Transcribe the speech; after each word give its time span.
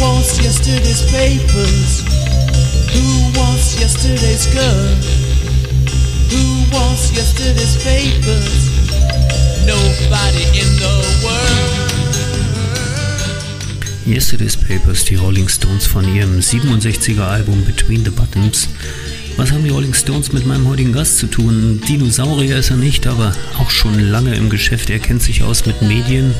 wants 0.00 0.38
yesterday's 0.42 1.02
papers? 1.10 2.02
Who 2.92 3.38
wants 3.38 3.80
yesterday's 3.80 4.46
girl? 4.52 4.88
Who 6.32 6.42
wants 6.72 7.12
yesterday's 7.12 7.76
papers? 7.82 8.70
Nobody 9.66 10.44
in 10.60 10.70
the 10.78 10.94
world. 11.24 11.86
Yesterday's 14.06 14.56
Papers, 14.56 15.04
die 15.04 15.16
Rolling 15.16 15.48
Stones 15.48 15.86
von 15.86 16.06
ihrem 16.14 16.38
67er 16.38 17.20
Album 17.20 17.64
Between 17.64 18.04
the 18.04 18.10
Buttons. 18.10 18.68
Was 19.36 19.52
haben 19.52 19.64
die 19.64 19.70
Rolling 19.70 19.92
Stones 19.92 20.32
mit 20.32 20.46
meinem 20.46 20.66
heutigen 20.66 20.94
Gast 20.94 21.18
zu 21.18 21.26
tun? 21.26 21.82
Dinosaurier 21.86 22.56
ist 22.56 22.70
er 22.70 22.76
nicht, 22.76 23.06
aber 23.06 23.34
auch 23.58 23.68
schon 23.68 24.00
lange 24.00 24.34
im 24.34 24.48
Geschäft. 24.48 24.88
Er 24.88 24.98
kennt 24.98 25.22
sich 25.22 25.42
aus 25.42 25.66
mit 25.66 25.82
Medien, 25.82 26.34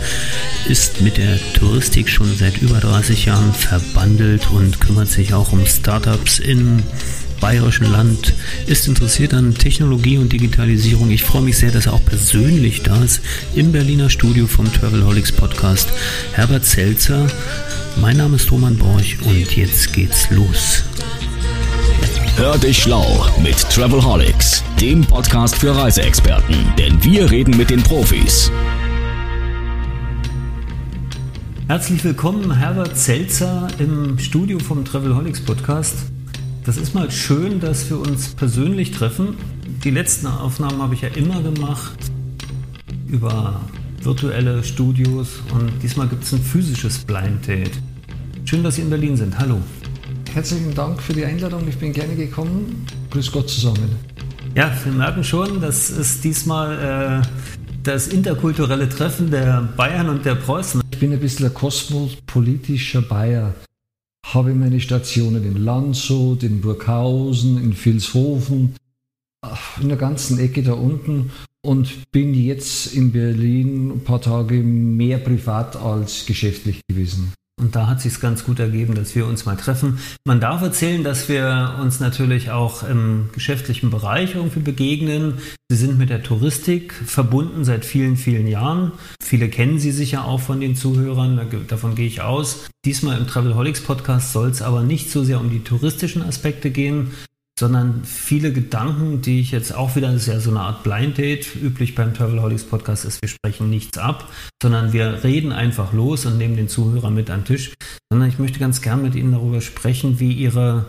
ist 0.67 1.03
mit 1.03 1.19
der 1.19 1.39
Touristik 1.53 2.09
schon 2.09 2.35
seit 2.35 2.57
über 2.63 2.81
30 2.81 3.27
Jahren 3.27 3.53
verbandelt 3.53 4.51
und 4.51 4.81
kümmert 4.81 5.09
sich 5.09 5.35
auch 5.35 5.53
um 5.53 5.67
Startups 5.67 6.39
im 6.39 6.83
bayerischen 7.39 7.93
Land, 7.93 8.33
ist 8.67 8.89
interessiert 8.89 9.35
an 9.35 9.55
Technologie 9.55 10.17
und 10.17 10.33
Digitalisierung. 10.33 11.11
Ich 11.11 11.23
freue 11.23 11.43
mich 11.43 11.59
sehr, 11.59 11.71
dass 11.71 11.85
er 11.85 11.93
auch 11.93 12.05
persönlich 12.05 12.83
da 12.83 13.05
ist 13.05 13.21
im 13.55 13.73
Berliner 13.73 14.09
Studio 14.09 14.47
vom 14.47 14.73
Travelholics 14.73 15.33
Podcast. 15.33 15.91
Herbert 16.33 16.65
Zelzer, 16.65 17.27
mein 18.01 18.17
Name 18.17 18.37
ist 18.37 18.51
Roman 18.51 18.79
Borch 18.79 19.19
und 19.23 19.55
jetzt 19.55 19.93
geht's 19.93 20.31
los. 20.31 20.83
Hör 22.37 22.59
dich 22.59 22.83
schlau 22.83 23.25
mit 23.43 23.57
Travelholics, 23.71 24.63
dem 24.79 25.01
Podcast 25.01 25.57
für 25.57 25.75
Reiseexperten, 25.75 26.55
denn 26.77 27.03
wir 27.03 27.31
reden 27.31 27.57
mit 27.57 27.71
den 27.71 27.83
Profis. 27.83 28.53
Herzlich 31.67 32.05
willkommen, 32.05 32.55
Herbert 32.55 32.95
Zelzer 32.95 33.69
im 33.79 34.19
Studio 34.19 34.59
vom 34.59 34.85
Travelholics 34.85 35.41
Podcast. 35.41 35.97
Das 36.67 36.77
ist 36.77 36.95
mal 36.95 37.11
schön, 37.11 37.59
dass 37.59 37.89
wir 37.89 37.99
uns 37.99 38.35
persönlich 38.35 38.91
treffen. 38.91 39.39
Die 39.83 39.91
letzten 39.91 40.27
Aufnahmen 40.27 40.83
habe 40.83 40.93
ich 40.93 41.01
ja 41.01 41.09
immer 41.09 41.43
gemacht 41.43 41.99
über 43.09 43.63
virtuelle 44.03 44.63
Studios 44.63 45.41
und 45.55 45.73
diesmal 45.83 46.07
gibt 46.07 46.25
es 46.25 46.35
ein 46.35 46.43
physisches 46.43 46.99
Blind 46.99 47.49
Date. 47.49 47.79
Schön, 48.45 48.63
dass 48.63 48.75
Sie 48.75 48.83
in 48.83 48.91
Berlin 48.91 49.17
sind. 49.17 49.39
Hallo. 49.39 49.63
Herzlichen 50.37 50.75
Dank 50.75 51.01
für 51.01 51.15
die 51.15 51.25
Einladung. 51.25 51.67
Ich 51.67 51.79
bin 51.79 51.95
gerne 51.95 52.15
gekommen. 52.15 52.85
Grüß 53.11 53.33
Gott 53.33 53.49
zusammen. 53.49 53.97
Ja, 54.55 54.71
wir 54.85 54.93
merken 54.93 55.25
schon, 55.25 55.63
das 55.63 55.89
ist 55.89 56.25
diesmal 56.25 57.23
äh, 57.25 57.27
das 57.83 58.09
interkulturelle 58.09 58.87
Treffen 58.87 59.31
der 59.31 59.63
Bayern 59.79 60.11
und 60.11 60.27
der 60.27 60.35
Preußen. 60.35 60.83
Ich 60.91 60.99
bin 60.99 61.11
ein 61.15 61.21
bisschen 61.21 61.47
ein 61.47 61.55
kosmopolitischer 61.55 63.01
Bayer. 63.01 63.55
Habe 64.27 64.53
meine 64.53 64.79
Stationen 64.79 65.43
in 65.43 65.57
Landshut, 65.57 66.43
in 66.43 66.61
Burghausen, 66.61 67.57
in 67.57 67.75
Vilshofen, 67.75 68.77
in 69.81 69.89
der 69.89 69.97
ganzen 69.97 70.39
Ecke 70.39 70.63
da 70.63 70.75
unten 70.75 71.31
und 71.65 72.13
bin 72.13 72.35
jetzt 72.35 72.93
in 72.95 73.11
Berlin 73.11 73.91
ein 73.91 74.05
paar 74.05 74.21
Tage 74.21 74.57
mehr 74.57 75.17
privat 75.17 75.77
als 75.77 76.27
geschäftlich 76.27 76.83
gewesen. 76.87 77.33
Und 77.59 77.75
da 77.75 77.87
hat 77.87 78.03
sich 78.03 78.21
ganz 78.21 78.45
gut 78.45 78.59
ergeben, 78.59 78.95
dass 78.95 79.15
wir 79.15 79.27
uns 79.27 79.47
mal 79.47 79.57
treffen. 79.57 79.99
Man 80.27 80.41
darf 80.41 80.61
erzählen, 80.61 81.03
dass 81.03 81.31
wir 81.31 81.79
uns 81.81 82.01
natürlich 82.01 82.51
auch 82.51 82.83
im 82.83 83.31
geschäftlichen 83.33 83.89
Bereich 83.89 84.35
irgendwie 84.35 84.61
begegnen. 84.61 85.39
Sie 85.71 85.77
sind 85.77 85.97
mit 85.99 86.11
der 86.11 86.23
Touristik 86.23 86.93
verbunden 86.93 87.65
seit 87.65 87.87
vielen, 87.87 88.19
vielen 88.19 88.47
Jahren. 88.47 88.93
Viele 89.23 89.49
kennen 89.49 89.79
Sie 89.79 89.91
sicher 89.91 90.27
auch 90.27 90.41
von 90.41 90.61
den 90.61 90.77
Zuhörern, 90.77 91.41
davon 91.67 91.95
gehe 91.95 92.07
ich 92.07 92.21
aus. 92.21 92.67
Diesmal 92.85 93.17
im 93.17 93.27
Travelholics 93.27 93.81
Podcast 93.81 94.35
soll 94.35 94.51
es 94.51 94.61
aber 94.61 94.83
nicht 94.83 95.11
so 95.11 95.25
sehr 95.25 95.41
um 95.41 95.49
die 95.49 95.65
touristischen 95.65 96.23
Aspekte 96.23 96.71
gehen, 96.71 97.13
sondern 97.59 98.05
viele 98.05 98.53
Gedanken, 98.53 99.23
die 99.23 99.41
ich 99.41 99.51
jetzt 99.51 99.75
auch 99.75 99.97
wieder, 99.97 100.13
das 100.13 100.23
ist 100.23 100.29
ja 100.29 100.41
so 100.41 100.51
eine 100.51 100.61
Art 100.61 100.83
Blind 100.83 101.17
Date, 101.17 101.57
üblich 101.57 101.95
beim 101.95 102.13
Travelholics 102.13 102.65
Podcast 102.65 103.05
ist, 103.07 103.23
wir 103.23 103.29
sprechen 103.29 103.71
nichts 103.71 103.97
ab, 103.97 104.31
sondern 104.63 104.93
wir 104.93 105.25
reden 105.25 105.53
einfach 105.53 105.93
los 105.93 106.27
und 106.27 106.37
nehmen 106.37 106.57
den 106.57 106.69
Zuhörer 106.69 107.11
mit 107.11 107.31
an 107.31 107.41
den 107.41 107.47
Tisch, 107.47 107.73
sondern 108.11 108.29
ich 108.29 108.39
möchte 108.39 108.59
ganz 108.59 108.83
gern 108.83 109.03
mit 109.03 109.15
Ihnen 109.15 109.33
darüber 109.33 109.63
sprechen, 109.63 110.21
wie 110.21 110.33
Ihre, 110.33 110.85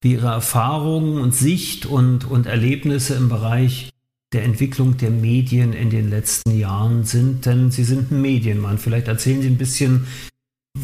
wie 0.00 0.12
Ihre 0.12 0.28
Erfahrungen 0.28 1.20
und 1.20 1.34
Sicht 1.34 1.86
und, 1.86 2.24
und 2.24 2.46
Erlebnisse 2.46 3.14
im 3.14 3.28
Bereich 3.28 3.90
der 4.32 4.44
Entwicklung 4.44 4.96
der 4.96 5.10
Medien 5.10 5.72
in 5.72 5.90
den 5.90 6.10
letzten 6.10 6.56
Jahren 6.56 7.04
sind, 7.04 7.46
denn 7.46 7.70
Sie 7.70 7.84
sind 7.84 8.12
ein 8.12 8.20
Medienmann. 8.20 8.78
Vielleicht 8.78 9.08
erzählen 9.08 9.42
Sie 9.42 9.48
ein 9.48 9.58
bisschen, 9.58 10.06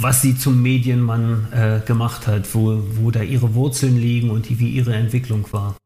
was 0.00 0.22
sie 0.22 0.36
zum 0.36 0.62
Medienmann 0.62 1.52
äh, 1.52 1.80
gemacht 1.86 2.26
hat, 2.26 2.54
wo, 2.54 2.82
wo 2.96 3.10
da 3.10 3.22
ihre 3.22 3.54
Wurzeln 3.54 3.98
liegen 3.98 4.30
und 4.30 4.48
die, 4.48 4.58
wie 4.58 4.70
ihre 4.70 4.94
Entwicklung 4.94 5.46
war. 5.52 5.76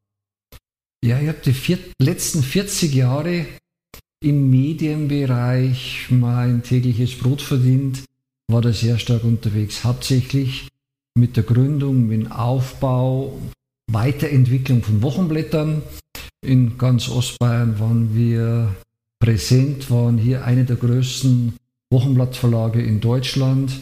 Ja, 1.05 1.21
ich 1.21 1.29
habe 1.29 1.39
die 1.45 1.53
vier, 1.53 1.79
letzten 1.99 2.43
40 2.43 2.95
Jahre 2.95 3.47
im 4.23 4.49
Medienbereich 4.51 6.07
mein 6.11 6.63
tägliches 6.63 7.19
Brot 7.19 7.43
verdient, 7.43 8.05
war 8.49 8.63
da 8.63 8.73
sehr 8.73 8.99
stark 8.99 9.25
unterwegs, 9.25 9.85
hauptsächlich 9.85 10.69
mit 11.15 11.37
der 11.37 11.45
Gründung, 11.45 12.07
mit 12.07 12.23
dem 12.23 12.33
Aufbau, 12.33 13.39
Weiterentwicklung 13.91 14.83
von 14.83 15.03
Wochenblättern. 15.03 15.83
In 16.45 16.79
ganz 16.79 17.09
Ostbayern 17.09 17.79
waren 17.81 18.15
wir 18.15 18.75
präsent, 19.19 19.91
waren 19.91 20.19
hier 20.19 20.45
eine 20.45 20.65
der 20.65 20.77
größten 20.77 21.55
Wochenblattverlage 21.91 22.83
in 22.83 23.01
Deutschland 23.01 23.73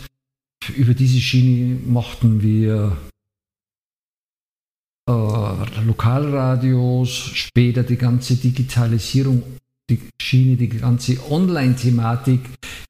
über 0.70 0.94
diese 0.94 1.20
Schiene 1.20 1.78
machten 1.86 2.42
wir 2.42 2.96
äh, 5.08 5.80
Lokalradios, 5.86 7.10
später 7.10 7.82
die 7.82 7.96
ganze 7.96 8.36
Digitalisierung, 8.36 9.42
die 9.90 10.00
Schiene, 10.20 10.56
die 10.56 10.68
ganze 10.68 11.18
Online-Thematik, 11.30 12.40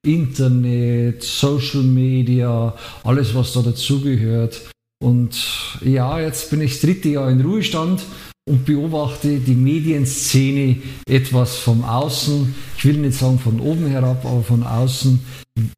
Internet, 0.04 1.22
Social 1.22 1.82
Media, 1.82 2.74
alles, 3.02 3.34
was 3.34 3.52
da 3.52 3.62
dazugehört. 3.62 4.70
Und 5.02 5.78
ja, 5.84 6.20
jetzt 6.20 6.50
bin 6.50 6.60
ich 6.60 6.72
das 6.72 6.80
dritte 6.82 7.08
Jahr 7.08 7.30
in 7.30 7.40
Ruhestand 7.40 8.02
und 8.46 8.66
beobachte 8.66 9.38
die 9.38 9.54
Medienszene 9.54 10.76
etwas 11.08 11.56
von 11.56 11.82
außen. 11.82 12.54
Ich 12.76 12.84
will 12.84 12.98
nicht 12.98 13.18
sagen 13.18 13.38
von 13.38 13.60
oben 13.60 13.86
herab, 13.86 14.24
aber 14.24 14.42
von 14.42 14.62
außen, 14.62 15.18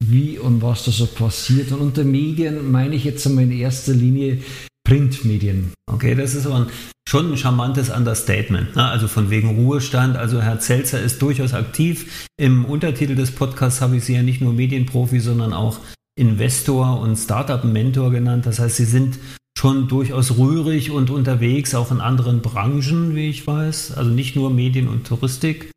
wie 0.03 0.39
und 0.39 0.63
was 0.63 0.85
da 0.85 0.91
so 0.91 1.07
passiert. 1.07 1.71
Und 1.73 1.81
unter 1.81 2.05
Medien 2.05 2.71
meine 2.71 2.97
ich 2.97 3.05
jetzt 3.05 3.27
einmal 3.27 3.45
in 3.45 3.53
erster 3.53 3.93
Linie 3.93 4.43
Printmedien. 4.87 5.73
Okay, 5.91 6.15
das 6.15 6.35
ist 6.35 6.47
aber 6.47 6.57
ein, 6.57 6.67
schon 7.09 7.33
ein 7.33 7.37
charmantes 7.37 7.91
Understatement. 7.91 8.75
Ne? 8.77 8.85
Also 8.85 9.09
von 9.09 9.31
wegen 9.31 9.57
Ruhestand. 9.57 10.17
Also 10.17 10.43
Herr 10.43 10.59
Zelzer 10.59 11.01
ist 11.01 11.23
durchaus 11.23 11.55
aktiv. 11.55 12.29
Im 12.37 12.65
Untertitel 12.65 13.15
des 13.15 13.31
Podcasts 13.31 13.81
habe 13.81 13.97
ich 13.97 14.05
Sie 14.05 14.15
ja 14.15 14.23
nicht 14.23 14.41
nur 14.41 14.53
Medienprofi, 14.53 15.21
sondern 15.21 15.53
auch 15.53 15.79
Investor 16.19 17.01
und 17.01 17.17
Startup-Mentor 17.17 18.11
genannt. 18.11 18.47
Das 18.47 18.59
heißt, 18.59 18.77
Sie 18.77 18.85
sind 18.85 19.19
schon 19.59 19.89
durchaus 19.89 20.37
rührig 20.39 20.91
und 20.91 21.11
unterwegs, 21.11 21.75
auch 21.75 21.91
in 21.91 22.01
anderen 22.01 22.43
Branchen, 22.43 23.15
wie 23.15 23.31
ich 23.31 23.47
weiß. 23.47 23.93
Also 23.93 24.11
nicht 24.11 24.37
nur 24.37 24.51
Medien 24.51 24.89
und 24.89 25.07
Touristik. 25.07 25.71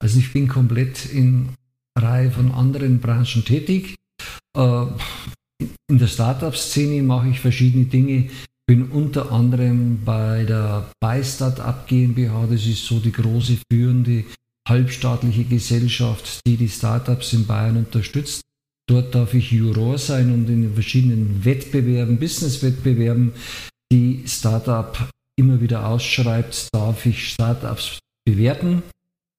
Also 0.00 0.18
ich 0.18 0.32
bin 0.32 0.46
komplett 0.46 1.06
in 1.06 1.50
Reihe 1.98 2.30
von 2.30 2.52
anderen 2.52 3.00
Branchen 3.00 3.44
tätig. 3.44 3.96
Äh, 4.56 4.86
in 5.88 5.98
der 5.98 6.06
Startup-Szene 6.06 7.02
mache 7.02 7.30
ich 7.30 7.40
verschiedene 7.40 7.86
Dinge. 7.86 8.30
Bin 8.66 8.90
unter 8.90 9.32
anderem 9.32 10.04
bei 10.04 10.44
der 10.44 10.90
Beistart 11.00 11.86
GmbH, 11.86 12.46
das 12.50 12.66
ist 12.66 12.84
so 12.84 13.00
die 13.00 13.12
große 13.12 13.56
führende 13.72 14.24
halbstaatliche 14.68 15.44
Gesellschaft, 15.44 16.40
die 16.46 16.58
die 16.58 16.68
Startups 16.68 17.32
in 17.32 17.46
Bayern 17.46 17.78
unterstützt. 17.78 18.42
Dort 18.88 19.14
darf 19.14 19.34
ich 19.34 19.52
Juror 19.52 19.98
sein 19.98 20.32
und 20.32 20.48
in 20.48 20.62
den 20.62 20.74
verschiedenen 20.74 21.44
Wettbewerben, 21.44 22.18
Business-Wettbewerben, 22.18 23.32
die 23.92 24.24
Startup 24.26 25.10
immer 25.36 25.60
wieder 25.60 25.86
ausschreibt, 25.86 26.68
darf 26.72 27.04
ich 27.04 27.28
Startups 27.28 27.98
bewerten. 28.24 28.82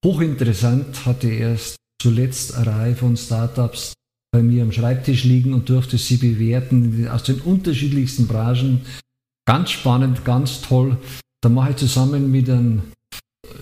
Hochinteressant 0.05 1.05
hatte 1.05 1.29
erst 1.29 1.77
zuletzt 2.01 2.55
eine 2.55 2.67
Reihe 2.67 2.95
von 2.95 3.17
Startups 3.17 3.93
bei 4.31 4.43
mir 4.43 4.61
am 4.61 4.71
Schreibtisch 4.71 5.23
liegen 5.23 5.53
und 5.53 5.67
durfte 5.67 5.97
sie 5.97 6.17
bewerten 6.17 7.07
aus 7.09 7.23
den 7.23 7.41
unterschiedlichsten 7.41 8.27
Branchen. 8.27 8.81
Ganz 9.47 9.71
spannend, 9.71 10.23
ganz 10.25 10.61
toll. 10.61 10.97
Da 11.41 11.49
mache 11.49 11.71
ich 11.71 11.77
zusammen 11.77 12.31
mit 12.31 12.49
einem 12.49 12.83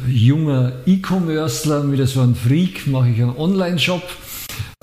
junger 0.06 0.73
E-Commercer, 0.85 1.83
mit 1.85 2.06
so 2.09 2.21
einem 2.21 2.35
Freak, 2.35 2.88
mache 2.88 3.09
ich 3.09 3.21
einen 3.21 3.38
Online-Shop. 3.38 4.03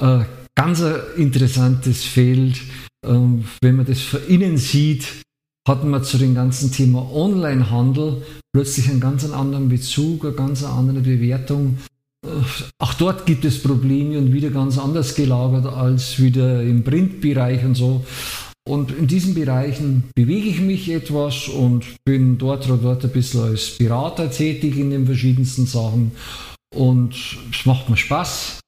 Äh, 0.00 0.24
ganz 0.54 0.82
ein 0.82 1.00
interessantes 1.16 2.04
Feld. 2.04 2.60
Ähm, 3.04 3.44
wenn 3.60 3.76
man 3.76 3.86
das 3.86 4.00
von 4.00 4.20
innen 4.28 4.56
sieht, 4.56 5.06
hat 5.66 5.84
man 5.84 6.04
zu 6.04 6.18
dem 6.18 6.34
ganzen 6.34 6.70
Thema 6.72 7.10
Onlinehandel 7.12 8.22
plötzlich 8.52 8.88
einen 8.90 9.00
ganz 9.00 9.24
anderen 9.30 9.68
Bezug, 9.68 10.24
eine 10.24 10.34
ganz 10.34 10.62
andere 10.62 11.00
Bewertung. 11.00 11.78
Äh, 12.24 12.28
auch 12.78 12.94
dort 12.94 13.26
gibt 13.26 13.44
es 13.44 13.62
Probleme 13.62 14.18
und 14.18 14.32
wieder 14.32 14.50
ganz 14.50 14.78
anders 14.78 15.14
gelagert 15.14 15.66
als 15.66 16.20
wieder 16.20 16.62
im 16.62 16.84
Printbereich 16.84 17.64
und 17.64 17.74
so. 17.74 18.04
Und 18.66 18.92
in 18.92 19.06
diesen 19.06 19.34
Bereichen 19.34 20.04
bewege 20.14 20.48
ich 20.48 20.60
mich 20.60 20.90
etwas 20.90 21.48
und 21.48 21.84
bin 22.04 22.38
dort 22.38 22.66
oder 22.66 22.78
dort 22.78 23.04
ein 23.04 23.10
bisschen 23.10 23.42
als 23.42 23.76
Berater 23.76 24.30
tätig 24.30 24.78
in 24.78 24.90
den 24.90 25.04
verschiedensten 25.04 25.66
Sachen. 25.66 26.12
Und 26.74 27.14
es 27.52 27.66
macht 27.66 27.90
mir 27.90 27.98
Spaß 27.98 28.60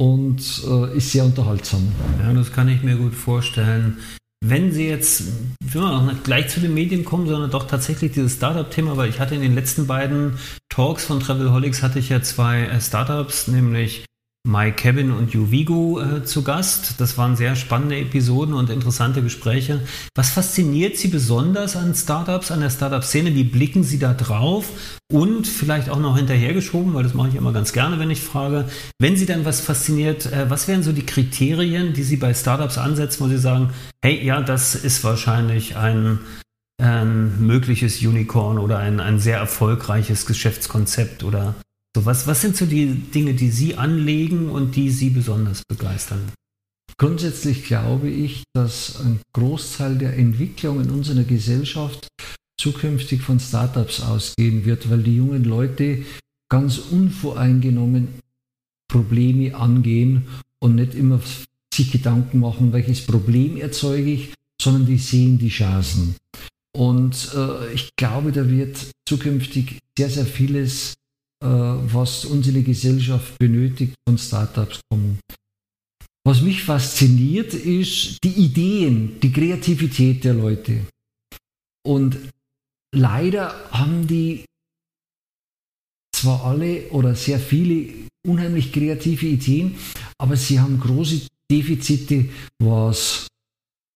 und 0.00 0.62
äh, 0.66 0.96
ist 0.96 1.12
sehr 1.12 1.26
unterhaltsam. 1.26 1.92
Ja, 2.22 2.32
das 2.32 2.50
kann 2.52 2.68
ich 2.68 2.82
mir 2.82 2.96
gut 2.96 3.14
vorstellen. 3.14 3.98
Wenn 4.42 4.72
Sie 4.72 4.88
jetzt, 4.88 5.24
will 5.60 5.82
man 5.82 5.92
auch 5.92 6.10
nicht 6.10 6.24
gleich 6.24 6.48
zu 6.48 6.60
den 6.60 6.72
Medien 6.72 7.04
kommen, 7.04 7.28
sondern 7.28 7.50
doch 7.50 7.66
tatsächlich 7.66 8.12
dieses 8.12 8.36
Startup-Thema, 8.36 8.96
weil 8.96 9.10
ich 9.10 9.20
hatte 9.20 9.34
in 9.34 9.42
den 9.42 9.54
letzten 9.54 9.86
beiden 9.86 10.38
Talks 10.70 11.04
von 11.04 11.20
Travelholics 11.20 11.82
hatte 11.82 11.98
ich 11.98 12.08
ja 12.08 12.22
zwei 12.22 12.62
äh, 12.62 12.80
Startups, 12.80 13.48
nämlich 13.48 14.06
My 14.48 14.72
Kevin 14.72 15.10
und 15.10 15.34
Juvigo 15.34 16.00
äh, 16.00 16.24
zu 16.24 16.42
Gast. 16.42 16.98
Das 16.98 17.18
waren 17.18 17.36
sehr 17.36 17.56
spannende 17.56 17.98
Episoden 17.98 18.54
und 18.54 18.70
interessante 18.70 19.22
Gespräche. 19.22 19.80
Was 20.14 20.30
fasziniert 20.30 20.96
Sie 20.96 21.08
besonders 21.08 21.76
an 21.76 21.94
Startups, 21.94 22.50
an 22.50 22.60
der 22.60 22.70
Startup-Szene? 22.70 23.34
Wie 23.34 23.44
blicken 23.44 23.84
Sie 23.84 23.98
da 23.98 24.14
drauf? 24.14 24.70
Und 25.12 25.46
vielleicht 25.46 25.90
auch 25.90 25.98
noch 25.98 26.16
hinterhergeschoben, 26.16 26.94
weil 26.94 27.02
das 27.02 27.12
mache 27.12 27.28
ich 27.28 27.34
immer 27.34 27.52
ganz 27.52 27.74
gerne, 27.74 27.98
wenn 27.98 28.10
ich 28.10 28.22
frage, 28.22 28.66
wenn 28.98 29.14
Sie 29.14 29.26
dann 29.26 29.44
was 29.44 29.60
fasziniert, 29.60 30.32
äh, 30.32 30.48
was 30.48 30.68
wären 30.68 30.82
so 30.82 30.92
die 30.92 31.04
Kriterien, 31.04 31.92
die 31.92 32.02
Sie 32.02 32.16
bei 32.16 32.32
Startups 32.32 32.78
ansetzen, 32.78 33.22
wo 33.22 33.28
Sie 33.28 33.38
sagen, 33.38 33.74
hey, 34.02 34.24
ja, 34.24 34.40
das 34.40 34.74
ist 34.74 35.04
wahrscheinlich 35.04 35.76
ein, 35.76 36.18
ein 36.82 37.46
mögliches 37.46 38.00
Unicorn 38.00 38.56
oder 38.56 38.78
ein, 38.78 39.00
ein 39.00 39.18
sehr 39.18 39.36
erfolgreiches 39.36 40.24
Geschäftskonzept 40.24 41.24
oder 41.24 41.56
so, 41.96 42.04
was, 42.04 42.26
was 42.26 42.40
sind 42.40 42.56
so 42.56 42.66
die 42.66 42.86
Dinge, 42.94 43.34
die 43.34 43.50
Sie 43.50 43.74
anlegen 43.74 44.48
und 44.48 44.76
die 44.76 44.90
Sie 44.90 45.10
besonders 45.10 45.62
begeistern? 45.68 46.30
Grundsätzlich 46.98 47.64
glaube 47.64 48.10
ich, 48.10 48.44
dass 48.52 49.00
ein 49.00 49.20
Großteil 49.32 49.96
der 49.96 50.16
Entwicklung 50.16 50.82
in 50.82 50.90
unserer 50.90 51.24
Gesellschaft 51.24 52.08
zukünftig 52.60 53.22
von 53.22 53.40
Startups 53.40 54.02
ausgehen 54.02 54.66
wird, 54.66 54.90
weil 54.90 55.02
die 55.02 55.16
jungen 55.16 55.44
Leute 55.44 56.04
ganz 56.50 56.78
unvoreingenommen 56.78 58.08
Probleme 58.88 59.54
angehen 59.54 60.26
und 60.58 60.74
nicht 60.74 60.94
immer 60.94 61.20
sich 61.72 61.90
Gedanken 61.90 62.40
machen, 62.40 62.72
welches 62.72 63.06
Problem 63.06 63.56
erzeuge 63.56 64.10
ich, 64.10 64.34
sondern 64.60 64.86
die 64.86 64.98
sehen 64.98 65.38
die 65.38 65.48
Chancen. 65.48 66.16
Und 66.76 67.32
äh, 67.34 67.72
ich 67.72 67.96
glaube, 67.96 68.32
da 68.32 68.48
wird 68.48 68.78
zukünftig 69.08 69.78
sehr, 69.96 70.10
sehr 70.10 70.26
vieles 70.26 70.94
was 71.42 72.24
unsere 72.24 72.62
Gesellschaft 72.62 73.38
benötigt, 73.38 73.94
von 74.06 74.18
Startups 74.18 74.80
kommen. 74.90 75.18
Was 76.24 76.42
mich 76.42 76.62
fasziniert, 76.62 77.54
ist 77.54 78.18
die 78.22 78.32
Ideen, 78.32 79.18
die 79.20 79.32
Kreativität 79.32 80.22
der 80.24 80.34
Leute. 80.34 80.86
Und 81.82 82.18
leider 82.94 83.70
haben 83.70 84.06
die 84.06 84.44
zwar 86.14 86.44
alle 86.44 86.88
oder 86.90 87.14
sehr 87.14 87.40
viele 87.40 87.92
unheimlich 88.26 88.70
kreative 88.70 89.26
Ideen, 89.26 89.76
aber 90.18 90.36
sie 90.36 90.60
haben 90.60 90.78
große 90.78 91.26
Defizite, 91.50 92.28
was 92.62 93.26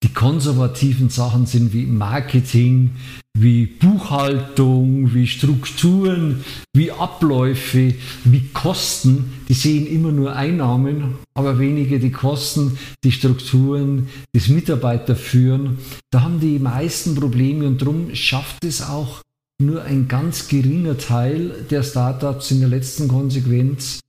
die 0.05 0.12
konservativen 0.12 1.09
Sachen 1.09 1.47
sind 1.47 1.73
wie 1.73 1.87
Marketing, 1.87 2.91
wie 3.33 3.65
Buchhaltung, 3.65 5.15
wie 5.15 5.27
Strukturen, 5.27 6.45
wie 6.75 6.93
Abläufe, 6.93 7.95
wie 8.25 8.49
Kosten. 8.53 9.33
Die 9.49 9.55
sehen 9.55 9.87
immer 9.87 10.12
nur 10.12 10.37
Einnahmen, 10.37 11.15
aber 11.35 11.59
weniger 11.59 11.99
die 11.99 12.12
Kosten, 12.12 12.79
die 13.03 13.12
Strukturen, 13.12 14.09
das 14.35 14.49
Mitarbeiterführen. 14.49 15.79
Da 16.11 16.21
haben 16.21 16.39
die 16.39 16.59
meisten 16.59 17.15
Probleme 17.15 17.67
und 17.67 17.81
darum 17.81 18.15
schafft 18.15 18.62
es 18.67 18.83
auch 18.83 19.23
nur 19.59 19.85
ein 19.85 20.06
ganz 20.06 20.49
geringer 20.49 20.99
Teil 20.99 21.65
der 21.71 21.83
Startups 21.83 22.51
in 22.51 22.61
der 22.61 22.69
letzten 22.69 23.09
Konsequenz 23.09 24.01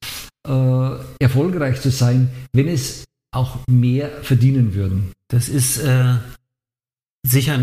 äh, 0.45 0.89
erfolgreich 1.19 1.79
zu 1.79 1.89
sein, 1.89 2.31
wenn 2.53 2.67
es 2.67 3.05
auch 3.33 3.59
mehr 3.69 4.09
verdienen 4.23 4.73
würden. 4.73 5.11
Das 5.35 5.49
ist 5.49 5.79
äh, 5.79 6.13
sicher 7.27 7.59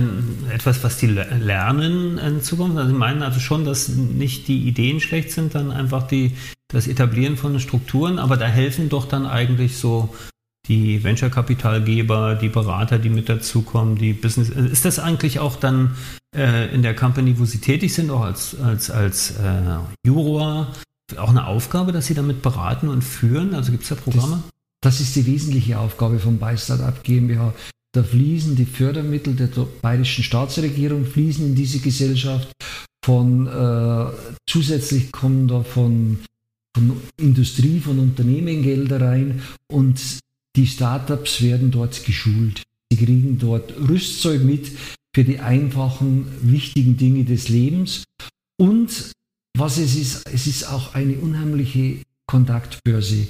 etwas, 0.53 0.85
was 0.85 0.99
die 0.99 1.07
lernen 1.07 2.19
in 2.19 2.43
Zukunft. 2.43 2.77
Also 2.77 2.91
sie 2.91 2.99
meinen 2.99 3.23
also 3.23 3.41
schon, 3.41 3.65
dass 3.65 3.89
nicht 3.89 4.47
die 4.47 4.69
Ideen 4.69 5.01
schlecht 5.01 5.31
sind, 5.31 5.55
dann 5.55 5.71
einfach 5.71 6.07
die, 6.07 6.37
das 6.69 6.87
Etablieren 6.87 7.39
von 7.39 7.59
Strukturen, 7.61 8.19
aber 8.19 8.37
da 8.37 8.45
helfen 8.45 8.91
doch 8.91 9.07
dann 9.07 9.25
eigentlich 9.25 9.79
so 9.79 10.15
die 10.69 11.03
Venture-Kapitalgeber, 11.03 12.35
die 12.35 12.51
Berater, 12.51 12.99
die 12.99 13.09
mit 13.09 13.31
dazukommen, 13.31 13.97
die 13.97 14.13
Business. 14.13 14.51
Ist 14.51 14.85
das 14.85 14.99
eigentlich 14.99 15.39
auch 15.39 15.57
dann 15.57 15.97
äh, 16.37 16.73
in 16.75 16.83
der 16.83 16.95
Company, 16.95 17.39
wo 17.39 17.47
Sie 17.47 17.63
tätig 17.63 17.95
sind, 17.95 18.11
auch 18.11 18.21
als, 18.21 18.55
als, 18.61 18.91
als 18.91 19.31
äh, 19.39 19.79
Juror, 20.07 20.71
auch 21.17 21.31
eine 21.31 21.47
Aufgabe, 21.47 21.93
dass 21.93 22.05
Sie 22.05 22.15
damit 22.15 22.43
beraten 22.43 22.89
und 22.89 23.01
führen? 23.01 23.55
Also 23.55 23.73
gibt 23.73 23.85
es 23.85 23.89
da 23.89 23.95
Programme? 23.95 24.43
Das 24.83 25.01
ist 25.01 25.15
die 25.15 25.25
wesentliche 25.27 25.79
Aufgabe 25.79 26.19
von 26.19 26.39
Beistartup 26.39 27.03
GmbH. 27.05 27.55
Da 27.93 28.03
fließen 28.03 28.57
die 28.57 28.67
Fördermittel 28.67 29.35
der 29.35 29.49
bayerischen 29.81 30.25
Staatsregierung 30.25 31.07
fließen 31.07 31.47
in 31.47 31.55
diese 31.55 31.79
Gesellschaft. 31.79 32.51
Von 33.05 33.47
äh, 33.47 34.07
zusätzlich 34.47 35.13
kommen 35.13 35.47
da 35.47 35.63
von, 35.63 36.19
von 36.75 37.01
Industrie, 37.17 37.81
von 37.81 37.99
Unternehmen 37.99 38.63
Gelder 38.63 39.01
rein 39.01 39.43
und 39.69 40.01
die 40.57 40.67
Startups 40.67 41.43
werden 41.43 41.71
dort 41.71 42.05
geschult. 42.05 42.63
Sie 42.91 42.97
kriegen 42.97 43.39
dort 43.39 43.73
Rüstzeug 43.89 44.43
mit 44.43 44.73
für 45.15 45.25
die 45.25 45.39
einfachen, 45.39 46.27
wichtigen 46.43 46.97
Dinge 46.97 47.25
des 47.25 47.49
Lebens. 47.49 48.05
Und 48.57 49.13
was 49.57 49.79
es 49.79 49.95
ist, 49.95 50.29
es 50.33 50.47
ist 50.47 50.69
auch 50.69 50.95
eine 50.95 51.19
unheimliche 51.19 51.99
Kontaktbörse. 52.27 53.29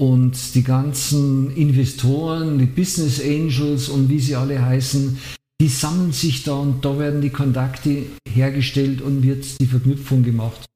Und 0.00 0.54
die 0.54 0.64
ganzen 0.64 1.54
Investoren, 1.56 2.58
die 2.58 2.66
Business 2.66 3.20
Angels 3.20 3.88
und 3.88 4.08
wie 4.08 4.18
sie 4.18 4.34
alle 4.34 4.64
heißen, 4.64 5.18
die 5.60 5.68
sammeln 5.68 6.12
sich 6.12 6.42
da 6.42 6.54
und 6.54 6.84
da 6.84 6.98
werden 6.98 7.20
die 7.20 7.30
Kontakte 7.30 8.06
hergestellt 8.28 9.00
und 9.00 9.22
wird 9.22 9.60
die 9.60 9.66
Verknüpfung 9.66 10.24
gemacht. 10.24 10.66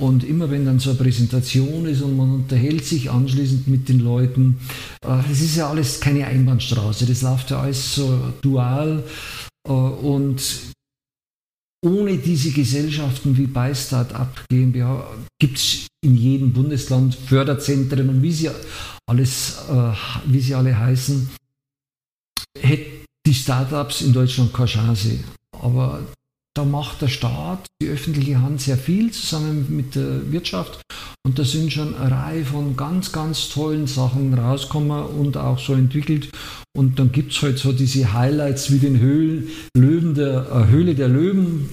Und 0.00 0.24
immer 0.24 0.50
wenn 0.50 0.64
dann 0.64 0.80
so 0.80 0.90
eine 0.90 0.98
Präsentation 0.98 1.86
ist 1.86 2.02
und 2.02 2.16
man 2.16 2.30
unterhält 2.30 2.84
sich 2.84 3.10
anschließend 3.10 3.68
mit 3.68 3.88
den 3.88 4.00
Leuten, 4.00 4.58
das 5.00 5.40
ist 5.40 5.56
ja 5.56 5.68
alles 5.68 6.00
keine 6.00 6.26
Einbahnstraße, 6.26 7.06
das 7.06 7.22
läuft 7.22 7.50
ja 7.50 7.60
alles 7.60 7.94
so 7.94 8.18
dual. 8.40 9.04
Äh, 9.68 9.72
und 9.72 10.42
ohne 11.84 12.16
diese 12.16 12.52
Gesellschaften 12.52 13.36
wie 13.36 13.46
bei 13.46 13.74
Start-up 13.74 14.44
GmbH 14.48 15.06
gibt 15.40 15.58
es 15.58 15.86
in 16.04 16.16
jedem 16.16 16.52
Bundesland 16.52 17.14
Förderzentren 17.14 18.08
und 18.08 18.22
wie 18.22 18.32
sie 18.32 18.50
alles, 19.06 19.58
äh, 19.68 19.92
wie 20.26 20.40
sie 20.40 20.54
alle 20.54 20.78
heißen, 20.78 21.28
hätten 22.58 23.04
die 23.26 23.34
Startups 23.34 24.02
in 24.02 24.12
Deutschland 24.12 24.52
keine 24.52 24.68
Chance. 24.68 25.18
Aber 25.52 26.00
da 26.54 26.64
macht 26.64 27.02
der 27.02 27.08
Staat, 27.08 27.66
die 27.80 27.88
öffentliche 27.88 28.40
Hand 28.40 28.60
sehr 28.60 28.76
viel 28.76 29.10
zusammen 29.10 29.66
mit 29.74 29.94
der 29.94 30.30
Wirtschaft 30.30 30.80
und 31.24 31.38
da 31.38 31.44
sind 31.44 31.72
schon 31.72 31.94
eine 31.94 32.10
Reihe 32.10 32.44
von 32.44 32.76
ganz, 32.76 33.12
ganz 33.12 33.48
tollen 33.48 33.86
Sachen 33.86 34.34
rausgekommen 34.34 35.04
und 35.04 35.36
auch 35.36 35.58
so 35.58 35.72
entwickelt. 35.74 36.28
Und 36.76 36.98
dann 36.98 37.12
gibt 37.12 37.32
es 37.32 37.40
halt 37.42 37.58
so 37.58 37.72
diese 37.72 38.12
Highlights 38.12 38.72
wie 38.72 38.78
den 38.78 38.98
Höhlen, 38.98 39.48
Löwen 39.76 40.14
der 40.14 40.46
äh, 40.50 40.70
Höhle 40.70 40.96
der 40.96 41.08
Löwen. 41.08 41.70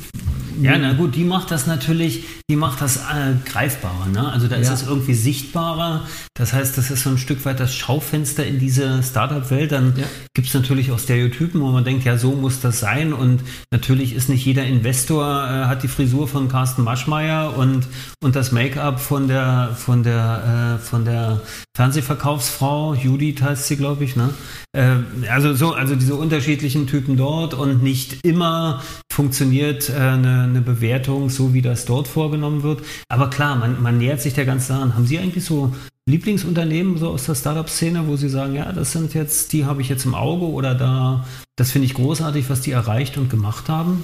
Ja, 0.61 0.77
na 0.77 0.93
gut, 0.93 1.15
die 1.15 1.23
macht 1.23 1.51
das 1.51 1.67
natürlich, 1.67 2.25
die 2.49 2.55
macht 2.55 2.81
das 2.81 2.97
äh, 2.97 3.33
greifbarer. 3.45 4.07
Ne? 4.07 4.31
Also 4.31 4.47
da 4.47 4.57
ist 4.57 4.69
es 4.69 4.85
irgendwie 4.85 5.13
sichtbarer. 5.13 6.05
Das 6.33 6.53
heißt, 6.53 6.77
das 6.77 6.91
ist 6.91 7.03
so 7.03 7.09
ein 7.09 7.17
Stück 7.17 7.45
weit 7.45 7.59
das 7.59 7.73
Schaufenster 7.73 8.45
in 8.45 8.59
diese 8.59 9.01
Startup-Welt. 9.03 9.71
Dann 9.71 9.93
ja. 9.95 10.05
gibt 10.33 10.47
es 10.47 10.53
natürlich 10.53 10.91
auch 10.91 10.99
Stereotypen, 10.99 11.61
wo 11.61 11.67
man 11.67 11.83
denkt, 11.83 12.05
ja, 12.05 12.17
so 12.17 12.31
muss 12.31 12.59
das 12.59 12.79
sein. 12.79 13.13
Und 13.13 13.41
natürlich 13.71 14.13
ist 14.13 14.29
nicht 14.29 14.45
jeder 14.45 14.65
Investor, 14.65 15.25
äh, 15.25 15.65
hat 15.65 15.83
die 15.83 15.87
Frisur 15.87 16.27
von 16.27 16.49
Carsten 16.49 16.83
Maschmeyer 16.83 17.55
und, 17.57 17.87
und 18.21 18.35
das 18.35 18.51
Make-up 18.51 18.99
von 18.99 19.27
der, 19.27 19.75
von 19.75 20.03
der, 20.03 20.77
äh, 20.77 20.83
von 20.83 21.05
der 21.05 21.41
Fernsehverkaufsfrau, 21.79 22.93
Judith 22.93 23.41
heißt 23.41 23.67
sie, 23.67 23.77
glaube 23.77 24.03
ich, 24.03 24.17
ne? 24.17 24.33
Äh, 24.75 24.97
also 25.29 25.53
so, 25.53 25.71
also 25.71 25.95
diese 25.95 26.15
unterschiedlichen 26.15 26.87
Typen 26.87 27.15
dort 27.15 27.53
und 27.53 27.81
nicht 27.81 28.17
immer 28.25 28.83
funktioniert 29.09 29.89
äh, 29.89 29.93
eine, 29.93 30.59
Bewertung 30.59 31.29
so, 31.29 31.53
wie 31.53 31.61
das 31.61 31.85
dort 31.85 32.09
vorgenommen 32.09 32.63
wird. 32.63 32.81
Aber 33.07 33.29
klar, 33.29 33.55
man, 33.55 33.81
man 33.81 33.97
nähert 33.97 34.19
sich 34.19 34.33
der 34.33 34.43
ganzen 34.45 34.73
an. 34.73 34.95
Haben 34.95 35.05
Sie 35.05 35.19
eigentlich 35.19 35.45
so 35.45 35.73
Lieblingsunternehmen 36.05 36.97
so 36.97 37.11
aus 37.11 37.27
der 37.27 37.35
Startup-Szene, 37.35 38.07
wo 38.07 38.17
Sie 38.17 38.27
sagen, 38.27 38.55
ja, 38.55 38.73
das 38.73 38.91
sind 38.91 39.13
jetzt, 39.13 39.53
die 39.53 39.63
habe 39.63 39.81
ich 39.81 39.87
jetzt 39.87 40.03
im 40.03 40.15
Auge 40.15 40.47
oder 40.47 40.75
da, 40.75 41.25
das 41.55 41.71
finde 41.71 41.85
ich 41.85 41.93
großartig, 41.93 42.49
was 42.49 42.59
die 42.59 42.71
erreicht 42.71 43.17
und 43.17 43.29
gemacht 43.29 43.69
haben? 43.69 44.03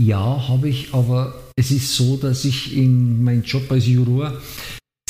Ja, 0.00 0.48
habe 0.48 0.70
ich, 0.70 0.94
aber 0.94 1.34
es 1.56 1.70
ist 1.70 1.94
so, 1.94 2.16
dass 2.16 2.46
ich 2.46 2.74
in 2.74 3.22
meinem 3.22 3.42
Job 3.42 3.70
als 3.70 3.86
Juror 3.86 4.40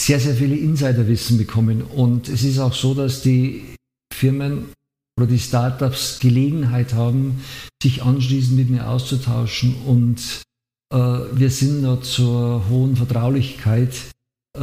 sehr, 0.03 0.19
sehr 0.19 0.35
viele 0.35 0.57
Insiderwissen 0.57 1.39
bekommen. 1.39 1.83
Und 1.83 2.29
es 2.29 2.43
ist 2.43 2.59
auch 2.59 2.75
so, 2.75 2.93
dass 2.93 3.23
die 3.23 3.63
Firmen 4.13 4.67
oder 5.17 5.27
die 5.27 5.39
Startups 5.39 6.19
Gelegenheit 6.21 6.95
haben, 6.95 7.43
sich 7.83 8.03
anschließend 8.03 8.57
mit 8.57 8.71
mir 8.71 8.89
auszutauschen 8.89 9.77
und 9.87 10.43
äh, 10.93 10.97
wir 10.97 11.51
sind 11.51 11.83
da 11.83 12.01
zur 12.01 12.69
hohen 12.69 12.97
Vertraulichkeit 12.97 13.95
äh, 14.57 14.61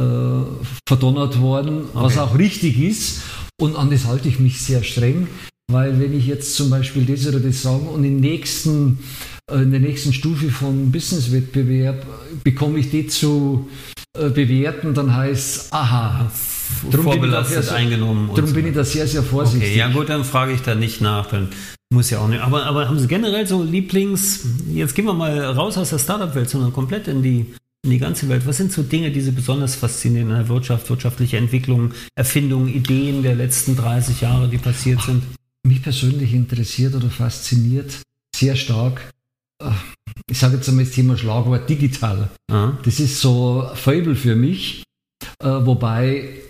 verdonnert 0.86 1.40
worden, 1.40 1.84
okay. 1.84 1.90
was 1.94 2.18
auch 2.18 2.36
richtig 2.36 2.80
ist 2.80 3.22
und 3.60 3.76
an 3.76 3.90
das 3.90 4.06
halte 4.06 4.28
ich 4.28 4.40
mich 4.40 4.60
sehr 4.60 4.82
streng, 4.82 5.28
weil 5.70 6.00
wenn 6.00 6.16
ich 6.18 6.26
jetzt 6.26 6.54
zum 6.56 6.68
Beispiel 6.68 7.04
das 7.04 7.26
oder 7.26 7.40
das 7.40 7.62
sage 7.62 7.84
und 7.84 8.02
im 8.02 8.18
nächsten 8.18 8.98
äh, 9.50 9.62
in 9.62 9.70
der 9.70 9.80
nächsten 9.80 10.12
Stufe 10.12 10.50
von 10.50 10.90
Businesswettbewerb 10.90 12.04
bekomme 12.42 12.80
ich 12.80 12.90
die 12.90 13.06
zu 13.06 13.68
äh, 13.96 13.99
bewerten, 14.12 14.94
dann 14.94 15.14
heißt 15.14 15.72
aha, 15.72 16.30
drum 16.90 17.04
vorbelastet 17.04 17.64
sehr, 17.64 17.74
eingenommen. 17.74 18.28
Darum 18.34 18.46
so. 18.46 18.54
bin 18.54 18.66
ich 18.66 18.74
da 18.74 18.84
sehr, 18.84 19.06
sehr 19.06 19.22
vorsichtig. 19.22 19.70
Okay, 19.70 19.78
ja 19.78 19.88
gut, 19.88 20.08
dann 20.08 20.24
frage 20.24 20.52
ich 20.52 20.62
da 20.62 20.74
nicht 20.74 21.00
nach, 21.00 21.26
dann 21.26 21.48
muss 21.92 22.10
ja 22.10 22.18
auch 22.18 22.28
nicht. 22.28 22.40
Aber, 22.40 22.64
aber 22.66 22.88
haben 22.88 22.98
Sie 22.98 23.06
generell 23.06 23.46
so 23.46 23.62
Lieblings, 23.62 24.44
jetzt 24.72 24.94
gehen 24.94 25.04
wir 25.04 25.12
mal 25.12 25.38
raus 25.40 25.78
aus 25.78 25.90
der 25.90 25.98
Startup-Welt, 25.98 26.50
sondern 26.50 26.72
komplett 26.72 27.08
in 27.08 27.22
die, 27.22 27.54
in 27.84 27.90
die 27.90 27.98
ganze 27.98 28.28
Welt. 28.28 28.46
Was 28.46 28.56
sind 28.56 28.72
so 28.72 28.82
Dinge, 28.82 29.10
die 29.10 29.20
Sie 29.20 29.32
besonders 29.32 29.76
faszinieren 29.76 30.30
in 30.30 30.34
der 30.34 30.48
Wirtschaft, 30.48 30.90
wirtschaftliche 30.90 31.36
Entwicklung, 31.36 31.92
Erfindungen, 32.16 32.68
Ideen 32.68 33.22
der 33.22 33.36
letzten 33.36 33.76
30 33.76 34.20
Jahre, 34.20 34.48
die 34.48 34.58
passiert 34.58 35.02
sind? 35.02 35.22
Mich 35.62 35.82
persönlich 35.82 36.32
interessiert 36.34 36.94
oder 36.94 37.10
fasziniert 37.10 38.00
sehr 38.34 38.56
stark 38.56 39.12
ich 40.30 40.38
sage 40.38 40.56
jetzt 40.56 40.68
einmal 40.68 40.84
das 40.84 40.94
Thema 40.94 41.16
Schlagwort 41.16 41.68
digital. 41.68 42.30
Aha. 42.50 42.78
Das 42.84 43.00
ist 43.00 43.20
so 43.20 43.62
ein 43.62 43.76
Fable 43.76 44.16
für 44.16 44.36
mich, 44.36 44.84
äh, 45.42 45.46
wobei 45.46 46.40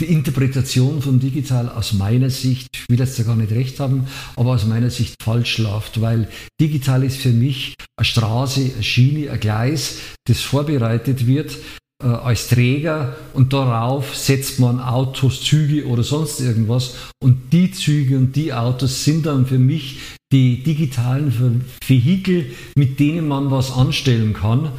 die 0.00 0.06
Interpretation 0.06 1.00
von 1.00 1.20
digital 1.20 1.70
aus 1.70 1.94
meiner 1.94 2.28
Sicht, 2.28 2.68
ich 2.74 2.88
will 2.88 2.98
jetzt 2.98 3.18
ja 3.18 3.24
gar 3.24 3.36
nicht 3.36 3.52
recht 3.52 3.80
haben, 3.80 4.06
aber 4.36 4.50
aus 4.50 4.66
meiner 4.66 4.90
Sicht 4.90 5.22
falsch 5.22 5.56
läuft, 5.58 6.02
weil 6.02 6.28
digital 6.60 7.02
ist 7.02 7.16
für 7.16 7.30
mich 7.30 7.74
eine 7.96 8.04
Straße, 8.04 8.72
eine 8.74 8.82
Schiene, 8.82 9.30
ein 9.30 9.40
Gleis, 9.40 9.98
das 10.26 10.42
vorbereitet 10.42 11.26
wird 11.26 11.56
äh, 12.02 12.08
als 12.08 12.48
Träger 12.48 13.16
und 13.32 13.52
darauf 13.52 14.14
setzt 14.14 14.60
man 14.60 14.80
Autos, 14.80 15.42
Züge 15.42 15.86
oder 15.86 16.02
sonst 16.02 16.40
irgendwas 16.40 16.94
und 17.22 17.52
die 17.52 17.70
Züge 17.70 18.16
und 18.16 18.36
die 18.36 18.52
Autos 18.52 19.04
sind 19.04 19.26
dann 19.26 19.46
für 19.46 19.58
mich 19.58 19.98
die 20.32 20.62
digitalen 20.62 21.64
Vehikel, 21.86 22.50
mit 22.74 22.98
denen 23.00 23.28
man 23.28 23.50
was 23.50 23.72
anstellen 23.72 24.34
kann. 24.34 24.72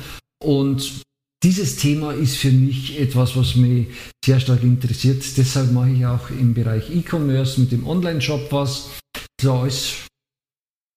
Und 0.43 1.01
dieses 1.43 1.77
Thema 1.77 2.11
ist 2.13 2.37
für 2.37 2.51
mich 2.51 2.99
etwas, 2.99 3.35
was 3.35 3.55
mich 3.55 3.87
sehr 4.23 4.39
stark 4.39 4.63
interessiert. 4.63 5.23
Deshalb 5.37 5.71
mache 5.71 5.91
ich 5.91 6.05
auch 6.05 6.29
im 6.29 6.53
Bereich 6.53 6.89
E-Commerce 6.89 7.59
mit 7.59 7.71
dem 7.71 7.87
Online-Shop 7.87 8.51
was. 8.51 8.89
So 9.39 9.53
alles 9.53 9.93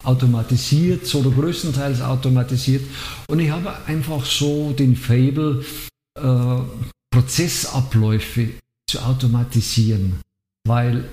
automatisiert 0.02 1.14
oder 1.14 1.30
größtenteils 1.30 2.00
automatisiert. 2.00 2.82
Und 3.28 3.40
ich 3.40 3.50
habe 3.50 3.72
einfach 3.86 4.24
so 4.24 4.72
den 4.72 4.96
Fable, 4.96 5.62
äh, 6.22 6.62
Prozessabläufe 7.10 8.50
zu 8.88 9.00
automatisieren, 9.00 10.20
weil 10.66 11.08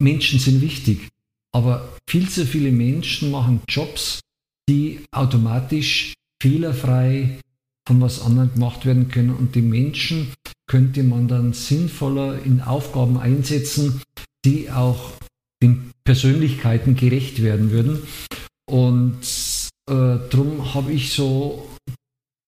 Menschen 0.00 0.38
sind 0.38 0.60
wichtig. 0.60 1.08
Aber 1.52 1.96
viel 2.08 2.28
zu 2.28 2.44
viele 2.44 2.70
Menschen 2.70 3.30
machen 3.30 3.62
Jobs, 3.68 4.20
die 4.68 5.00
automatisch 5.10 6.14
fehlerfrei 6.42 7.40
von 7.86 8.00
was 8.00 8.20
anderem 8.20 8.52
gemacht 8.52 8.84
werden 8.84 9.08
können. 9.08 9.30
Und 9.30 9.54
die 9.54 9.62
Menschen 9.62 10.32
könnte 10.66 11.02
man 11.02 11.28
dann 11.28 11.52
sinnvoller 11.52 12.42
in 12.42 12.60
Aufgaben 12.60 13.18
einsetzen, 13.18 14.02
die 14.44 14.70
auch 14.70 15.12
den 15.62 15.92
Persönlichkeiten 16.04 16.96
gerecht 16.96 17.42
werden 17.42 17.70
würden. 17.70 18.02
Und 18.68 19.20
äh, 19.88 20.18
darum 20.30 20.74
habe 20.74 20.92
ich 20.92 21.12
so 21.12 21.68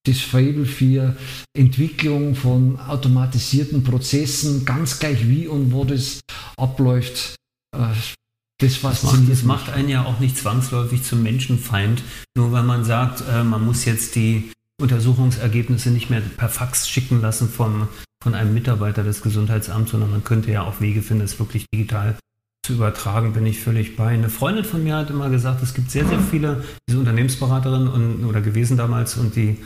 das 0.09 0.21
Fable 0.21 0.65
für 0.65 1.17
Entwicklung 1.57 2.35
von 2.35 2.79
automatisierten 2.81 3.85
Prozessen, 3.85 4.65
ganz 4.65 4.99
gleich 4.99 5.29
wie 5.29 5.47
und 5.47 5.73
wo 5.73 5.85
das 5.85 6.21
abläuft, 6.57 7.37
äh, 7.77 7.79
das, 8.61 8.81
das, 8.81 9.03
macht, 9.05 9.31
das 9.31 9.43
macht 9.45 9.71
einen 9.71 9.89
ja 9.89 10.05
auch 10.05 10.19
nicht 10.19 10.37
zwangsläufig 10.37 11.05
zum 11.05 11.23
Menschenfeind, 11.23 12.03
nur 12.37 12.51
weil 12.51 12.65
man 12.65 12.85
sagt, 12.85 13.23
äh, 13.31 13.45
man 13.45 13.65
muss 13.65 13.85
jetzt 13.85 14.17
die 14.17 14.51
Untersuchungsergebnisse 14.81 15.91
nicht 15.91 16.11
mehr 16.11 16.21
per 16.21 16.49
Fax 16.49 16.89
schicken 16.89 17.21
lassen 17.21 17.49
vom, 17.49 17.89
von 18.23 18.35
einem 18.35 18.55
Mitarbeiter 18.55 19.05
des 19.05 19.23
Gesundheitsamts, 19.23 19.93
sondern 19.93 20.11
man 20.11 20.25
könnte 20.25 20.51
ja 20.51 20.63
auch 20.63 20.81
Wege 20.81 21.03
finden, 21.03 21.25
es 21.25 21.39
wirklich 21.39 21.67
digital 21.73 22.17
zu 22.65 22.75
übertragen, 22.75 23.33
bin 23.33 23.47
ich 23.47 23.61
völlig 23.61 23.97
bei. 23.97 24.09
Eine 24.09 24.29
Freundin 24.29 24.65
von 24.65 24.83
mir 24.83 24.97
hat 24.97 25.11
immer 25.11 25.31
gesagt, 25.31 25.63
es 25.63 25.75
gibt 25.75 25.91
sehr, 25.91 26.07
sehr 26.07 26.21
viele, 26.21 26.65
diese 26.89 26.99
Unternehmensberaterin 26.99 27.89
und, 27.89 28.25
oder 28.25 28.41
gewesen 28.41 28.77
damals 28.77 29.17
und 29.17 29.37
die 29.37 29.57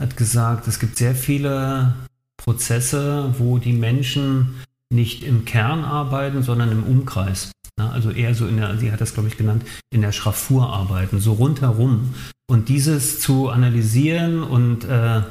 hat 0.00 0.16
gesagt, 0.16 0.66
es 0.66 0.80
gibt 0.80 0.96
sehr 0.96 1.14
viele 1.14 1.94
Prozesse, 2.36 3.34
wo 3.38 3.58
die 3.58 3.74
Menschen 3.74 4.62
nicht 4.92 5.22
im 5.22 5.44
Kern 5.44 5.84
arbeiten, 5.84 6.42
sondern 6.42 6.72
im 6.72 6.82
Umkreis. 6.82 7.52
Also 7.76 8.10
eher 8.10 8.34
so 8.34 8.46
in 8.46 8.56
der, 8.56 8.76
sie 8.78 8.92
hat 8.92 9.00
das 9.00 9.14
glaube 9.14 9.28
ich 9.28 9.36
genannt, 9.36 9.64
in 9.90 10.02
der 10.02 10.12
Schraffur 10.12 10.72
arbeiten, 10.72 11.20
so 11.20 11.34
rundherum. 11.34 12.14
Und 12.48 12.68
dieses 12.68 13.20
zu 13.20 13.48
analysieren 13.48 14.42
und 14.42 14.84
äh, 14.84 15.22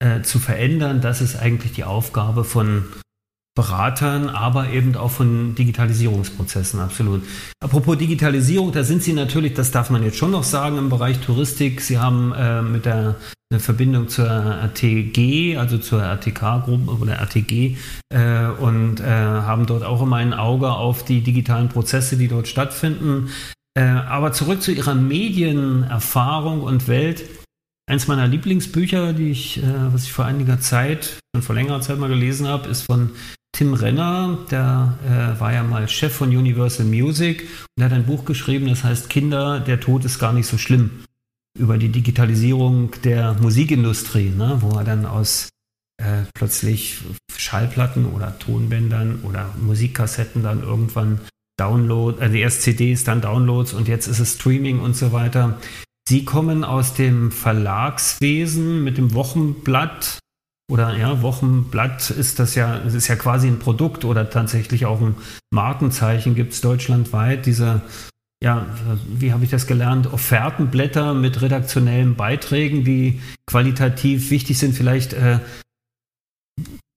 äh, 0.00 0.22
zu 0.22 0.38
verändern, 0.38 1.00
das 1.00 1.20
ist 1.20 1.36
eigentlich 1.36 1.72
die 1.72 1.84
Aufgabe 1.84 2.44
von 2.44 2.84
Beratern, 3.56 4.28
aber 4.28 4.68
eben 4.68 4.94
auch 4.96 5.10
von 5.10 5.54
Digitalisierungsprozessen, 5.54 6.78
absolut. 6.78 7.22
Apropos 7.58 7.96
Digitalisierung, 7.96 8.70
da 8.70 8.84
sind 8.84 9.02
Sie 9.02 9.14
natürlich, 9.14 9.54
das 9.54 9.70
darf 9.70 9.88
man 9.88 10.04
jetzt 10.04 10.18
schon 10.18 10.30
noch 10.30 10.44
sagen, 10.44 10.76
im 10.76 10.90
Bereich 10.90 11.20
Touristik. 11.20 11.80
Sie 11.80 11.98
haben 11.98 12.32
äh, 12.34 12.60
mit 12.60 12.84
der 12.84 13.16
eine 13.50 13.60
Verbindung 13.60 14.08
zur 14.08 14.26
RTG, 14.26 15.56
also 15.56 15.78
zur 15.78 16.02
RTK-Gruppe 16.02 16.90
oder 17.00 17.14
RTG, 17.14 17.76
äh, 18.12 18.46
und 18.46 19.00
äh, 19.00 19.04
haben 19.04 19.66
dort 19.66 19.84
auch 19.84 20.02
immer 20.02 20.16
ein 20.16 20.34
Auge 20.34 20.70
auf 20.70 21.04
die 21.04 21.22
digitalen 21.22 21.70
Prozesse, 21.70 22.18
die 22.18 22.28
dort 22.28 22.48
stattfinden. 22.48 23.30
Äh, 23.74 23.84
aber 23.84 24.32
zurück 24.32 24.60
zu 24.62 24.72
Ihrer 24.72 24.94
Medienerfahrung 24.94 26.60
und 26.62 26.88
Welt. 26.88 27.24
Eins 27.88 28.06
meiner 28.06 28.26
Lieblingsbücher, 28.26 29.14
die 29.14 29.30
ich, 29.30 29.58
äh, 29.58 29.92
was 29.92 30.04
ich 30.04 30.12
vor 30.12 30.26
einiger 30.26 30.60
Zeit, 30.60 31.20
schon 31.34 31.42
vor 31.42 31.54
längerer 31.54 31.80
Zeit 31.80 31.98
mal 31.98 32.08
gelesen 32.08 32.48
habe, 32.48 32.68
ist 32.68 32.82
von 32.82 33.12
Tim 33.56 33.72
Renner, 33.72 34.36
der 34.50 34.98
äh, 35.06 35.40
war 35.40 35.50
ja 35.50 35.62
mal 35.62 35.88
Chef 35.88 36.12
von 36.12 36.28
Universal 36.28 36.84
Music 36.84 37.48
und 37.74 37.82
hat 37.82 37.92
ein 37.92 38.04
Buch 38.04 38.26
geschrieben, 38.26 38.66
das 38.66 38.84
heißt 38.84 39.08
Kinder, 39.08 39.60
der 39.60 39.80
Tod 39.80 40.04
ist 40.04 40.18
gar 40.18 40.34
nicht 40.34 40.46
so 40.46 40.58
schlimm. 40.58 41.04
Über 41.58 41.78
die 41.78 41.88
Digitalisierung 41.88 42.90
der 43.02 43.32
Musikindustrie, 43.40 44.28
ne, 44.28 44.58
wo 44.60 44.76
er 44.76 44.84
dann 44.84 45.06
aus 45.06 45.48
äh, 45.96 46.24
plötzlich 46.34 46.98
Schallplatten 47.34 48.04
oder 48.12 48.38
Tonbändern 48.38 49.20
oder 49.22 49.54
Musikkassetten 49.58 50.42
dann 50.42 50.62
irgendwann 50.62 51.22
Download, 51.58 52.20
also 52.20 52.36
erst 52.36 52.60
CDs, 52.60 53.04
dann 53.04 53.22
Downloads 53.22 53.72
und 53.72 53.88
jetzt 53.88 54.06
ist 54.06 54.18
es 54.18 54.34
Streaming 54.34 54.80
und 54.80 54.96
so 54.96 55.12
weiter. 55.12 55.58
Sie 56.06 56.26
kommen 56.26 56.62
aus 56.62 56.92
dem 56.92 57.32
Verlagswesen 57.32 58.84
mit 58.84 58.98
dem 58.98 59.14
Wochenblatt 59.14 60.18
oder 60.68 60.96
ja, 60.96 61.22
Wochenblatt 61.22 62.10
ist 62.10 62.38
das 62.38 62.54
ja, 62.56 62.78
es 62.84 62.94
ist 62.94 63.08
ja 63.08 63.16
quasi 63.16 63.46
ein 63.46 63.58
Produkt 63.58 64.04
oder 64.04 64.28
tatsächlich 64.30 64.84
auch 64.84 65.00
ein 65.00 65.14
Markenzeichen 65.50 66.34
gibt 66.34 66.52
es 66.52 66.60
deutschlandweit. 66.60 67.46
Diese, 67.46 67.82
ja, 68.42 68.66
wie 69.08 69.32
habe 69.32 69.44
ich 69.44 69.50
das 69.50 69.66
gelernt? 69.66 70.12
Offertenblätter 70.12 71.14
mit 71.14 71.40
redaktionellen 71.40 72.16
Beiträgen, 72.16 72.84
die 72.84 73.20
qualitativ 73.46 74.30
wichtig 74.30 74.58
sind. 74.58 74.74
Vielleicht 74.74 75.12
äh, 75.12 75.38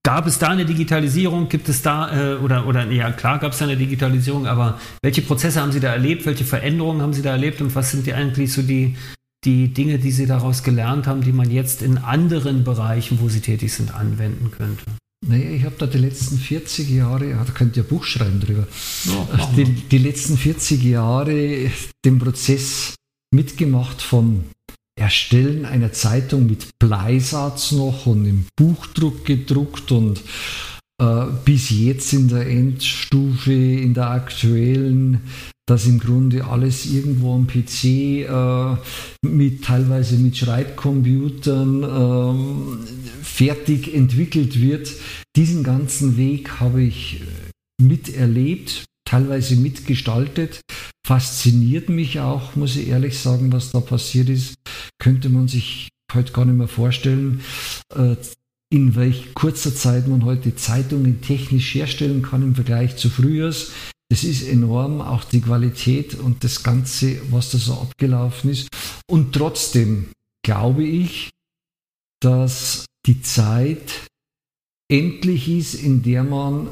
gab 0.03 0.25
es 0.25 0.39
da 0.39 0.47
eine 0.47 0.65
Digitalisierung? 0.65 1.47
Gibt 1.47 1.69
es 1.69 1.83
da, 1.83 2.33
äh, 2.33 2.35
oder, 2.37 2.65
oder 2.65 2.89
ja, 2.89 3.11
klar 3.11 3.37
gab 3.37 3.51
es 3.51 3.59
da 3.59 3.65
eine 3.65 3.77
Digitalisierung, 3.77 4.47
aber 4.47 4.79
welche 5.03 5.21
Prozesse 5.21 5.61
haben 5.61 5.71
Sie 5.71 5.79
da 5.79 5.93
erlebt? 5.93 6.25
Welche 6.25 6.43
Veränderungen 6.43 7.03
haben 7.03 7.13
Sie 7.13 7.21
da 7.21 7.31
erlebt 7.31 7.61
und 7.61 7.75
was 7.75 7.91
sind 7.91 8.07
die 8.07 8.13
eigentlich 8.15 8.51
so 8.51 8.63
die 8.63 8.97
die 9.45 9.73
Dinge, 9.73 9.99
die 9.99 10.11
Sie 10.11 10.25
daraus 10.25 10.63
gelernt 10.63 11.07
haben, 11.07 11.21
die 11.21 11.31
man 11.31 11.49
jetzt 11.49 11.81
in 11.81 11.97
anderen 11.97 12.63
Bereichen, 12.63 13.19
wo 13.21 13.29
Sie 13.29 13.41
tätig 13.41 13.73
sind, 13.73 13.93
anwenden 13.93 14.51
könnte? 14.51 14.83
Naja, 15.25 15.49
ich 15.49 15.65
habe 15.65 15.75
da 15.77 15.85
die 15.85 15.97
letzten 15.97 16.37
40 16.37 16.89
Jahre, 16.89 17.31
da 17.31 17.51
könnt 17.53 17.75
ihr 17.75 17.83
ein 17.83 17.89
Buch 17.89 18.05
schreiben 18.05 18.39
drüber, 18.39 18.67
ja, 19.05 19.51
die, 19.55 19.65
die, 19.65 19.97
letzten 19.97 20.37
40 20.37 20.81
Jahre 20.81 21.69
den 22.05 22.19
Prozess 22.19 22.95
mitgemacht 23.33 24.01
vom 24.01 24.45
Erstellen 24.97 25.65
einer 25.65 25.91
Zeitung 25.91 26.45
mit 26.45 26.69
Bleisatz 26.79 27.73
noch 27.73 28.05
und 28.05 28.25
im 28.25 28.45
Buchdruck 28.55 29.25
gedruckt 29.25 29.91
und 29.91 30.21
bis 31.45 31.69
jetzt 31.69 32.11
in 32.11 32.27
der 32.27 32.45
Endstufe, 32.45 33.53
in 33.53 33.93
der 33.93 34.09
aktuellen 34.09 35.21
dass 35.69 35.85
im 35.85 35.99
Grunde 35.99 36.45
alles 36.45 36.87
irgendwo 36.87 37.35
am 37.35 37.45
PC 37.45 37.83
äh, 38.27 38.75
mit 39.21 39.63
teilweise 39.63 40.15
mit 40.15 40.35
Schreibcomputern 40.35 41.83
äh, 41.83 43.23
fertig 43.23 43.93
entwickelt 43.93 44.59
wird. 44.59 44.91
Diesen 45.35 45.63
ganzen 45.63 46.17
Weg 46.17 46.59
habe 46.59 46.81
ich 46.81 47.21
äh, 47.21 47.83
miterlebt, 47.83 48.85
teilweise 49.05 49.57
mitgestaltet. 49.57 50.61
Fasziniert 51.05 51.89
mich 51.89 52.19
auch, 52.19 52.55
muss 52.55 52.75
ich 52.75 52.87
ehrlich 52.87 53.19
sagen, 53.19 53.53
was 53.53 53.71
da 53.71 53.79
passiert 53.79 54.29
ist. 54.29 54.55
Könnte 54.99 55.29
man 55.29 55.47
sich 55.47 55.89
heute 56.11 56.33
gar 56.33 56.45
nicht 56.45 56.57
mehr 56.57 56.67
vorstellen, 56.67 57.41
äh, 57.95 58.15
in 58.71 58.95
welch 58.95 59.33
kurzer 59.33 59.75
Zeit 59.75 60.07
man 60.07 60.25
heute 60.25 60.55
Zeitungen 60.55 61.21
technisch 61.21 61.73
herstellen 61.73 62.21
kann 62.21 62.43
im 62.43 62.55
Vergleich 62.55 62.97
zu 62.97 63.09
früher. 63.09 63.53
Das 64.11 64.23
ist 64.23 64.47
enorm, 64.47 65.01
auch 65.01 65.23
die 65.23 65.41
Qualität 65.41 66.15
und 66.15 66.43
das 66.43 66.63
Ganze, 66.63 67.19
was 67.31 67.51
da 67.51 67.57
so 67.57 67.73
abgelaufen 67.73 68.51
ist. 68.51 68.69
Und 69.09 69.33
trotzdem 69.33 70.09
glaube 70.43 70.83
ich, 70.83 71.29
dass 72.21 72.85
die 73.05 73.21
Zeit 73.21 74.07
endlich 74.91 75.47
ist, 75.47 75.75
in 75.75 76.03
der 76.03 76.23
man 76.23 76.69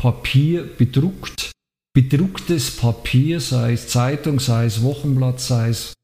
Papier 0.00 0.64
bedruckt, 0.64 1.52
bedrucktes 1.94 2.76
Papier, 2.76 3.40
sei 3.40 3.72
es 3.72 3.88
Zeitung, 3.88 4.38
sei 4.38 4.66
es 4.66 4.82
Wochenblatt, 4.82 5.40
sei 5.40 5.70
es 5.70 5.94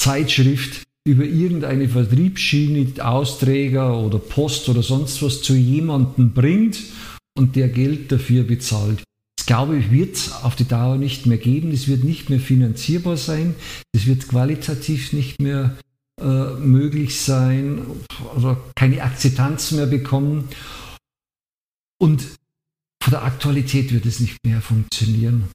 Zeitschrift, 0.00 0.84
über 1.04 1.24
irgendeine 1.24 1.88
Vertriebsschiene, 1.88 3.04
Austräger 3.04 3.98
oder 3.98 4.18
Post 4.18 4.68
oder 4.68 4.82
sonst 4.82 5.22
was 5.22 5.42
zu 5.42 5.54
jemandem 5.54 6.32
bringt 6.32 6.78
und 7.36 7.56
der 7.56 7.68
Geld 7.68 8.12
dafür 8.12 8.44
bezahlt. 8.44 9.02
Das 9.36 9.46
glaube 9.46 9.76
ich, 9.76 9.90
wird 9.90 10.14
es 10.14 10.32
auf 10.32 10.54
die 10.54 10.68
Dauer 10.68 10.98
nicht 10.98 11.26
mehr 11.26 11.38
geben. 11.38 11.72
Es 11.72 11.88
wird 11.88 12.04
nicht 12.04 12.30
mehr 12.30 12.38
finanzierbar 12.38 13.16
sein. 13.16 13.56
Es 13.92 14.06
wird 14.06 14.28
qualitativ 14.28 15.12
nicht 15.12 15.40
mehr 15.40 15.76
äh, 16.20 16.54
möglich 16.54 17.20
sein 17.20 17.84
oder 18.36 18.62
keine 18.76 19.02
Akzeptanz 19.02 19.72
mehr 19.72 19.86
bekommen. 19.86 20.48
Und 21.98 22.22
von 23.02 23.10
der 23.10 23.24
Aktualität 23.24 23.92
wird 23.92 24.06
es 24.06 24.20
nicht 24.20 24.36
mehr 24.44 24.60
funktionieren. 24.60 25.48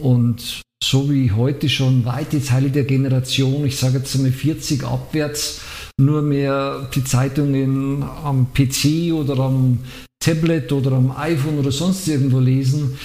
Und 0.00 0.62
so 0.82 1.10
wie 1.10 1.32
heute 1.32 1.68
schon 1.68 2.04
weite 2.04 2.42
Teile 2.42 2.70
der 2.70 2.84
Generation, 2.84 3.64
ich 3.64 3.76
sage 3.76 3.98
jetzt 3.98 4.14
einmal 4.16 4.32
40 4.32 4.84
abwärts, 4.84 5.60
nur 5.98 6.22
mehr 6.22 6.90
die 6.94 7.04
Zeitungen 7.04 8.02
am 8.02 8.52
PC 8.52 9.12
oder 9.12 9.38
am 9.38 9.78
Tablet 10.20 10.72
oder 10.72 10.92
am 10.92 11.12
iPhone 11.16 11.58
oder 11.58 11.70
sonst 11.70 12.08
irgendwo 12.08 12.40
lesen, 12.40 12.98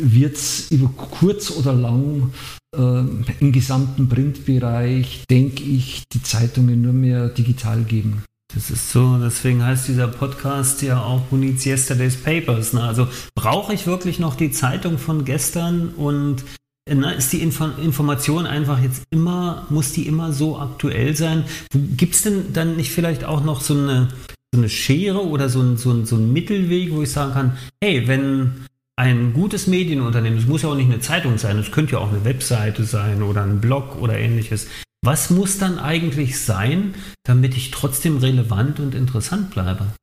wird 0.00 0.36
es 0.36 0.70
über 0.70 0.88
kurz 0.88 1.50
oder 1.50 1.72
lang 1.72 2.32
äh, 2.74 3.02
im 3.40 3.52
gesamten 3.52 4.08
Printbereich, 4.08 5.24
denke 5.28 5.64
ich, 5.64 6.04
die 6.12 6.22
Zeitungen 6.22 6.82
nur 6.82 6.92
mehr 6.92 7.28
digital 7.28 7.82
geben. 7.82 8.22
Das 8.54 8.70
ist 8.70 8.90
so, 8.90 9.18
deswegen 9.18 9.62
heißt 9.62 9.88
dieser 9.88 10.08
Podcast 10.08 10.80
ja 10.80 11.02
auch 11.02 11.30
Who 11.30 11.36
Needs 11.36 11.66
Yesterday's 11.66 12.16
Papers. 12.16 12.72
Ne? 12.72 12.82
Also 12.82 13.06
brauche 13.34 13.74
ich 13.74 13.86
wirklich 13.86 14.18
noch 14.18 14.36
die 14.36 14.50
Zeitung 14.50 14.96
von 14.96 15.26
gestern 15.26 15.90
und 15.90 16.44
na, 16.90 17.10
ist 17.10 17.32
die 17.34 17.42
Info 17.42 17.66
Information 17.66 18.46
einfach 18.46 18.82
jetzt 18.82 19.02
immer, 19.10 19.66
muss 19.68 19.92
die 19.92 20.06
immer 20.06 20.32
so 20.32 20.58
aktuell 20.58 21.14
sein? 21.14 21.44
Gibt 21.72 22.14
es 22.14 22.22
denn 22.22 22.54
dann 22.54 22.76
nicht 22.76 22.90
vielleicht 22.90 23.24
auch 23.24 23.44
noch 23.44 23.60
so 23.60 23.74
eine, 23.74 24.08
so 24.54 24.60
eine 24.60 24.70
Schere 24.70 25.26
oder 25.26 25.50
so 25.50 25.60
ein, 25.60 25.76
so, 25.76 25.90
ein, 25.92 26.06
so 26.06 26.16
ein 26.16 26.32
Mittelweg, 26.32 26.92
wo 26.92 27.02
ich 27.02 27.12
sagen 27.12 27.34
kann, 27.34 27.58
hey, 27.82 28.08
wenn 28.08 28.64
ein 28.96 29.34
gutes 29.34 29.66
Medienunternehmen, 29.66 30.38
es 30.38 30.46
muss 30.46 30.62
ja 30.62 30.70
auch 30.70 30.74
nicht 30.74 30.90
eine 30.90 31.00
Zeitung 31.00 31.36
sein, 31.36 31.58
es 31.58 31.70
könnte 31.70 31.92
ja 31.92 31.98
auch 31.98 32.08
eine 32.08 32.24
Webseite 32.24 32.84
sein 32.84 33.22
oder 33.22 33.42
ein 33.42 33.60
Blog 33.60 34.00
oder 34.00 34.18
ähnliches. 34.18 34.66
Was 35.02 35.30
muss 35.30 35.58
dann 35.58 35.78
eigentlich 35.78 36.40
sein, 36.40 36.94
damit 37.24 37.56
ich 37.56 37.70
trotzdem 37.70 38.18
relevant 38.18 38.80
und 38.80 38.94
interessant 38.94 39.50
bleibe? 39.50 39.94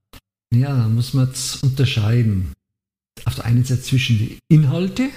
Ja, 0.53 0.75
da 0.75 0.87
muss 0.87 1.13
man 1.13 1.27
jetzt 1.27 1.63
unterscheiden. 1.63 2.53
Auf 3.25 3.35
der 3.35 3.45
einen 3.45 3.65
Seite 3.65 3.81
zwischen 3.81 4.17
die 4.17 4.39
Inhalte, 4.49 5.09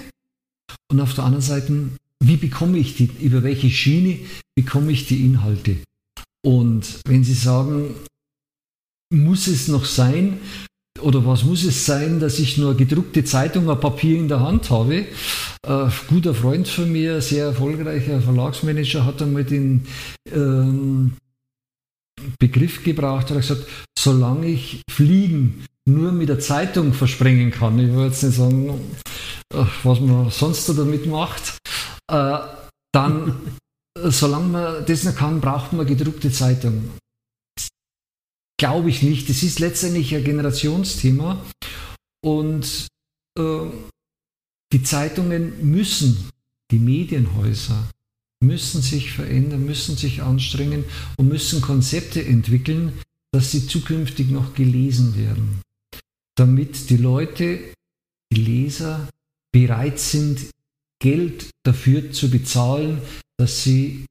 und 0.91 0.99
auf 0.99 1.13
der 1.13 1.23
anderen 1.23 1.43
Seite, 1.43 1.89
wie 2.19 2.37
bekomme 2.37 2.77
ich 2.77 2.95
die, 2.95 3.09
über 3.21 3.43
welche 3.43 3.69
Schiene 3.69 4.19
bekomme 4.55 4.91
ich 4.91 5.07
die 5.07 5.25
Inhalte? 5.25 5.77
Und 6.43 6.99
wenn 7.05 7.23
Sie 7.23 7.33
sagen, 7.33 7.95
muss 9.11 9.47
es 9.47 9.67
noch 9.67 9.85
sein, 9.85 10.39
oder 11.01 11.25
was 11.25 11.43
muss 11.43 11.63
es 11.63 11.85
sein, 11.85 12.19
dass 12.19 12.39
ich 12.39 12.57
nur 12.57 12.75
gedruckte 12.75 13.23
Zeitung, 13.23 13.69
ein 13.69 13.79
Papier 13.79 14.17
in 14.17 14.27
der 14.27 14.39
Hand 14.39 14.69
habe? 14.69 15.05
Ein 15.67 15.91
guter 16.07 16.33
Freund 16.33 16.67
von 16.67 16.91
mir, 16.91 17.21
sehr 17.21 17.45
erfolgreicher 17.45 18.21
Verlagsmanager, 18.21 19.05
hat 19.05 19.21
einmal 19.21 19.43
den 19.43 19.85
ähm, 20.33 21.13
Begriff 22.39 22.83
gebraucht, 22.83 23.29
hat 23.29 23.37
gesagt, 23.37 23.65
solange 23.97 24.47
ich 24.47 24.81
Fliegen 24.89 25.65
nur 25.87 26.11
mit 26.11 26.29
der 26.29 26.39
Zeitung 26.39 26.93
versprengen 26.93 27.51
kann, 27.51 27.79
ich 27.79 27.93
will 27.93 28.05
jetzt 28.05 28.23
nicht 28.23 28.35
sagen, 28.35 28.79
was 29.83 29.99
man 29.99 30.29
sonst 30.29 30.69
damit 30.69 31.05
macht, 31.07 31.57
äh, 32.11 32.37
dann, 32.93 33.35
solange 34.03 34.47
man 34.47 34.85
das 34.85 35.03
nicht 35.03 35.17
kann, 35.17 35.41
braucht 35.41 35.73
man 35.73 35.85
gedruckte 35.85 36.31
Zeitung. 36.31 36.91
Glaube 38.59 38.89
ich 38.89 39.01
nicht. 39.03 39.29
Das 39.29 39.41
ist 39.41 39.59
letztendlich 39.59 40.13
ein 40.13 40.23
Generationsthema 40.25 41.43
und 42.21 42.87
äh, 43.39 43.65
die 44.73 44.83
Zeitungen 44.83 45.71
müssen, 45.71 46.29
die 46.69 46.79
Medienhäuser 46.79 47.89
müssen 48.43 48.81
sich 48.81 49.11
verändern, 49.13 49.65
müssen 49.65 49.95
sich 49.95 50.21
anstrengen 50.21 50.83
und 51.17 51.29
müssen 51.29 51.61
Konzepte 51.61 52.23
entwickeln, 52.23 52.99
dass 53.31 53.51
sie 53.51 53.65
zukünftig 53.65 54.29
noch 54.29 54.53
gelesen 54.55 55.15
werden, 55.15 55.61
damit 56.35 56.89
die 56.89 56.97
Leute, 56.97 57.73
die 58.33 58.41
Leser 58.41 59.07
bereit 59.53 59.99
sind, 59.99 60.49
Geld 61.01 61.49
dafür 61.63 62.11
zu 62.11 62.29
bezahlen, 62.29 63.01
dass 63.37 63.63
sie 63.63 64.05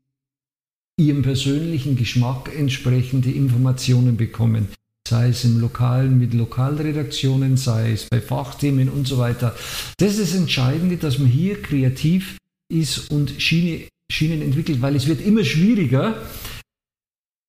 ihrem 0.99 1.23
persönlichen 1.23 1.97
Geschmack 1.97 2.51
entsprechende 2.55 3.31
Informationen 3.31 4.17
bekommen. 4.17 4.69
Sei 5.09 5.29
es 5.29 5.45
im 5.45 5.59
Lokalen 5.61 6.19
mit 6.19 6.35
Lokalredaktionen, 6.35 7.57
sei 7.57 7.93
es 7.93 8.05
bei 8.11 8.21
Fachthemen 8.21 8.91
und 8.91 9.07
so 9.07 9.17
weiter. 9.17 9.57
Das 9.97 10.19
ist 10.19 10.21
das 10.21 10.35
Entscheidende, 10.35 10.99
dass 10.99 11.19
man 11.19 11.29
hier 11.29 11.63
kreativ 11.63 12.37
ist 12.69 13.11
und 13.11 13.41
Schiene, 13.41 13.89
Schienen 14.11 14.43
entwickelt, 14.43 14.83
weil 14.83 14.97
es 14.97 15.07
wird 15.07 15.25
immer 15.25 15.45
schwieriger, 15.45 16.21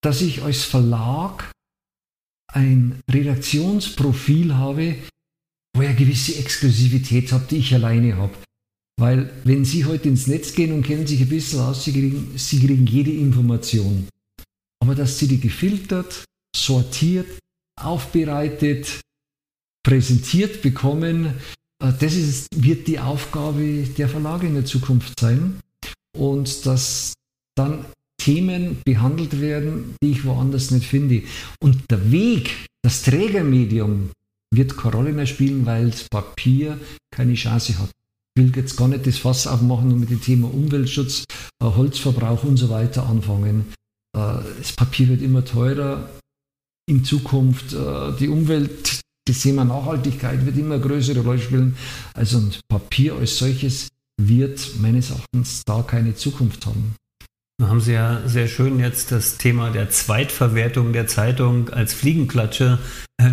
dass 0.00 0.22
ich 0.22 0.42
als 0.42 0.64
Verlag 0.64 1.52
ein 2.52 3.00
Redaktionsprofil 3.10 4.54
habe, 4.54 4.96
wo 5.74 5.82
ihr 5.82 5.92
gewisse 5.92 6.38
Exklusivität 6.38 7.32
habt, 7.32 7.50
die 7.50 7.58
ich 7.58 7.74
alleine 7.74 8.16
habe. 8.16 8.32
Weil 9.00 9.30
wenn 9.44 9.64
Sie 9.64 9.86
heute 9.86 10.10
ins 10.10 10.26
Netz 10.26 10.54
gehen 10.54 10.72
und 10.72 10.82
kennen 10.82 11.06
sich 11.06 11.22
ein 11.22 11.28
bisschen 11.30 11.60
aus, 11.60 11.84
Sie 11.84 11.92
kriegen, 11.92 12.34
Sie 12.36 12.60
kriegen 12.60 12.86
jede 12.86 13.10
Information. 13.10 14.06
Aber 14.78 14.94
dass 14.94 15.18
Sie 15.18 15.26
die 15.26 15.40
gefiltert, 15.40 16.26
sortiert, 16.54 17.26
aufbereitet, 17.80 19.00
präsentiert 19.82 20.60
bekommen, 20.60 21.32
äh, 21.82 21.92
das 21.98 22.14
ist, 22.14 22.48
wird 22.54 22.88
die 22.88 22.98
Aufgabe 22.98 23.84
der 23.96 24.10
Verlage 24.10 24.46
in 24.46 24.54
der 24.54 24.66
Zukunft 24.66 25.18
sein. 25.18 25.60
Und 26.14 26.66
dass 26.66 27.14
dann 27.54 27.86
Themen 28.18 28.82
behandelt 28.84 29.40
werden, 29.40 29.94
die 30.02 30.10
ich 30.10 30.26
woanders 30.26 30.72
nicht 30.72 30.86
finde. 30.86 31.22
Und 31.58 31.90
der 31.90 32.12
Weg, 32.12 32.66
das 32.82 33.00
Trägermedium, 33.00 34.10
wird 34.52 34.76
keine 34.76 34.94
Rolle 34.94 35.12
mehr 35.12 35.26
spielen, 35.26 35.64
weil 35.64 35.90
das 35.90 36.06
Papier 36.10 36.78
keine 37.10 37.32
Chance 37.32 37.78
hat. 37.78 37.90
Will 38.40 38.56
jetzt 38.56 38.78
gar 38.78 38.88
nicht 38.88 39.06
das 39.06 39.18
Fass 39.18 39.46
aufmachen 39.46 39.92
und 39.92 40.00
mit 40.00 40.08
dem 40.08 40.22
Thema 40.22 40.48
Umweltschutz, 40.52 41.24
äh, 41.62 41.66
Holzverbrauch 41.66 42.42
und 42.42 42.56
so 42.56 42.70
weiter 42.70 43.06
anfangen. 43.06 43.66
Äh, 44.16 44.38
das 44.58 44.72
Papier 44.72 45.08
wird 45.08 45.20
immer 45.20 45.44
teurer. 45.44 46.08
In 46.88 47.04
Zukunft 47.04 47.74
äh, 47.74 48.12
die 48.18 48.28
Umwelt, 48.28 49.00
das 49.28 49.40
Thema 49.40 49.66
Nachhaltigkeit 49.66 50.46
wird 50.46 50.56
immer 50.56 50.78
größere 50.78 51.20
Rolle 51.20 51.38
spielen. 51.38 51.76
Also 52.14 52.42
Papier 52.66 53.14
als 53.16 53.36
solches 53.36 53.88
wird 54.18 54.70
meines 54.80 55.10
Erachtens 55.10 55.62
da 55.66 55.82
keine 55.82 56.14
Zukunft 56.14 56.64
haben. 56.64 56.94
Da 57.60 57.68
haben 57.68 57.80
Sie 57.82 57.92
ja 57.92 58.26
sehr 58.26 58.48
schön 58.48 58.80
jetzt 58.80 59.12
das 59.12 59.36
Thema 59.36 59.68
der 59.68 59.90
Zweitverwertung 59.90 60.94
der 60.94 61.06
Zeitung 61.06 61.68
als 61.68 61.92
Fliegenklatsche 61.92 62.78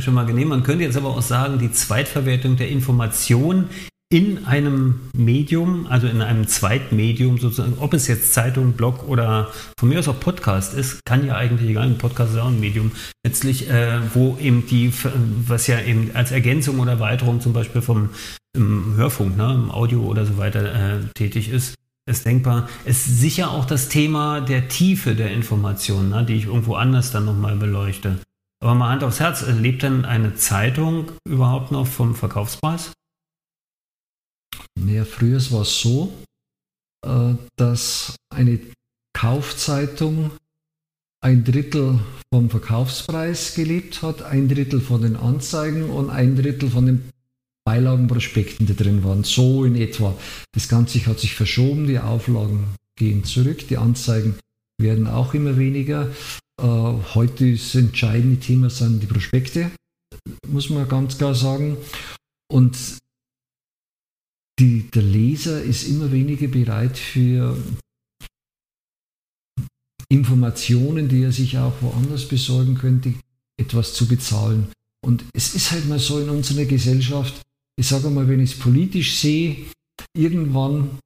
schon 0.02 0.14
mal 0.14 0.26
genehm. 0.26 0.50
Man 0.50 0.64
könnte 0.64 0.84
jetzt 0.84 0.98
aber 0.98 1.12
auch 1.12 1.22
sagen, 1.22 1.60
die 1.60 1.72
Zweitverwertung 1.72 2.58
der 2.58 2.68
Information 2.68 3.70
in 4.10 4.46
einem 4.46 5.02
Medium, 5.14 5.86
also 5.88 6.08
in 6.08 6.22
einem 6.22 6.48
Zweitmedium 6.48 7.38
sozusagen, 7.40 7.78
ob 7.80 7.94
es 7.94 8.08
jetzt 8.08 8.34
Zeitung, 8.34 8.74
Blog 8.74 9.08
oder 9.08 9.52
von 9.78 9.90
mir 9.90 10.00
aus 10.00 10.08
auch 10.08 10.20
Podcast 10.20 10.74
ist, 10.74 11.04
kann 11.06 11.26
ja 11.26 11.36
eigentlich 11.36 11.70
egal, 11.70 11.88
ein 11.88 11.98
Podcast 11.98 12.34
ist 12.34 12.40
auch 12.40 12.48
ein 12.48 12.60
Medium, 12.60 12.94
letztlich, 13.26 13.70
äh, 13.70 14.00
wo 14.14 14.38
eben 14.40 14.66
die, 14.68 14.94
was 15.46 15.68
ja 15.68 15.82
eben 15.82 16.12
als 16.14 16.32
Ergänzung 16.32 16.80
oder 16.80 16.94
Erweiterung 16.94 17.42
zum 17.42 17.52
Beispiel 17.52 17.82
vom 17.82 18.10
Hörfunk, 18.56 19.38
ne, 19.38 19.54
im 19.54 19.72
Audio 19.72 20.02
oder 20.02 20.26
so 20.26 20.38
weiter 20.38 20.74
äh, 20.74 21.00
tätig 21.14 21.50
ist, 21.50 21.76
ist 22.10 22.26
denkbar. 22.26 22.70
Es 22.86 23.06
ist 23.06 23.20
sicher 23.20 23.52
auch 23.52 23.66
das 23.66 23.90
Thema 23.90 24.40
der 24.40 24.70
Tiefe 24.70 25.16
der 25.16 25.32
Informationen, 25.32 26.10
ne, 26.10 26.24
die 26.24 26.36
ich 26.36 26.46
irgendwo 26.46 26.76
anders 26.76 27.12
dann 27.12 27.26
nochmal 27.26 27.58
beleuchte. 27.58 28.20
Aber 28.64 28.74
mal 28.74 28.90
Hand 28.90 29.04
aufs 29.04 29.20
Herz, 29.20 29.46
lebt 29.48 29.84
denn 29.84 30.06
eine 30.06 30.34
Zeitung 30.36 31.12
überhaupt 31.28 31.72
noch 31.72 31.86
vom 31.86 32.16
Verkaufspreis? 32.16 32.94
Naja, 34.80 35.06
früher 35.06 35.40
war 35.52 35.62
es 35.62 35.80
so, 35.80 36.14
äh, 37.06 37.34
dass 37.56 38.16
eine 38.30 38.60
Kaufzeitung 39.14 40.32
ein 41.22 41.44
Drittel 41.44 42.00
vom 42.32 42.50
Verkaufspreis 42.50 43.56
gelebt 43.56 44.02
hat, 44.02 44.22
ein 44.22 44.48
Drittel 44.48 44.82
von 44.82 45.02
den 45.02 45.16
Anzeigen 45.16 45.90
und 45.90 46.10
ein 46.10 46.36
Drittel 46.36 46.70
von 46.70 46.86
den 46.86 47.10
Beilagenprospekten, 47.66 48.66
die 48.66 48.76
drin 48.76 49.04
waren. 49.04 49.24
So 49.24 49.66
in 49.66 49.76
etwa. 49.76 50.18
Das 50.54 50.70
Ganze 50.70 51.06
hat 51.06 51.20
sich 51.20 51.34
verschoben, 51.34 51.88
die 51.88 52.00
Auflagen 52.00 52.76
gehen 52.96 53.24
zurück, 53.24 53.68
die 53.68 53.78
Anzeigen 53.78 54.36
werden 54.80 55.08
auch 55.08 55.34
immer 55.34 55.58
weniger. 55.58 56.12
Äh, 56.62 56.64
heute 56.64 57.52
das 57.52 57.76
entscheidende 57.76 58.40
Thema 58.40 58.70
sind 58.70 59.02
die 59.02 59.08
Prospekte, 59.08 59.72
muss 60.48 60.70
man 60.70 60.88
ganz 60.88 61.18
klar 61.18 61.36
sagen. 61.36 61.78
Und 62.50 62.78
die, 64.60 64.90
der 64.94 65.04
Leser 65.04 65.62
ist 65.62 65.88
immer 65.88 66.12
weniger 66.12 66.48
bereit 66.48 66.98
für 66.98 67.58
Informationen, 70.10 71.10
die 71.10 71.24
er 71.24 71.32
sich 71.32 71.58
auch 71.58 71.74
woanders 71.82 72.28
besorgen 72.28 72.76
könnte, 72.76 73.14
etwas 73.58 73.94
zu 73.94 74.08
bezahlen. 74.08 74.68
Und 75.02 75.26
es 75.34 75.54
ist 75.54 75.72
halt 75.72 75.88
mal 75.88 76.00
so 76.00 76.20
in 76.20 76.30
unserer 76.30 76.66
Gesellschaft, 76.66 77.42
ich 77.76 77.88
sage 77.88 78.10
mal, 78.10 78.28
wenn 78.28 78.40
ich 78.40 78.54
es 78.54 78.60
politisch 78.60 79.20
sehe, 79.20 79.66
irgendwann 80.16 81.00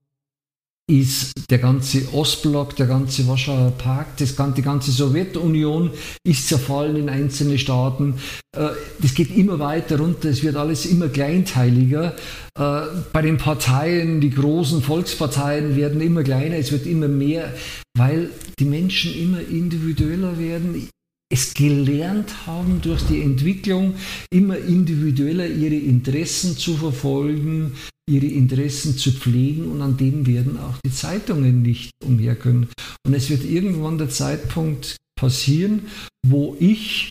ist 0.92 1.32
der 1.50 1.60
ganze 1.60 2.14
Ostblock, 2.14 2.76
der 2.76 2.88
ganze 2.88 3.26
Warschauer 3.28 3.72
Pakt, 3.72 4.20
das, 4.20 4.36
die 4.56 4.62
ganze 4.62 4.92
Sowjetunion 4.92 5.92
ist 6.24 6.50
zerfallen 6.50 6.98
in 6.98 7.10
einzelne 7.10 7.58
Staaten. 7.58 8.16
Äh, 8.56 8.70
das 9.00 9.14
geht 9.14 9.36
immer 9.36 9.60
weiter 9.60 10.00
runter, 10.00 10.30
es 10.30 10.44
wird 10.44 10.58
alles 10.58 10.86
immer 10.86 11.08
kleinteiliger. 11.08 12.16
Äh, 12.58 12.82
bei 13.14 13.22
den 13.22 13.38
Parteien, 13.38 14.20
die 14.20 14.32
großen 14.32 14.82
Volksparteien 14.82 15.78
werden 15.78 16.02
immer 16.02 16.24
kleiner, 16.24 16.58
es 16.58 16.74
wird 16.74 16.86
immer 16.86 17.08
mehr, 17.08 17.54
weil 17.98 18.30
die 18.60 18.66
Menschen 18.66 19.14
immer 19.16 19.40
individueller 19.40 20.38
werden, 20.38 20.90
es 21.32 21.54
gelernt 21.54 22.46
haben, 22.46 22.82
durch 22.82 23.04
die 23.04 23.22
Entwicklung 23.22 23.96
immer 24.30 24.58
individueller 24.58 25.48
ihre 25.48 25.76
Interessen 25.76 26.58
zu 26.58 26.76
verfolgen, 26.76 27.74
ihre 28.10 28.26
Interessen 28.26 28.98
zu 28.98 29.14
pflegen 29.14 29.72
und 29.72 29.82
an 29.82 29.96
dem 29.96 30.28
werden 30.28 30.60
auch 30.60 30.78
die 30.86 30.92
Zeitungen 30.92 31.62
nicht 31.62 31.92
umher 32.04 32.36
können. 32.36 32.68
Und 33.06 33.14
es 33.14 33.30
wird 33.30 33.46
irgendwann 33.46 33.98
der 33.98 34.10
Zeitpunkt 34.10 34.98
passieren, 35.18 35.84
wo 36.26 36.58
ich 36.60 37.10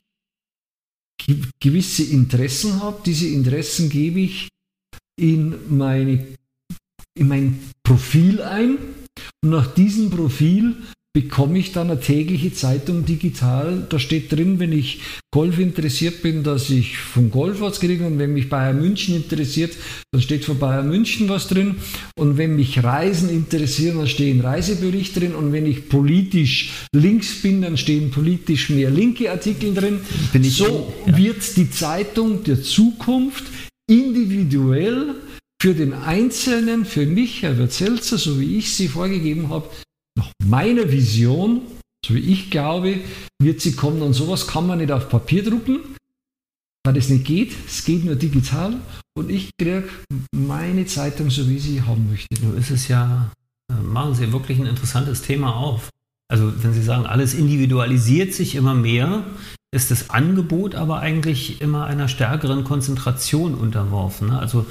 gewisse 1.63 2.03
Interessen 2.03 2.83
habe. 2.83 3.01
Diese 3.07 3.29
Interessen 3.29 3.89
gebe 3.89 4.21
ich 4.21 4.49
in, 5.19 5.55
meine, 5.71 6.27
in 7.19 7.29
mein 7.29 7.61
Profil 7.83 8.43
ein 8.43 8.79
und 9.43 9.51
nach 9.51 9.73
diesem 9.75 10.11
Profil 10.11 10.77
bekomme 11.13 11.59
ich 11.59 11.73
dann 11.73 11.91
eine 11.91 11.99
tägliche 11.99 12.53
Zeitung 12.53 13.05
digital. 13.05 13.85
Da 13.89 13.99
steht 13.99 14.31
drin, 14.31 14.61
wenn 14.61 14.71
ich 14.71 15.01
Golf 15.33 15.59
interessiert 15.59 16.23
bin, 16.23 16.45
dass 16.45 16.71
ich 16.71 16.99
vom 16.99 17.33
Golf 17.33 17.61
was 17.61 17.81
kriege. 17.81 18.07
Und 18.07 18.21
wenn 18.21 18.33
mich 18.33 18.49
Bayern 18.49 18.81
München 18.81 19.17
interessiert, 19.17 19.73
dann 20.13 20.23
steht 20.23 20.45
von 20.45 20.61
Bayern 20.61 20.89
München 20.89 21.29
was 21.29 21.49
drin. 21.49 21.77
Und 22.17 22.39
wenn 22.39 22.55
mich 22.55 22.85
Reisen 22.85 23.29
interessieren, 23.29 23.99
dann 23.99 24.07
stehen 24.07 24.41
Reiseberichte 24.41 25.19
drin. 25.19 25.35
Und 25.35 25.53
wenn 25.53 25.67
ich 25.67 25.89
politisch 25.89 26.71
links 26.95 27.43
bin, 27.43 27.63
dann 27.63 27.77
stehen 27.77 28.13
politisch 28.13 28.71
mehr 28.71 28.91
linke 28.91 29.33
Artikel 29.33 29.75
drin. 29.75 30.01
so 30.43 30.93
ja. 31.07 31.17
wird 31.17 31.57
die 31.57 31.71
Zeitung 31.71 32.45
der 32.45 32.63
Zukunft 32.63 33.45
individuell 33.89 35.17
für 35.61 35.75
den 35.75 35.93
Einzelnen, 35.93 36.85
für 36.85 37.05
mich, 37.05 37.43
Herbert 37.43 37.73
Selzer, 37.73 38.17
so 38.17 38.41
wie 38.41 38.59
ich 38.59 38.75
sie 38.75 38.89
vorgegeben 38.89 39.51
habe, 39.51 39.69
nach 40.17 40.31
meiner 40.45 40.91
Vision, 40.91 41.63
so 42.05 42.15
wie 42.15 42.21
ich 42.21 42.51
glaube, 42.51 43.01
wird 43.41 43.61
sie 43.61 43.75
kommen. 43.75 44.03
Und 44.03 44.15
sowas 44.15 44.47
kann 44.47 44.67
man 44.67 44.79
nicht 44.79 44.93
auf 44.93 45.09
Papier 45.09 45.45
drucken, 45.45 45.97
weil 46.85 46.95
das 46.95 47.09
nicht 47.09 47.25
geht. 47.25 47.55
Es 47.67 47.85
geht 47.85 48.05
nur 48.05 48.17
digital. 48.17 48.81
Und 49.17 49.31
ich 49.31 49.51
kriege 49.59 49.89
meine 50.35 50.87
Zeitung 50.87 51.31
so, 51.31 51.49
wie 51.49 51.59
sie 51.59 51.83
haben 51.83 52.09
möchte. 52.11 52.29
Nur 52.43 52.57
ist 52.57 52.71
es 52.71 52.89
ja, 52.89 53.31
äh, 53.71 53.75
machen 53.83 54.15
Sie 54.15 54.33
wirklich 54.33 54.59
ein 54.59 54.67
interessantes 54.67 55.23
Thema 55.23 55.57
auf. 55.57 55.91
Also 56.31 56.53
wenn 56.63 56.73
Sie 56.73 56.83
sagen, 56.83 57.07
alles 57.07 57.35
individualisiert 57.35 58.33
sich 58.35 58.55
immer 58.55 58.75
mehr, 58.75 59.25
ist 59.73 59.91
das 59.91 60.11
Angebot 60.11 60.75
aber 60.75 61.01
eigentlich 61.01 61.61
immer 61.61 61.87
einer 61.87 62.09
stärkeren 62.09 62.65
Konzentration 62.65 63.55
unterworfen. 63.55 64.29
Ne? 64.29 64.39
Also 64.39 64.67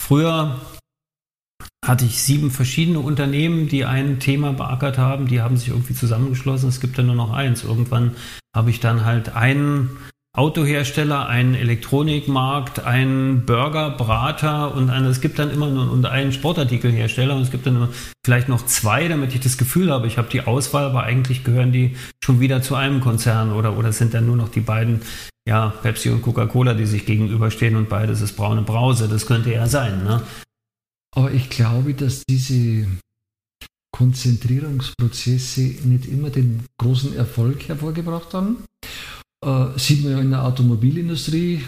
früher 0.00 0.60
hatte 1.84 2.04
ich 2.04 2.22
sieben 2.22 2.50
verschiedene 2.50 3.00
Unternehmen, 3.00 3.68
die 3.68 3.84
ein 3.84 4.20
Thema 4.20 4.52
beackert 4.52 4.98
haben, 4.98 5.26
die 5.26 5.40
haben 5.40 5.56
sich 5.56 5.68
irgendwie 5.68 5.94
zusammengeschlossen. 5.94 6.68
Es 6.68 6.80
gibt 6.80 6.96
dann 6.96 7.06
nur 7.06 7.16
noch 7.16 7.32
eins. 7.32 7.64
Irgendwann 7.64 8.12
habe 8.54 8.70
ich 8.70 8.80
dann 8.80 9.04
halt 9.04 9.34
einen 9.34 9.90
Autohersteller, 10.34 11.28
einen 11.28 11.54
Elektronikmarkt, 11.54 12.84
einen 12.86 13.44
Burgerbrater 13.44 14.74
und 14.74 14.88
einen, 14.88 15.06
es 15.06 15.20
gibt 15.20 15.38
dann 15.38 15.50
immer 15.50 15.68
nur 15.68 15.92
und 15.92 16.06
einen 16.06 16.32
Sportartikelhersteller 16.32 17.36
und 17.36 17.42
es 17.42 17.50
gibt 17.50 17.66
dann 17.66 17.76
immer 17.76 17.88
vielleicht 18.24 18.48
noch 18.48 18.64
zwei, 18.64 19.08
damit 19.08 19.34
ich 19.34 19.40
das 19.40 19.58
Gefühl 19.58 19.90
habe, 19.92 20.06
ich 20.06 20.16
habe 20.16 20.30
die 20.30 20.40
Auswahl, 20.40 20.84
aber 20.84 21.02
eigentlich 21.02 21.44
gehören 21.44 21.72
die 21.72 21.96
schon 22.24 22.40
wieder 22.40 22.62
zu 22.62 22.76
einem 22.76 23.00
Konzern 23.02 23.52
oder, 23.52 23.76
oder 23.76 23.92
sind 23.92 24.14
dann 24.14 24.24
nur 24.24 24.36
noch 24.36 24.48
die 24.48 24.60
beiden, 24.60 25.02
ja, 25.46 25.74
Pepsi 25.82 26.08
und 26.08 26.22
Coca-Cola, 26.22 26.72
die 26.72 26.86
sich 26.86 27.04
gegenüberstehen 27.04 27.76
und 27.76 27.90
beides 27.90 28.22
ist 28.22 28.34
braune 28.34 28.62
Brause. 28.62 29.08
Das 29.08 29.26
könnte 29.26 29.52
ja 29.52 29.66
sein, 29.66 30.02
ne? 30.04 30.22
Aber 31.14 31.32
ich 31.32 31.50
glaube, 31.50 31.94
dass 31.94 32.24
diese 32.28 32.86
Konzentrierungsprozesse 33.94 35.60
nicht 35.60 36.06
immer 36.06 36.30
den 36.30 36.64
großen 36.78 37.14
Erfolg 37.14 37.68
hervorgebracht 37.68 38.32
haben. 38.34 38.64
Äh, 39.44 39.78
sieht 39.78 40.02
man 40.02 40.12
ja 40.12 40.20
in 40.20 40.30
der 40.30 40.44
Automobilindustrie, 40.44 41.62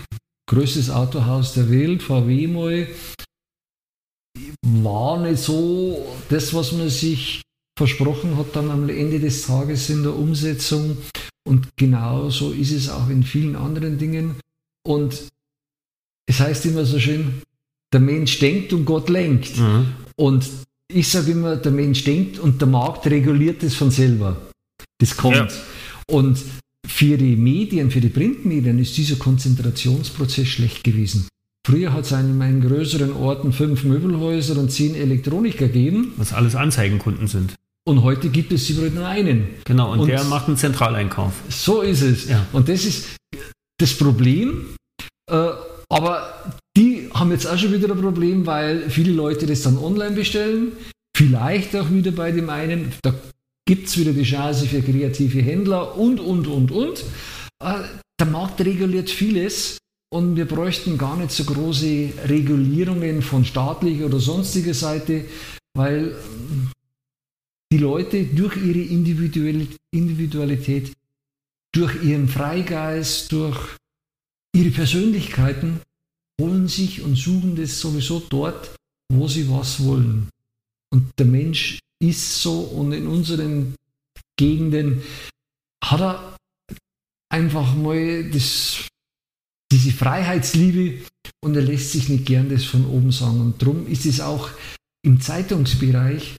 größtes 0.48 0.90
Autohaus 0.90 1.54
der 1.54 1.70
Welt, 1.70 2.02
VW 2.02 2.46
mal, 2.46 2.88
war 4.62 5.20
nicht 5.20 5.42
so 5.42 6.16
das, 6.28 6.54
was 6.54 6.72
man 6.72 6.88
sich 6.88 7.42
versprochen 7.76 8.36
hat, 8.36 8.54
dann 8.56 8.70
am 8.70 8.88
Ende 8.88 9.20
des 9.20 9.46
Tages 9.46 9.90
in 9.90 10.02
der 10.02 10.14
Umsetzung. 10.14 10.96
Und 11.46 11.76
genauso 11.76 12.52
ist 12.52 12.72
es 12.72 12.88
auch 12.88 13.08
in 13.08 13.22
vielen 13.22 13.56
anderen 13.56 13.98
Dingen. 13.98 14.36
Und 14.86 15.28
es 16.26 16.40
heißt 16.40 16.64
immer 16.66 16.84
so 16.84 16.98
schön, 16.98 17.42
der 17.94 18.00
Mensch 18.00 18.38
denkt 18.40 18.72
und 18.72 18.84
Gott 18.84 19.08
lenkt. 19.08 19.56
Mhm. 19.56 19.86
Und 20.16 20.50
ich 20.88 21.08
sage 21.08 21.32
immer, 21.32 21.56
der 21.56 21.72
Mensch 21.72 22.04
denkt 22.04 22.38
und 22.38 22.60
der 22.60 22.68
Markt 22.68 23.06
reguliert 23.06 23.62
es 23.62 23.74
von 23.74 23.90
selber. 23.90 24.36
Das 24.98 25.16
kommt. 25.16 25.36
Ja. 25.36 25.48
Und 26.06 26.38
für 26.86 27.16
die 27.16 27.36
Medien, 27.36 27.90
für 27.90 28.00
die 28.00 28.08
Printmedien 28.08 28.78
ist 28.78 28.96
dieser 28.96 29.16
Konzentrationsprozess 29.16 30.48
schlecht 30.48 30.84
gewesen. 30.84 31.28
Früher 31.66 31.94
hat 31.94 32.04
es 32.04 32.12
in 32.12 32.36
meinen 32.36 32.60
größeren 32.60 33.14
Orten 33.14 33.52
fünf 33.52 33.84
Möbelhäuser 33.84 34.58
und 34.58 34.70
zehn 34.70 34.94
Elektroniker 34.94 35.68
gegeben. 35.68 36.12
Was 36.18 36.34
alles 36.34 36.54
Anzeigenkunden 36.54 37.26
sind. 37.26 37.54
Und 37.86 38.02
heute 38.02 38.28
gibt 38.28 38.52
es 38.52 38.68
überall 38.68 38.90
nur 38.90 39.06
einen. 39.06 39.48
Genau, 39.64 39.92
und, 39.92 40.00
und, 40.00 40.08
der 40.08 40.24
macht 40.24 40.48
einen 40.48 40.56
Zentraleinkauf. 40.58 41.32
So 41.48 41.80
ist 41.80 42.02
es. 42.02 42.28
Ja. 42.28 42.46
Und 42.52 42.68
das 42.68 42.84
ist 42.84 43.16
das 43.78 43.94
Problem. 43.94 44.76
Äh, 45.30 45.48
aber 45.88 46.54
haben 47.14 47.30
jetzt 47.30 47.46
auch 47.46 47.56
schon 47.56 47.72
wieder 47.72 47.90
ein 47.90 48.00
Problem, 48.00 48.44
weil 48.44 48.90
viele 48.90 49.12
Leute 49.12 49.46
das 49.46 49.62
dann 49.62 49.78
online 49.78 50.16
bestellen. 50.16 50.72
Vielleicht 51.16 51.76
auch 51.76 51.88
wieder 51.90 52.10
bei 52.10 52.32
dem 52.32 52.50
einen, 52.50 52.92
da 53.02 53.14
gibt 53.66 53.86
es 53.86 53.96
wieder 53.96 54.12
die 54.12 54.24
Chance 54.24 54.66
für 54.66 54.82
kreative 54.82 55.40
Händler 55.40 55.96
und, 55.96 56.18
und, 56.18 56.48
und, 56.48 56.72
und. 56.72 57.04
Äh, 57.62 57.84
der 58.20 58.26
Markt 58.26 58.60
reguliert 58.60 59.10
vieles 59.10 59.78
und 60.12 60.36
wir 60.36 60.46
bräuchten 60.46 60.98
gar 60.98 61.16
nicht 61.16 61.30
so 61.30 61.44
große 61.44 62.12
Regulierungen 62.26 63.22
von 63.22 63.44
staatlicher 63.44 64.06
oder 64.06 64.20
sonstiger 64.20 64.74
Seite, 64.74 65.24
weil 65.74 66.08
ähm, 66.08 66.70
die 67.72 67.78
Leute 67.78 68.24
durch 68.24 68.56
ihre 68.56 68.80
Individualität, 68.80 70.92
durch 71.72 72.04
ihren 72.04 72.28
Freigeist, 72.28 73.32
durch 73.32 73.76
ihre 74.54 74.70
Persönlichkeiten 74.70 75.80
holen 76.40 76.68
sich 76.68 77.02
und 77.02 77.16
suchen 77.16 77.56
das 77.56 77.78
sowieso 77.78 78.20
dort, 78.20 78.74
wo 79.12 79.28
sie 79.28 79.48
was 79.50 79.82
wollen. 79.84 80.28
Und 80.92 81.12
der 81.18 81.26
Mensch 81.26 81.78
ist 82.00 82.42
so 82.42 82.60
und 82.60 82.92
in 82.92 83.06
unseren 83.06 83.74
Gegenden 84.36 85.02
hat 85.82 86.00
er 86.00 86.36
einfach 87.32 87.74
mal 87.74 88.30
das, 88.30 88.88
diese 89.70 89.92
Freiheitsliebe 89.92 91.04
und 91.42 91.56
er 91.56 91.62
lässt 91.62 91.92
sich 91.92 92.08
nicht 92.08 92.26
gern 92.26 92.48
das 92.48 92.64
von 92.64 92.86
oben 92.86 93.12
sagen. 93.12 93.40
Und 93.40 93.62
darum 93.62 93.86
ist 93.86 94.06
es 94.06 94.20
auch 94.20 94.50
im 95.02 95.20
Zeitungsbereich 95.20 96.36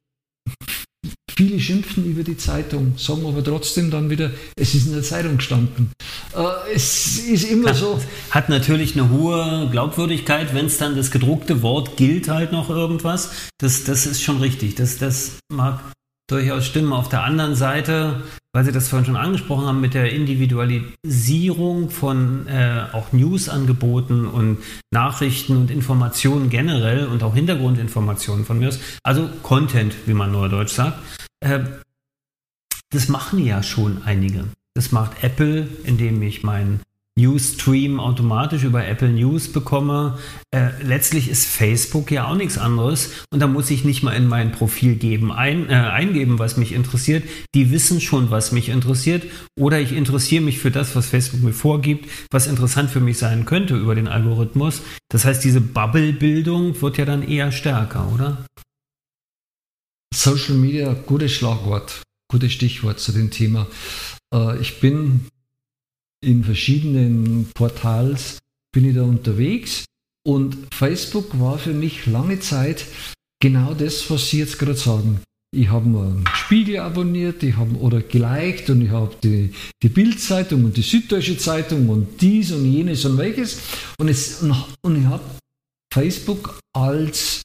viele 1.36 1.60
schimpfen 1.60 2.06
über 2.06 2.24
die 2.24 2.38
Zeitung, 2.38 2.94
sagen 2.98 3.26
aber 3.26 3.44
trotzdem 3.44 3.92
dann 3.92 4.10
wieder, 4.10 4.32
es 4.56 4.74
ist 4.74 4.88
in 4.88 4.94
der 4.94 5.04
Zeitung 5.04 5.38
gestanden. 5.38 5.92
Äh, 6.36 6.74
es 6.74 7.20
ist 7.20 7.44
immer 7.44 7.70
hat, 7.70 7.76
so. 7.76 8.00
Hat 8.32 8.50
natürlich 8.50 8.98
eine 8.98 9.10
hohe 9.10 9.68
Glaubwürdigkeit, 9.72 10.54
wenn 10.54 10.68
es 10.68 10.78
dann 10.78 10.96
das 10.96 11.12
gedruckte 11.12 11.62
Wort 11.62 11.98
gilt 11.98 12.30
halt 12.30 12.52
noch 12.52 12.70
irgendwas. 12.70 13.32
Das, 13.58 13.84
das 13.84 14.06
ist 14.06 14.22
schon 14.22 14.38
richtig. 14.38 14.76
Das, 14.76 14.98
das 14.98 15.34
mag 15.52 15.80
durchaus 16.28 16.66
stimmen. 16.66 16.94
Auf 16.94 17.10
der 17.10 17.24
anderen 17.24 17.56
Seite, 17.56 18.24
weil 18.54 18.66
Sie 18.66 18.72
das 18.72 18.88
vorhin 18.88 19.06
schon 19.06 19.16
angesprochen 19.16 19.66
haben, 19.66 19.82
mit 19.82 19.94
der 19.94 20.12
Individualisierung 20.12 21.90
von 21.90 22.48
äh, 22.48 22.86
auch 22.94 23.12
News-Angeboten 23.12 24.26
und 24.26 24.58
Nachrichten 24.92 25.58
und 25.58 25.70
Informationen 25.70 26.50
generell 26.50 27.06
und 27.08 27.24
auch 27.24 27.36
Hintergrundinformationen 27.36 28.46
von 28.46 28.60
mir 28.60 28.70
aus, 28.70 28.80
also 29.04 29.30
Content, 29.44 29.94
wie 30.06 30.14
man 30.14 30.32
neudeutsch 30.32 30.74
sagt, 30.74 31.00
äh, 31.42 31.60
das 32.90 33.10
machen 33.10 33.44
ja 33.44 33.64
schon 33.64 34.04
einige. 34.04 34.46
Das 34.74 34.92
macht 34.92 35.24
Apple, 35.24 35.68
indem 35.84 36.22
ich 36.22 36.44
mein 36.44 36.82
Newsstream 37.18 38.02
automatisch 38.02 38.64
über 38.64 38.86
Apple 38.86 39.10
News 39.10 39.48
bekomme. 39.48 40.18
Äh, 40.52 40.72
letztlich 40.84 41.30
ist 41.30 41.46
Facebook 41.46 42.12
ja 42.12 42.28
auch 42.28 42.36
nichts 42.36 42.58
anderes 42.58 43.12
und 43.32 43.40
da 43.40 43.48
muss 43.48 43.72
ich 43.72 43.86
nicht 43.86 44.04
mal 44.04 44.12
in 44.12 44.28
mein 44.28 44.52
Profil 44.52 44.96
geben, 44.96 45.32
ein, 45.32 45.70
äh, 45.70 45.76
eingeben, 45.76 46.40
was 46.40 46.58
mich 46.58 46.74
interessiert. 46.74 47.24
Die 47.54 47.72
wissen 47.72 48.02
schon, 48.02 48.32
was 48.32 48.52
mich 48.52 48.68
interessiert 48.68 49.24
oder 49.58 49.80
ich 49.80 49.94
interessiere 49.94 50.44
mich 50.44 50.60
für 50.60 50.72
das, 50.72 50.94
was 50.98 51.08
Facebook 51.08 51.42
mir 51.42 51.54
vorgibt, 51.54 52.10
was 52.32 52.48
interessant 52.48 52.90
für 52.90 53.00
mich 53.00 53.18
sein 53.18 53.46
könnte 53.46 53.78
über 53.78 53.96
den 53.96 54.10
Algorithmus. 54.10 54.82
Das 55.08 55.24
heißt, 55.24 55.42
diese 55.42 55.62
Bubble-Bildung 55.62 56.82
wird 56.82 56.98
ja 56.98 57.06
dann 57.06 57.24
eher 57.24 57.54
stärker, 57.54 58.12
oder? 58.14 58.46
Social 60.14 60.56
Media, 60.56 60.94
gutes 60.94 61.32
Schlagwort, 61.34 62.02
gutes 62.32 62.54
Stichwort 62.54 63.00
zu 63.00 63.12
dem 63.12 63.32
Thema. 63.32 63.68
Äh, 64.34 64.60
ich 64.60 64.80
bin 64.80 65.28
in 66.24 66.44
verschiedenen 66.44 67.50
Portals 67.54 68.40
bin 68.74 68.90
ich 68.90 68.96
da 68.96 69.04
unterwegs 69.04 69.86
und 70.28 70.58
Facebook 70.74 71.40
war 71.40 71.58
für 71.58 71.74
mich 71.74 72.08
lange 72.08 72.40
Zeit 72.40 72.86
genau 73.42 73.74
das, 73.74 74.10
was 74.10 74.30
Sie 74.30 74.40
jetzt 74.40 74.58
gerade 74.58 74.76
sagen. 74.76 75.22
Ich 75.56 75.70
habe 75.70 75.86
einen 75.86 76.26
Spiegel 76.34 76.80
abonniert, 76.80 77.42
ich 77.44 77.56
habe 77.56 77.76
oder 77.78 78.02
geliked 78.02 78.70
und 78.70 78.82
ich 78.82 78.90
habe 78.90 79.16
die, 79.24 79.54
die 79.82 79.90
Bildzeitung 79.90 80.66
und 80.66 80.76
die 80.76 80.82
Süddeutsche 80.82 81.38
Zeitung 81.38 81.88
und 81.88 82.20
dies 82.20 82.52
und 82.52 82.70
jenes 82.70 83.06
und 83.06 83.18
welches. 83.18 83.62
Und, 83.98 84.10
es, 84.10 84.42
und, 84.42 84.54
und 84.82 85.00
ich 85.00 85.06
habe 85.06 85.24
Facebook 85.94 86.60
als 86.74 87.42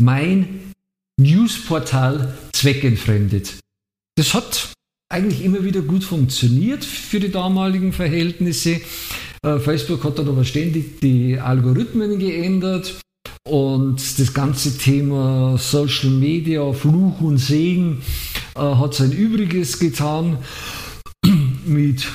mein 0.00 0.72
Newsportal 1.22 2.36
zweckentfremdet. 2.52 3.58
Das 4.16 4.34
hat 4.34 4.72
eigentlich 5.12 5.44
immer 5.44 5.64
wieder 5.64 5.82
gut 5.82 6.04
funktioniert 6.04 6.84
für 6.84 7.20
die 7.20 7.30
damaligen 7.30 7.92
Verhältnisse. 7.92 8.80
Äh, 9.42 9.58
Facebook 9.58 10.04
hat 10.04 10.18
dann 10.18 10.28
aber 10.28 10.44
ständig 10.44 11.00
die 11.00 11.38
Algorithmen 11.38 12.18
geändert 12.18 13.00
und 13.48 14.18
das 14.18 14.34
ganze 14.34 14.76
Thema 14.76 15.56
Social 15.58 16.10
Media, 16.10 16.72
Fluch 16.72 17.20
und 17.20 17.38
Segen 17.38 18.02
äh, 18.54 18.60
hat 18.60 18.94
sein 18.94 19.12
Übriges 19.12 19.78
getan 19.78 20.38
mit 21.64 22.06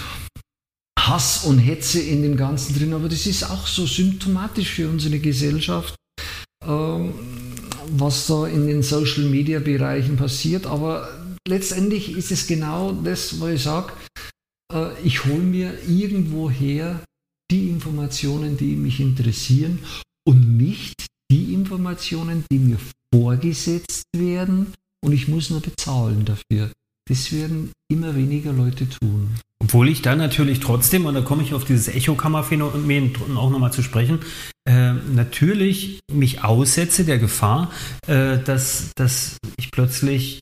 Hass 1.00 1.46
und 1.46 1.60
Hetze 1.60 2.00
in 2.00 2.22
dem 2.22 2.38
Ganzen 2.38 2.78
drin. 2.78 2.94
Aber 2.94 3.10
das 3.10 3.26
ist 3.26 3.44
auch 3.44 3.68
so 3.68 3.86
symptomatisch 3.86 4.70
für 4.70 4.90
unsere 4.90 5.20
Gesellschaft, 5.20 5.96
was 8.00 8.28
da 8.28 8.48
in 8.48 8.68
den 8.68 8.84
Social 8.84 9.26
Media 9.26 9.60
Bereichen 9.60 10.18
passiert. 10.18 10.66
Aber 10.66 11.10
letztendlich 11.48 12.16
ist 12.16 12.32
es 12.32 12.48
genau 12.48 12.92
das, 12.92 13.40
was 13.40 13.54
ich 13.54 13.64
sage. 13.64 13.94
Äh, 14.74 15.00
ich 15.04 15.26
hole 15.26 15.44
mir 15.44 15.74
irgendwoher 15.88 17.02
die 17.52 17.70
Informationen, 17.70 18.58
die 18.58 18.76
mich 18.76 19.00
interessieren 19.00 19.80
und 20.28 20.58
nicht 20.58 21.06
die 21.32 21.54
Informationen, 21.54 22.46
die 22.52 22.60
mir 22.60 22.78
vorgesetzt 23.14 24.06
werden 24.16 24.74
und 25.04 25.12
ich 25.12 25.28
muss 25.28 25.50
nur 25.50 25.62
bezahlen 25.62 26.26
dafür. 26.26 26.72
Das 27.08 27.32
werden 27.32 27.72
immer 27.92 28.16
weniger 28.16 28.52
Leute 28.52 28.90
tun. 28.90 29.30
Obwohl 29.66 29.90
ich 29.90 30.04
da 30.04 30.16
natürlich 30.16 30.60
trotzdem, 30.60 31.08
und 31.08 31.16
da 31.16 31.22
komme 31.22 31.42
ich 31.42 31.56
auf 31.56 31.66
dieses 31.66 31.88
Echokammerphänomen 31.88 33.16
auch 33.36 33.50
nochmal 33.50 33.74
zu 33.74 33.82
sprechen, 33.82 34.20
äh, 34.66 34.94
natürlich 34.94 36.02
mich 36.12 36.44
aussetze 36.44 37.04
der 37.04 37.18
Gefahr, 37.18 37.72
äh, 38.06 38.38
dass, 38.38 38.92
dass 38.96 39.38
ich 39.58 39.72
plötzlich 39.72 40.42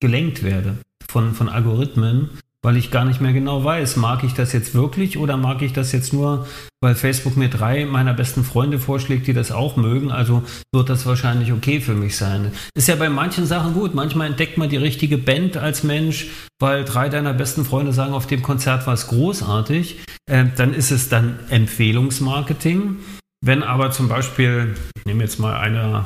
gelenkt 0.00 0.42
werde 0.42 0.78
von, 1.08 1.32
von 1.32 1.48
Algorithmen, 1.48 2.30
weil 2.62 2.76
ich 2.76 2.90
gar 2.90 3.04
nicht 3.04 3.20
mehr 3.20 3.32
genau 3.32 3.64
weiß, 3.64 3.96
mag 3.96 4.24
ich 4.24 4.34
das 4.34 4.52
jetzt 4.52 4.74
wirklich 4.74 5.18
oder 5.18 5.36
mag 5.36 5.62
ich 5.62 5.72
das 5.72 5.92
jetzt 5.92 6.12
nur, 6.12 6.46
weil 6.82 6.94
Facebook 6.94 7.36
mir 7.36 7.48
drei 7.48 7.86
meiner 7.86 8.12
besten 8.12 8.44
Freunde 8.44 8.78
vorschlägt, 8.78 9.26
die 9.26 9.32
das 9.32 9.52
auch 9.52 9.76
mögen, 9.76 10.10
also 10.10 10.42
wird 10.74 10.88
das 10.88 11.06
wahrscheinlich 11.06 11.52
okay 11.52 11.80
für 11.80 11.94
mich 11.94 12.16
sein. 12.16 12.52
Ist 12.74 12.88
ja 12.88 12.96
bei 12.96 13.08
manchen 13.08 13.46
Sachen 13.46 13.74
gut, 13.74 13.94
manchmal 13.94 14.28
entdeckt 14.28 14.58
man 14.58 14.68
die 14.68 14.76
richtige 14.76 15.18
Band 15.18 15.56
als 15.56 15.84
Mensch, 15.84 16.26
weil 16.60 16.84
drei 16.84 17.08
deiner 17.08 17.34
besten 17.34 17.64
Freunde 17.64 17.92
sagen, 17.92 18.14
auf 18.14 18.26
dem 18.26 18.42
Konzert 18.42 18.86
war 18.86 18.94
es 18.94 19.06
großartig, 19.08 20.00
äh, 20.30 20.44
dann 20.56 20.74
ist 20.74 20.90
es 20.90 21.08
dann 21.08 21.38
Empfehlungsmarketing. 21.50 22.96
Wenn 23.44 23.62
aber 23.62 23.90
zum 23.90 24.08
Beispiel, 24.08 24.74
ich 24.96 25.04
nehme 25.04 25.22
jetzt 25.22 25.38
mal 25.38 25.56
eine 25.56 26.04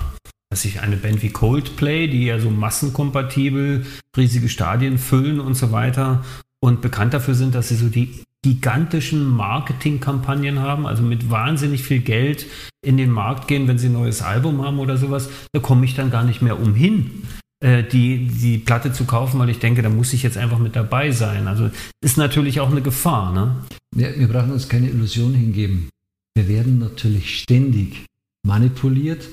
dass 0.50 0.62
sich 0.62 0.80
eine 0.80 0.96
Band 0.96 1.22
wie 1.22 1.30
Coldplay, 1.30 2.08
die 2.08 2.24
ja 2.24 2.38
so 2.38 2.50
massenkompatibel 2.50 3.86
riesige 4.16 4.48
Stadien 4.48 4.98
füllen 4.98 5.40
und 5.40 5.54
so 5.54 5.72
weiter 5.72 6.24
und 6.60 6.82
bekannt 6.82 7.14
dafür 7.14 7.34
sind, 7.34 7.54
dass 7.54 7.68
sie 7.68 7.76
so 7.76 7.88
die 7.88 8.24
gigantischen 8.42 9.24
Marketingkampagnen 9.24 10.60
haben, 10.60 10.86
also 10.86 11.02
mit 11.02 11.30
wahnsinnig 11.30 11.82
viel 11.82 12.00
Geld 12.00 12.46
in 12.84 12.96
den 12.96 13.10
Markt 13.10 13.48
gehen, 13.48 13.68
wenn 13.68 13.78
sie 13.78 13.88
ein 13.88 13.92
neues 13.92 14.22
Album 14.22 14.62
haben 14.62 14.78
oder 14.78 14.96
sowas, 14.96 15.28
da 15.52 15.60
komme 15.60 15.84
ich 15.84 15.94
dann 15.94 16.10
gar 16.10 16.24
nicht 16.24 16.40
mehr 16.40 16.58
umhin, 16.58 17.22
äh, 17.62 17.84
die, 17.84 18.26
die 18.26 18.58
Platte 18.58 18.92
zu 18.92 19.04
kaufen, 19.04 19.38
weil 19.38 19.50
ich 19.50 19.58
denke, 19.58 19.82
da 19.82 19.90
muss 19.90 20.14
ich 20.14 20.22
jetzt 20.22 20.38
einfach 20.38 20.58
mit 20.58 20.74
dabei 20.74 21.10
sein. 21.10 21.46
Also 21.46 21.70
ist 22.02 22.16
natürlich 22.16 22.60
auch 22.60 22.70
eine 22.70 22.80
Gefahr. 22.80 23.32
Ne? 23.32 23.56
Wir, 23.94 24.18
wir 24.18 24.28
brauchen 24.28 24.52
uns 24.52 24.68
keine 24.68 24.88
Illusion 24.88 25.34
hingeben. 25.34 25.90
Wir 26.34 26.48
werden 26.48 26.78
natürlich 26.78 27.40
ständig 27.40 28.06
manipuliert, 28.46 29.28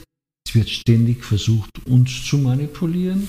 es 0.48 0.56
wird 0.56 0.70
ständig 0.70 1.26
versucht, 1.26 1.86
uns 1.88 2.24
zu 2.26 2.38
manipulieren. 2.38 3.28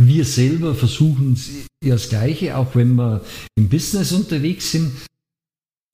Wir 0.00 0.24
selber 0.24 0.74
versuchen 0.74 1.36
ja 1.82 1.94
das 1.94 2.08
Gleiche, 2.08 2.56
auch 2.56 2.74
wenn 2.74 2.94
wir 2.94 3.22
im 3.56 3.68
Business 3.68 4.12
unterwegs 4.12 4.70
sind. 4.70 4.92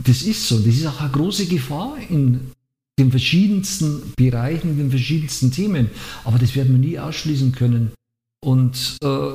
Das 0.04 0.22
ist 0.22 0.46
so. 0.46 0.58
Das 0.58 0.74
ist 0.74 0.86
auch 0.86 1.00
eine 1.00 1.10
große 1.10 1.46
Gefahr 1.46 1.96
in 2.10 2.52
den 2.98 3.10
verschiedensten 3.10 4.12
Bereichen, 4.16 4.70
in 4.70 4.78
den 4.78 4.90
verschiedensten 4.90 5.50
Themen. 5.50 5.90
Aber 6.24 6.38
das 6.38 6.54
werden 6.54 6.72
wir 6.72 6.88
nie 6.88 6.98
ausschließen 6.98 7.52
können. 7.52 7.92
Und 8.44 8.98
äh, 9.02 9.30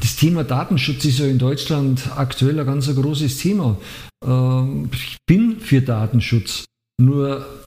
das 0.00 0.16
Thema 0.16 0.44
Datenschutz 0.44 1.06
ist 1.06 1.20
ja 1.20 1.26
in 1.26 1.38
Deutschland 1.38 2.12
aktuell 2.16 2.60
ein 2.60 2.66
ganz 2.66 2.94
großes 2.94 3.38
Thema. 3.38 3.78
Äh, 4.24 4.84
ich 4.92 5.16
bin 5.26 5.58
für 5.58 5.80
Datenschutz. 5.80 6.66
Nur 7.00 7.63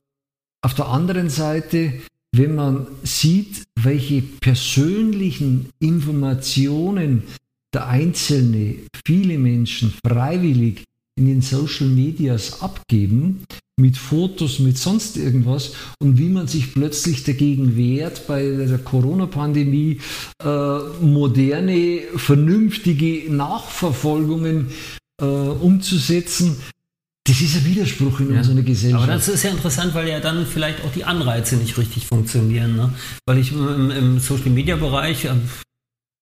auf 0.62 0.74
der 0.74 0.88
anderen 0.88 1.30
Seite, 1.30 1.94
wenn 2.32 2.56
man 2.56 2.88
sieht, 3.04 3.64
welche 3.80 4.22
persönlichen 4.22 5.70
Informationen 5.80 7.24
der 7.74 7.88
Einzelne, 7.88 8.76
viele 9.06 9.38
Menschen 9.38 9.94
freiwillig 10.06 10.84
in 11.18 11.26
den 11.26 11.42
Social 11.42 11.88
Medias 11.88 12.62
abgeben, 12.62 13.44
mit 13.80 13.98
Fotos, 13.98 14.60
mit 14.60 14.78
sonst 14.78 15.18
irgendwas 15.18 15.74
und 16.00 16.18
wie 16.18 16.30
man 16.30 16.48
sich 16.48 16.74
plötzlich 16.74 17.24
dagegen 17.24 17.76
wehrt, 17.76 18.26
bei 18.26 18.44
der 18.44 18.80
Corona-Pandemie 18.80 20.00
äh, 20.44 20.80
moderne, 21.02 22.02
vernünftige 22.16 23.32
Nachverfolgungen 23.32 24.70
äh, 25.22 25.26
umzusetzen, 25.26 26.58
das 27.28 27.42
ist 27.42 27.58
ein 27.58 27.66
Widerspruch 27.66 28.22
in 28.22 28.32
ja. 28.32 28.38
unserer 28.38 28.62
Gesellschaft. 28.62 29.04
Aber 29.04 29.14
das 29.14 29.28
ist 29.28 29.44
ja 29.44 29.52
interessant, 29.52 29.94
weil 29.94 30.08
ja 30.08 30.22
dann 30.22 30.46
vielleicht 30.46 30.84
auch 30.86 30.92
die 30.94 31.04
Anreize 31.04 31.58
nicht 31.58 31.78
richtig 31.78 32.08
funktionieren. 32.08 32.76
Ne? 32.78 32.94
Weil 33.26 33.38
ich 33.38 33.52
im, 33.52 33.92
im 33.92 34.20
Social 34.20 34.50
Media 34.50 34.78
Bereich 34.78 35.26
äh, 35.26 35.32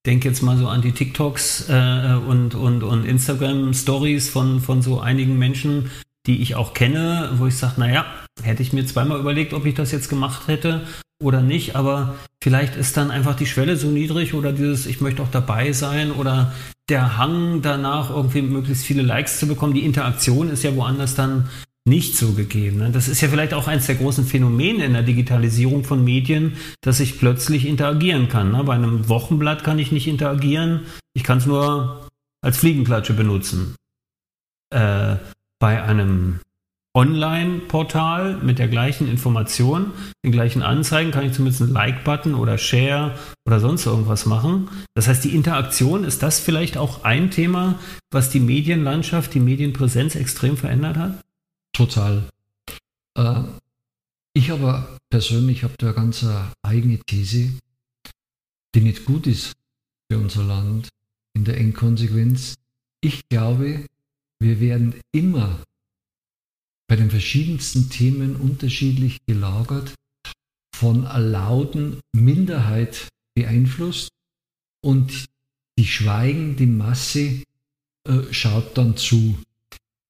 denke 0.08 0.28
jetzt 0.30 0.42
mal 0.42 0.58
so 0.58 0.68
an 0.68 0.82
die 0.82 0.94
TikToks 0.94 1.70
äh, 1.70 2.16
und, 2.28 2.56
und, 2.56 2.82
und 2.82 3.06
Instagram 3.06 3.74
Stories 3.76 4.30
von, 4.30 4.62
von 4.62 4.82
so 4.82 5.00
einigen 5.00 5.38
Menschen, 5.38 5.92
die 6.26 6.42
ich 6.42 6.56
auch 6.56 6.74
kenne, 6.74 7.34
wo 7.38 7.46
ich 7.46 7.56
sage, 7.56 7.80
naja, 7.80 8.06
hätte 8.42 8.64
ich 8.64 8.74
mir 8.74 8.86
zweimal 8.88 9.20
überlegt, 9.20 9.54
ob 9.54 9.68
ich 9.68 9.76
das 9.76 9.92
jetzt 9.92 10.10
gemacht 10.10 10.48
hätte 10.48 10.88
oder 11.26 11.42
nicht, 11.42 11.76
aber 11.76 12.16
vielleicht 12.42 12.76
ist 12.76 12.96
dann 12.96 13.10
einfach 13.10 13.36
die 13.36 13.48
Schwelle 13.48 13.76
so 13.76 13.88
niedrig 13.88 14.36
oder 14.36 14.54
dieses, 14.54 14.86
ich 14.86 15.02
möchte 15.02 15.24
auch 15.24 15.32
dabei 15.32 15.72
sein 15.72 16.12
oder 16.12 16.54
der 16.88 17.18
Hang 17.18 17.64
danach, 17.64 18.12
irgendwie 18.12 18.44
möglichst 18.44 18.86
viele 18.86 19.02
Likes 19.02 19.40
zu 19.40 19.48
bekommen. 19.48 19.74
Die 19.74 19.86
Interaktion 19.86 20.50
ist 20.50 20.64
ja 20.64 20.76
woanders 20.76 21.16
dann 21.16 21.50
nicht 21.84 22.16
so 22.16 22.34
gegeben. 22.34 22.78
Ne? 22.78 22.92
Das 22.92 23.08
ist 23.08 23.22
ja 23.22 23.28
vielleicht 23.28 23.56
auch 23.56 23.68
eines 23.68 23.88
der 23.88 23.96
großen 23.96 24.26
Phänomene 24.26 24.86
in 24.86 24.94
der 24.94 25.02
Digitalisierung 25.02 25.84
von 25.84 26.04
Medien, 26.04 26.58
dass 26.82 27.00
ich 27.00 27.20
plötzlich 27.20 27.66
interagieren 27.66 28.30
kann. 28.30 28.52
Ne? 28.52 28.64
Bei 28.64 28.76
einem 28.76 29.10
Wochenblatt 29.10 29.64
kann 29.64 29.80
ich 29.80 29.92
nicht 29.92 30.08
interagieren, 30.08 30.82
ich 31.14 31.24
kann 31.24 31.40
es 31.40 31.48
nur 31.48 32.08
als 32.42 32.58
Fliegenklatsche 32.58 33.14
benutzen. 33.14 33.76
Äh, 34.70 35.16
bei 35.60 35.82
einem 35.82 36.40
Online-Portal 36.96 38.38
mit 38.38 38.58
der 38.58 38.70
gleichen 38.70 39.10
Information, 39.10 39.92
den 40.24 40.32
gleichen 40.32 40.62
Anzeigen, 40.62 41.12
kann 41.12 41.26
ich 41.26 41.34
zumindest 41.34 41.62
einen 41.62 41.74
Like-Button 41.74 42.36
oder 42.36 42.58
Share 42.58 43.20
oder 43.46 43.60
sonst 43.60 43.86
irgendwas 43.86 44.26
machen. 44.26 44.70
Das 44.96 45.08
heißt, 45.08 45.24
die 45.26 45.36
Interaktion, 45.36 46.06
ist 46.06 46.24
das 46.24 46.40
vielleicht 46.40 46.78
auch 46.78 47.04
ein 47.04 47.32
Thema, 47.32 47.78
was 48.12 48.30
die 48.30 48.40
Medienlandschaft, 48.40 49.34
die 49.34 49.42
Medienpräsenz 49.42 50.16
extrem 50.16 50.56
verändert 50.56 50.96
hat? 50.96 51.22
Total. 51.74 52.24
Äh, 53.18 53.42
ich 54.34 54.52
aber 54.52 54.98
persönlich 55.10 55.64
habe 55.64 55.76
da 55.78 55.92
ganz 55.92 56.24
eine 56.24 56.52
eigene 56.64 57.00
These, 57.00 57.52
die 58.74 58.82
nicht 58.82 59.04
gut 59.04 59.28
ist 59.28 59.54
für 60.10 60.18
unser 60.18 60.44
Land 60.44 60.90
in 61.34 61.44
der 61.44 61.58
Endkonsequenz. 61.58 62.56
Ich 63.02 63.28
glaube, 63.28 63.86
wir 64.40 64.60
werden 64.62 64.96
immer 65.12 65.60
bei 66.88 66.96
den 66.96 67.10
verschiedensten 67.10 67.90
Themen 67.90 68.36
unterschiedlich 68.36 69.26
gelagert, 69.26 69.94
von 70.76 71.08
einer 71.08 71.20
lauten 71.20 72.00
Minderheit 72.14 73.08
beeinflusst 73.34 74.10
und 74.84 75.26
die 75.80 75.88
schweigende 75.88 76.68
Masse 76.68 77.44
äh, 78.08 78.22
schaut 78.32 78.78
dann 78.78 78.98
zu. 78.98 79.38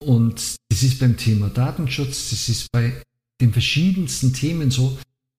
Und 0.04 0.56
das 0.68 0.82
ist 0.82 0.98
beim 0.98 1.16
Thema 1.16 1.48
Datenschutz, 1.48 2.30
das 2.30 2.48
ist 2.48 2.70
bei 2.72 3.00
den 3.40 3.52
verschiedensten 3.52 4.32
Themen 4.32 4.70
so, 4.70 4.98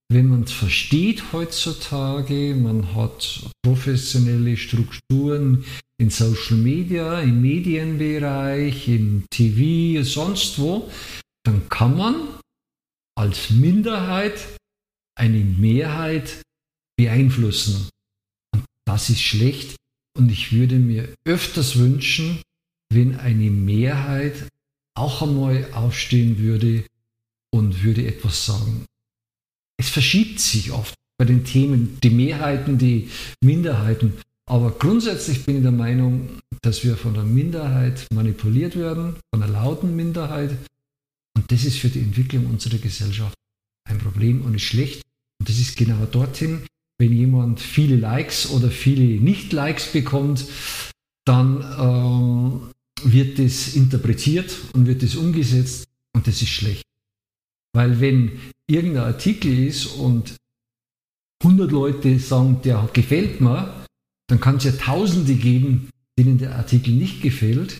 wenn 0.10 0.28
man 0.28 0.44
es 0.44 0.54
versteht 0.54 1.34
heutzutage, 1.34 2.56
man 2.56 2.96
hat 2.96 3.50
professionelle 3.62 4.56
Strukturen 4.56 5.66
in 5.98 6.10
Social 6.10 6.58
Media, 6.58 7.20
im 7.20 7.42
Medienbereich, 7.42 8.88
im 8.88 9.26
TV, 9.30 10.04
sonst 10.04 10.60
wo, 10.60 10.90
dann 11.48 11.70
kann 11.70 11.96
man 11.96 12.28
als 13.18 13.50
Minderheit 13.52 14.60
eine 15.18 15.40
Mehrheit 15.40 16.42
beeinflussen. 16.98 17.90
Und 18.54 18.66
das 18.86 19.10
ist 19.10 19.22
schlecht. 19.22 19.76
Und 20.18 20.30
ich 20.30 20.52
würde 20.52 20.76
mir 20.76 21.08
öfters 21.26 21.78
wünschen, 21.78 22.42
wenn 22.92 23.16
eine 23.16 23.50
Mehrheit 23.50 24.48
auch 24.96 25.22
einmal 25.22 25.72
aufstehen 25.74 26.40
würde 26.40 26.86
und 27.52 27.84
würde 27.84 28.06
etwas 28.06 28.46
sagen. 28.46 28.86
Es 29.80 29.90
verschiebt 29.90 30.40
sich 30.40 30.72
oft 30.72 30.96
bei 31.18 31.26
den 31.26 31.46
Themen, 31.46 31.98
die 32.04 32.10
Mehrheiten, 32.10 32.78
die 32.78 33.10
Minderheiten. 33.42 34.18
Aber 34.50 34.72
grundsätzlich 34.72 35.46
bin 35.46 35.58
ich 35.58 35.62
der 35.62 35.72
Meinung, 35.72 36.40
dass 36.62 36.84
wir 36.84 36.98
von 36.98 37.14
der 37.14 37.24
Minderheit 37.24 38.08
manipuliert 38.14 38.76
werden, 38.76 39.16
von 39.34 39.44
einer 39.44 39.54
lauten 39.54 39.96
Minderheit. 39.96 40.58
Und 41.38 41.52
das 41.52 41.66
ist 41.66 41.78
für 41.78 41.90
die 41.90 42.00
Entwicklung 42.00 42.48
unserer 42.48 42.80
Gesellschaft 42.80 43.36
ein 43.88 44.00
Problem 44.00 44.42
und 44.42 44.56
ist 44.56 44.64
schlecht. 44.64 45.04
Und 45.40 45.48
das 45.48 45.60
ist 45.60 45.78
genau 45.78 46.04
dorthin, 46.06 46.66
wenn 46.98 47.14
jemand 47.14 47.60
viele 47.60 47.96
Likes 47.96 48.50
oder 48.50 48.72
viele 48.72 49.22
Nicht-Likes 49.22 49.92
bekommt, 49.92 50.46
dann 51.26 51.62
ähm, 51.80 52.72
wird 53.04 53.38
das 53.38 53.76
interpretiert 53.76 54.52
und 54.74 54.88
wird 54.88 55.04
das 55.04 55.16
umgesetzt 55.16 55.88
und 56.16 56.26
das 56.26 56.42
ist 56.42 56.50
schlecht. 56.50 56.82
Weil 57.76 58.02
wenn 58.02 58.40
irgendein 58.66 59.04
Artikel 59.04 59.68
ist 59.68 59.86
und 59.86 60.36
100 61.44 61.72
Leute 61.72 62.18
sagen, 62.18 62.62
der 62.64 62.90
gefällt 62.94 63.42
mir, 63.42 63.86
dann 64.26 64.40
kann 64.40 64.56
es 64.56 64.64
ja 64.64 64.72
Tausende 64.72 65.36
geben, 65.36 65.90
denen 66.18 66.40
der 66.40 66.56
Artikel 66.56 66.96
nicht 66.96 67.22
gefällt 67.22 67.78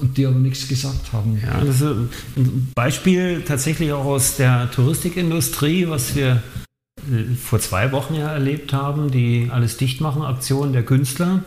und 0.00 0.16
die 0.16 0.26
aber 0.26 0.38
nichts 0.38 0.68
gesagt 0.68 1.12
haben. 1.12 1.40
Ja, 1.42 1.60
das 1.60 1.80
ist 1.80 1.96
ein 2.36 2.72
Beispiel 2.74 3.42
tatsächlich 3.42 3.92
auch 3.92 4.04
aus 4.04 4.36
der 4.36 4.70
Touristikindustrie, 4.70 5.88
was 5.88 6.14
wir 6.16 6.42
äh, 6.98 7.34
vor 7.34 7.60
zwei 7.60 7.92
Wochen 7.92 8.14
ja 8.14 8.32
erlebt 8.32 8.72
haben, 8.72 9.10
die 9.10 9.48
alles 9.50 9.76
dichtmachen 9.76 10.22
Aktion 10.22 10.72
der 10.72 10.84
Künstler, 10.84 11.44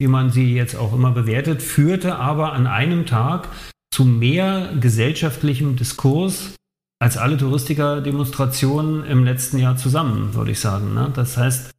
wie 0.00 0.06
man 0.06 0.30
sie 0.30 0.54
jetzt 0.54 0.76
auch 0.76 0.94
immer 0.94 1.10
bewertet, 1.10 1.62
führte 1.62 2.16
aber 2.16 2.52
an 2.52 2.66
einem 2.66 3.06
Tag 3.06 3.48
zu 3.92 4.04
mehr 4.04 4.72
gesellschaftlichem 4.80 5.76
Diskurs 5.76 6.54
als 7.00 7.16
alle 7.16 7.36
Touristiker-Demonstrationen 7.36 9.04
im 9.04 9.24
letzten 9.24 9.58
Jahr 9.58 9.76
zusammen, 9.76 10.34
würde 10.34 10.50
ich 10.50 10.60
sagen. 10.60 10.94
Ne? 10.94 11.12
Das 11.14 11.36
heißt, 11.36 11.70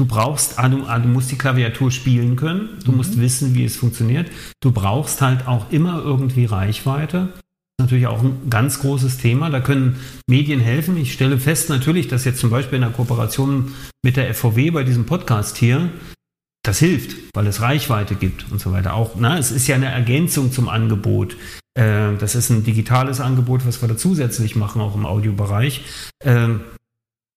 du 0.00 0.06
brauchst, 0.06 0.58
ah, 0.58 0.68
du, 0.68 0.86
ah, 0.86 0.98
du, 0.98 1.08
musst 1.08 1.30
die 1.30 1.36
Klaviatur 1.36 1.90
spielen 1.90 2.34
können, 2.34 2.70
du 2.84 2.90
mhm. 2.90 2.96
musst 2.96 3.20
wissen, 3.20 3.54
wie 3.54 3.66
es 3.66 3.76
funktioniert. 3.76 4.30
Du 4.60 4.72
brauchst 4.72 5.20
halt 5.20 5.46
auch 5.46 5.70
immer 5.70 6.02
irgendwie 6.02 6.46
Reichweite. 6.46 7.28
Das 7.34 7.36
ist 7.36 7.80
natürlich 7.80 8.06
auch 8.06 8.22
ein 8.22 8.48
ganz 8.48 8.80
großes 8.80 9.18
Thema. 9.18 9.50
Da 9.50 9.60
können 9.60 10.00
Medien 10.26 10.60
helfen. 10.60 10.96
Ich 10.96 11.12
stelle 11.12 11.38
fest 11.38 11.68
natürlich, 11.68 12.08
dass 12.08 12.24
jetzt 12.24 12.40
zum 12.40 12.48
Beispiel 12.48 12.76
in 12.76 12.82
der 12.82 12.92
Kooperation 12.92 13.74
mit 14.02 14.16
der 14.16 14.32
FVW 14.34 14.70
bei 14.70 14.84
diesem 14.84 15.04
Podcast 15.04 15.58
hier 15.58 15.90
das 16.62 16.78
hilft, 16.78 17.16
weil 17.34 17.46
es 17.46 17.60
Reichweite 17.60 18.14
gibt 18.14 18.50
und 18.50 18.60
so 18.60 18.72
weiter. 18.72 18.94
Auch, 18.94 19.16
na, 19.18 19.38
es 19.38 19.50
ist 19.50 19.66
ja 19.66 19.76
eine 19.76 19.86
Ergänzung 19.86 20.50
zum 20.50 20.68
Angebot. 20.70 21.36
Äh, 21.74 22.16
das 22.18 22.34
ist 22.34 22.48
ein 22.48 22.64
digitales 22.64 23.20
Angebot, 23.20 23.66
was 23.66 23.82
wir 23.82 23.88
da 23.88 23.96
zusätzlich 23.96 24.56
machen, 24.56 24.80
auch 24.80 24.94
im 24.94 25.04
Audiobereich. 25.04 25.82
Äh, 26.24 26.48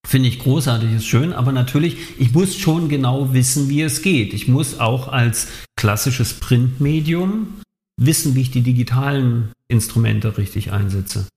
Finde 0.05 0.29
ich 0.29 0.39
großartig, 0.39 0.91
ist 0.91 1.07
schön, 1.07 1.33
aber 1.33 1.51
natürlich, 1.51 2.19
ich 2.19 2.33
muss 2.33 2.57
schon 2.57 2.89
genau 2.89 3.33
wissen, 3.33 3.69
wie 3.69 3.81
es 3.81 4.01
geht. 4.01 4.33
Ich 4.33 4.47
muss 4.47 4.79
auch 4.79 5.07
als 5.07 5.47
klassisches 5.75 6.33
Printmedium 6.39 7.61
wissen, 7.97 8.35
wie 8.35 8.41
ich 8.41 8.51
die 8.51 8.61
digitalen 8.61 9.51
Instrumente 9.67 10.37
richtig 10.37 10.71
einsetze. 10.71 11.27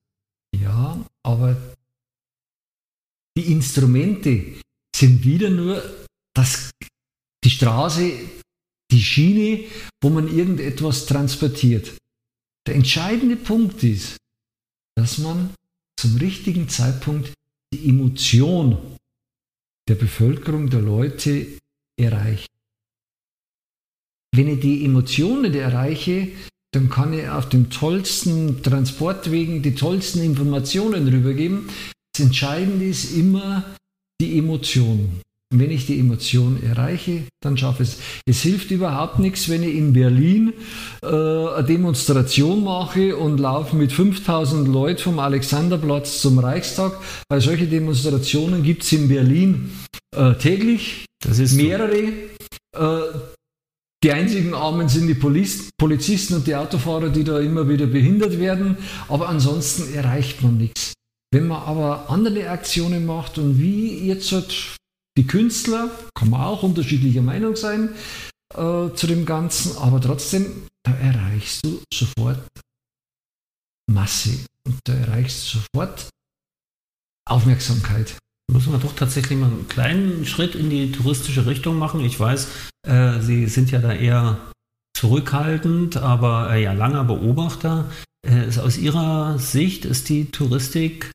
Ja, 0.55 0.99
aber 1.23 1.57
die 3.37 3.53
Instrumente 3.53 4.45
sind 4.95 5.25
wieder 5.25 5.51
nur 5.51 5.83
das 6.35 6.71
die 7.45 7.51
Straße, 7.51 8.13
die 8.91 9.03
Schiene, 9.03 9.65
wo 10.01 10.11
man 10.11 10.35
irgendetwas 10.35 11.07
transportiert. 11.07 11.97
Der 12.67 12.75
entscheidende 12.75 13.37
Punkt 13.37 13.83
ist, 13.85 14.17
dass 14.97 15.19
man 15.19 15.55
zum 15.97 16.17
richtigen 16.17 16.69
Zeitpunkt 16.69 17.33
die 17.73 17.89
Emotion 17.89 18.79
der 19.89 19.95
Bevölkerung, 19.95 20.69
der 20.71 20.81
Leute 20.81 21.47
erreicht. 22.01 22.51
Wenn 24.35 24.49
ich 24.49 24.61
die 24.61 24.85
Emotionen 24.85 25.55
erreiche, 25.55 26.29
dann 26.75 26.91
kann 26.91 27.13
ich 27.13 27.29
auf 27.29 27.49
den 27.49 27.71
tollsten 27.71 28.63
Transportwegen 28.63 29.63
die 29.63 29.75
tollsten 29.75 30.23
Informationen 30.23 31.09
rübergeben. 31.09 31.71
Das 32.13 32.27
Entscheidende 32.27 32.87
ist 32.87 33.17
immer 33.17 33.77
die 34.21 34.39
Emotion. 34.39 35.23
Und 35.53 35.61
wenn 35.61 35.71
ich 35.71 35.87
die 35.87 36.01
Emotion 36.01 36.61
erreiche, 36.61 37.23
dann 37.41 37.57
schaffe 37.57 37.85
ich 37.85 37.91
es. 37.91 37.99
Es 38.27 38.43
hilft 38.43 38.73
überhaupt 38.73 39.21
nichts, 39.21 39.49
wenn 39.49 39.63
ich 39.63 39.77
in 39.77 39.93
Berlin 39.93 40.53
äh, 41.03 41.07
eine 41.07 41.65
Demonstration 41.65 42.65
mache 42.65 43.17
und 43.17 43.39
laufe 43.39 43.77
mit 43.77 43.93
5000 43.93 44.67
Leuten 44.67 45.01
vom 45.01 45.19
Alexanderplatz 45.21 46.21
zum 46.21 46.41
Reichstag, 46.41 46.99
weil 47.29 47.41
solche 47.41 47.67
Demonstrationen 47.67 48.65
gibt 48.65 48.83
es 48.83 48.93
in 48.93 49.09
Berlin 49.09 49.71
äh, 50.17 50.35
täglich. 50.35 51.05
Das 51.25 51.39
ist 51.39 51.55
mehrere. 51.55 52.13
Äh, 52.77 53.01
die 54.03 54.13
einzigen 54.13 54.53
Armen 54.53 54.89
sind 54.89 55.07
die 55.07 55.15
Polizisten 55.15 56.35
und 56.35 56.47
die 56.47 56.55
Autofahrer, 56.57 57.09
die 57.09 57.25
da 57.25 57.39
immer 57.39 57.69
wieder 57.69 57.87
behindert 57.87 58.39
werden. 58.39 58.79
Aber 59.09 59.29
ansonsten 59.29 59.95
erreicht 59.95 60.43
man 60.43 60.59
nichts. 60.59 60.93
Wenn 61.33 61.47
man 61.47 61.63
aber 61.63 62.11
andere 62.11 62.51
Aktionen 62.51 63.07
macht 63.07 63.39
und 63.39 63.59
wie 63.61 64.07
jetzt 64.07 64.33
die 65.17 65.27
Künstler, 65.27 65.91
kann 66.15 66.31
man 66.31 66.43
auch 66.43 66.63
unterschiedlicher 66.63 67.23
Meinung 67.23 67.57
sein 67.57 67.95
äh, 68.55 68.91
zu 68.95 69.07
dem 69.07 69.25
Ganzen, 69.25 69.77
aber 69.79 70.01
trotzdem, 70.01 70.67
da 70.85 70.93
erreichst 70.93 71.65
du 71.65 71.83
sofort 71.93 72.47
Masse 73.91 74.45
und 74.67 74.79
da 74.85 74.95
erreichst 74.95 75.55
du 75.55 75.59
sofort 75.59 76.09
Aufmerksamkeit. 77.29 78.17
Muss 78.53 78.67
man 78.67 78.81
doch 78.81 78.95
tatsächlich 78.95 79.39
mal 79.39 79.47
einen 79.47 79.69
kleinen 79.69 80.25
Schritt 80.25 80.55
in 80.55 80.71
die 80.71 80.93
touristische 80.93 81.47
Richtung 81.47 81.79
machen. 81.79 82.05
Ich 82.05 82.19
weiß, 82.19 82.49
äh, 82.87 83.21
Sie 83.21 83.47
sind 83.47 83.71
ja 83.73 83.81
da 83.81 83.93
eher 83.93 84.39
zurückhaltend, 84.97 85.97
aber 85.97 86.53
äh, 86.53 86.63
ja 86.63 86.73
langer 86.73 87.05
Beobachter. 87.05 87.91
Äh, 88.27 88.47
aus 88.59 88.79
Ihrer 88.79 89.39
Sicht 89.39 89.85
ist 89.85 90.09
die 90.09 90.31
Touristik 90.31 91.11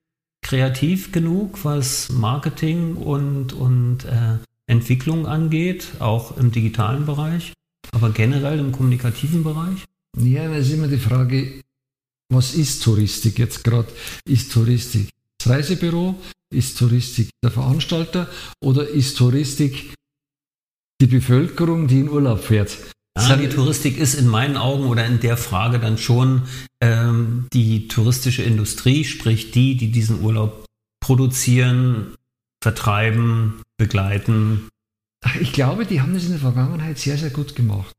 kreativ 0.52 1.14
genug, 1.14 1.64
was 1.64 2.10
Marketing 2.12 2.98
und, 2.98 3.54
und 3.54 4.04
äh, 4.04 4.38
Entwicklung 4.68 5.26
angeht, 5.26 5.88
auch 6.00 6.36
im 6.36 6.52
digitalen 6.52 7.06
Bereich, 7.06 7.54
aber 7.94 8.10
generell 8.10 8.60
im 8.60 8.74
kommunikativen 8.74 9.46
Bereich? 9.46 9.86
Ja, 10.18 10.50
das 10.50 10.68
ist 10.68 10.74
immer 10.74 10.90
die 10.90 10.98
Frage, 10.98 11.62
was 12.30 12.54
ist 12.54 12.84
Touristik 12.84 13.40
jetzt 13.40 13.64
gerade? 13.64 13.88
Ist 14.26 14.52
Touristik 14.52 15.08
das 15.40 15.54
Reisebüro? 15.54 16.16
Ist 16.54 16.78
Touristik 16.78 17.30
der 17.42 17.52
Veranstalter? 17.52 18.30
Oder 18.62 18.90
ist 18.90 19.18
Touristik 19.18 19.94
die 21.00 21.08
Bevölkerung, 21.08 21.88
die 21.88 22.02
in 22.02 22.10
Urlaub 22.10 22.44
fährt? 22.44 22.78
Ja, 23.20 23.36
die 23.36 23.50
Touristik 23.50 23.98
ist 23.98 24.14
in 24.14 24.28
meinen 24.28 24.58
Augen 24.58 24.86
oder 24.86 25.06
in 25.06 25.20
der 25.20 25.38
Frage 25.38 25.80
dann 25.80 25.98
schon 25.98 26.44
ähm, 26.82 27.48
die 27.54 27.88
touristische 27.88 28.44
Industrie, 28.44 29.04
sprich 29.04 29.52
die, 29.52 29.76
die 29.76 29.92
diesen 29.92 30.22
Urlaub 30.22 30.66
produzieren, 31.02 32.16
vertreiben, 32.64 33.62
begleiten. 33.78 34.70
Ich 35.40 35.52
glaube, 35.52 35.86
die 35.86 36.02
haben 36.02 36.14
das 36.14 36.24
in 36.24 36.32
der 36.32 36.40
Vergangenheit 36.40 36.98
sehr, 36.98 37.18
sehr 37.18 37.32
gut 37.32 37.56
gemacht. 37.56 37.92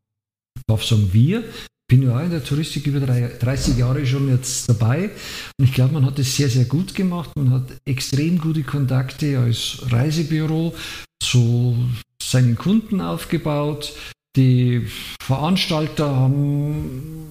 Ich 0.57 0.63
darf 0.67 0.85
sagen, 0.85 1.13
wir, 1.13 1.45
bin 1.89 2.03
ja 2.03 2.17
auch 2.17 2.25
in 2.25 2.31
der 2.31 2.43
Touristik 2.43 2.87
über 2.87 3.01
30 3.01 3.77
Jahre 3.77 4.07
schon 4.07 4.29
jetzt 4.31 4.67
dabei 4.69 5.11
und 5.59 5.65
ich 5.65 5.75
glaube, 5.75 5.93
man 5.93 6.07
hat 6.07 6.19
es 6.19 6.35
sehr, 6.35 6.49
sehr 6.49 6.65
gut 6.65 6.95
gemacht. 6.95 7.31
Man 7.37 7.51
hat 7.51 7.65
extrem 7.85 8.39
gute 8.39 8.63
Kontakte 8.63 9.39
als 9.39 9.79
Reisebüro 9.91 10.75
zu 11.23 11.77
seinen 12.23 12.57
Kunden 12.57 13.03
aufgebaut. 13.03 13.95
Die 14.37 14.87
Veranstalter 15.23 16.09
haben 16.17 17.31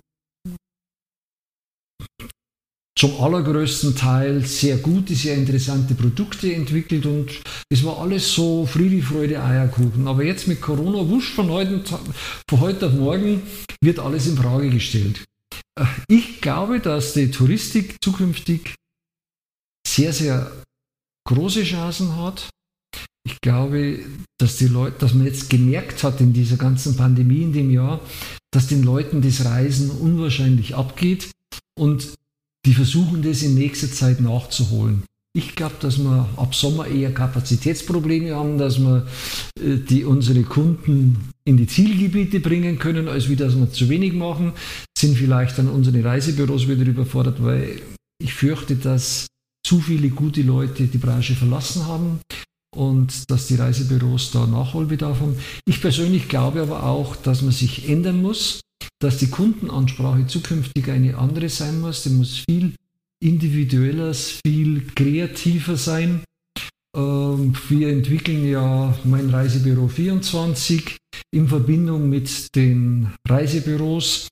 zum 3.01 3.19
allergrößten 3.19 3.95
Teil 3.95 4.45
sehr 4.45 4.77
gute, 4.77 5.15
sehr 5.15 5.33
interessante 5.33 5.95
Produkte 5.95 6.53
entwickelt 6.53 7.07
und 7.07 7.41
es 7.71 7.83
war 7.83 7.97
alles 7.97 8.31
so 8.31 8.67
Friede, 8.67 9.01
Freude, 9.01 9.41
Eierkuchen. 9.41 10.07
Aber 10.07 10.23
jetzt 10.23 10.47
mit 10.47 10.61
Corona, 10.61 11.09
wusch 11.09 11.33
von 11.33 11.49
heute, 11.49 11.83
von 11.83 12.59
heute 12.59 12.85
auf 12.85 12.93
morgen, 12.93 13.41
wird 13.83 13.97
alles 13.97 14.27
in 14.27 14.37
Frage 14.37 14.69
gestellt. 14.69 15.23
Äh, 15.79 15.85
ich 16.07 16.41
glaube, 16.41 16.79
dass 16.79 17.13
die 17.13 17.31
Touristik 17.31 17.95
zukünftig 18.03 18.75
sehr, 19.87 20.13
sehr 20.13 20.51
große 21.27 21.63
Chancen 21.63 22.15
hat. 22.17 22.49
Ich 23.23 23.39
glaube, 23.41 23.99
dass 24.39 24.57
die 24.57 24.67
Leute, 24.67 24.97
dass 24.99 25.13
man 25.13 25.25
jetzt 25.25 25.49
gemerkt 25.49 26.03
hat 26.03 26.21
in 26.21 26.33
dieser 26.33 26.57
ganzen 26.57 26.95
Pandemie 26.95 27.43
in 27.43 27.53
dem 27.53 27.69
Jahr, 27.69 28.01
dass 28.51 28.67
den 28.67 28.83
Leuten 28.83 29.21
das 29.21 29.45
Reisen 29.45 29.91
unwahrscheinlich 29.91 30.75
abgeht 30.75 31.31
und 31.77 32.13
die 32.65 32.73
versuchen 32.73 33.21
das 33.21 33.43
in 33.43 33.55
nächster 33.55 33.91
Zeit 33.91 34.21
nachzuholen. 34.21 35.03
Ich 35.33 35.55
glaube, 35.55 35.75
dass 35.79 35.97
wir 35.97 36.27
ab 36.35 36.53
Sommer 36.53 36.87
eher 36.87 37.13
Kapazitätsprobleme 37.13 38.35
haben, 38.35 38.57
dass 38.57 38.79
wir 38.79 39.07
äh, 39.59 39.77
die, 39.77 40.03
unsere 40.03 40.43
Kunden 40.43 41.29
in 41.45 41.55
die 41.55 41.67
Zielgebiete 41.67 42.41
bringen 42.41 42.79
können, 42.79 43.07
als 43.07 43.29
wie 43.29 43.37
dass 43.37 43.55
wir 43.55 43.71
zu 43.71 43.87
wenig 43.87 44.13
machen. 44.13 44.51
Sind 44.97 45.17
vielleicht 45.17 45.57
dann 45.57 45.69
unsere 45.69 46.03
Reisebüros 46.03 46.67
wieder 46.67 46.85
überfordert, 46.85 47.41
weil 47.41 47.81
ich 48.21 48.33
fürchte, 48.33 48.75
dass 48.75 49.27
zu 49.65 49.79
viele 49.79 50.09
gute 50.09 50.41
Leute 50.41 50.87
die 50.87 50.97
Branche 50.97 51.33
verlassen 51.33 51.85
haben 51.87 52.19
und 52.75 53.29
dass 53.29 53.47
die 53.47 53.55
Reisebüros 53.55 54.31
da 54.31 54.45
Nachholbedarf 54.47 55.19
haben. 55.19 55.37
Ich 55.65 55.81
persönlich 55.81 56.27
glaube 56.27 56.61
aber 56.61 56.83
auch, 56.83 57.15
dass 57.15 57.41
man 57.41 57.51
sich 57.51 57.89
ändern 57.89 58.21
muss, 58.21 58.61
dass 58.99 59.17
die 59.17 59.29
Kundenansprache 59.29 60.27
zukünftig 60.27 60.89
eine 60.89 61.17
andere 61.17 61.49
sein 61.49 61.81
muss. 61.81 62.03
Die 62.03 62.09
muss 62.09 62.43
viel 62.49 62.73
individueller, 63.21 64.13
viel 64.13 64.87
kreativer 64.95 65.77
sein. 65.77 66.23
Ähm, 66.95 67.53
wir 67.69 67.89
entwickeln 67.89 68.49
ja 68.49 68.97
mein 69.03 69.29
Reisebüro 69.29 69.87
24 69.87 70.97
in 71.31 71.47
Verbindung 71.47 72.09
mit 72.09 72.55
den 72.55 73.13
Reisebüros 73.27 74.27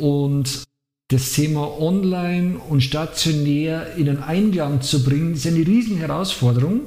und 0.00 0.64
das 1.08 1.32
Thema 1.32 1.80
online 1.80 2.58
und 2.58 2.82
stationär 2.82 3.94
in 3.96 4.08
einen 4.08 4.22
Einklang 4.22 4.80
zu 4.80 5.04
bringen, 5.04 5.34
ist 5.34 5.46
eine 5.46 5.66
riesen 5.66 5.98
Herausforderung, 5.98 6.80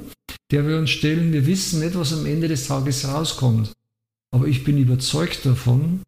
der 0.52 0.68
wir 0.68 0.78
uns 0.78 0.90
stellen. 0.90 1.34
Wir 1.34 1.46
wissen 1.46 1.80
nicht, 1.80 1.96
was 1.96 2.14
am 2.14 2.26
Ende 2.26 2.48
des 2.48 2.68
Tages 2.68 3.08
rauskommt. 3.08 3.72
Aber 4.32 4.48
ich 4.48 4.64
bin 4.64 4.78
überzeugt 4.78 5.46
davon, 5.46 6.02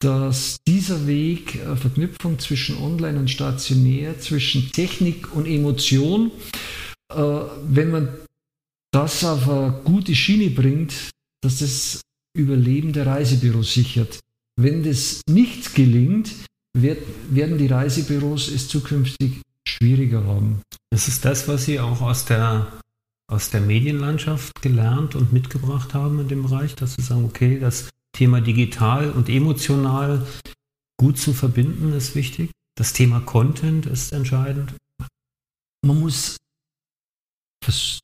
dass 0.00 0.56
dieser 0.66 1.06
Weg 1.06 1.56
äh, 1.56 1.76
Verknüpfung 1.76 2.38
zwischen 2.38 2.76
Online 2.78 3.20
und 3.20 3.30
Stationär, 3.30 4.18
zwischen 4.18 4.72
Technik 4.72 5.34
und 5.34 5.46
Emotion, 5.46 6.32
äh, 7.12 7.16
wenn 7.16 7.90
man 7.90 8.08
das 8.92 9.24
auf 9.24 9.48
eine 9.48 9.80
gute 9.84 10.14
Schiene 10.14 10.50
bringt, 10.50 11.10
dass 11.40 11.60
das 11.60 12.00
Überleben 12.36 12.92
der 12.92 13.06
Reisebüros 13.06 13.74
sichert. 13.74 14.18
Wenn 14.56 14.82
das 14.82 15.20
nicht 15.28 15.74
gelingt, 15.74 16.30
werden 16.74 17.58
die 17.58 17.66
Reisebüros 17.66 18.48
es 18.48 18.68
zukünftig 18.68 19.40
schwieriger 19.66 20.24
haben. 20.24 20.62
Das 20.90 21.08
ist 21.08 21.24
das, 21.24 21.48
was 21.48 21.64
Sie 21.64 21.78
auch 21.78 22.00
aus 22.00 22.24
der, 22.24 22.72
aus 23.32 23.48
der 23.48 23.62
Medienlandschaft 23.62 24.60
gelernt 24.60 25.14
und 25.14 25.32
mitgebracht 25.32 25.94
haben 25.94 26.20
in 26.20 26.28
dem 26.28 26.42
Bereich, 26.42 26.74
dass 26.74 26.94
Sie 26.94 27.02
sagen, 27.02 27.24
okay, 27.24 27.58
das 27.58 27.88
Thema 28.14 28.42
digital 28.42 29.10
und 29.10 29.28
emotional 29.30 30.26
gut 31.00 31.18
zu 31.18 31.32
verbinden 31.32 31.94
ist 31.94 32.14
wichtig. 32.14 32.50
Das 32.76 32.92
Thema 32.92 33.20
Content 33.20 33.86
ist 33.86 34.12
entscheidend. 34.12 34.74
Man 35.84 35.98
muss 36.00 36.36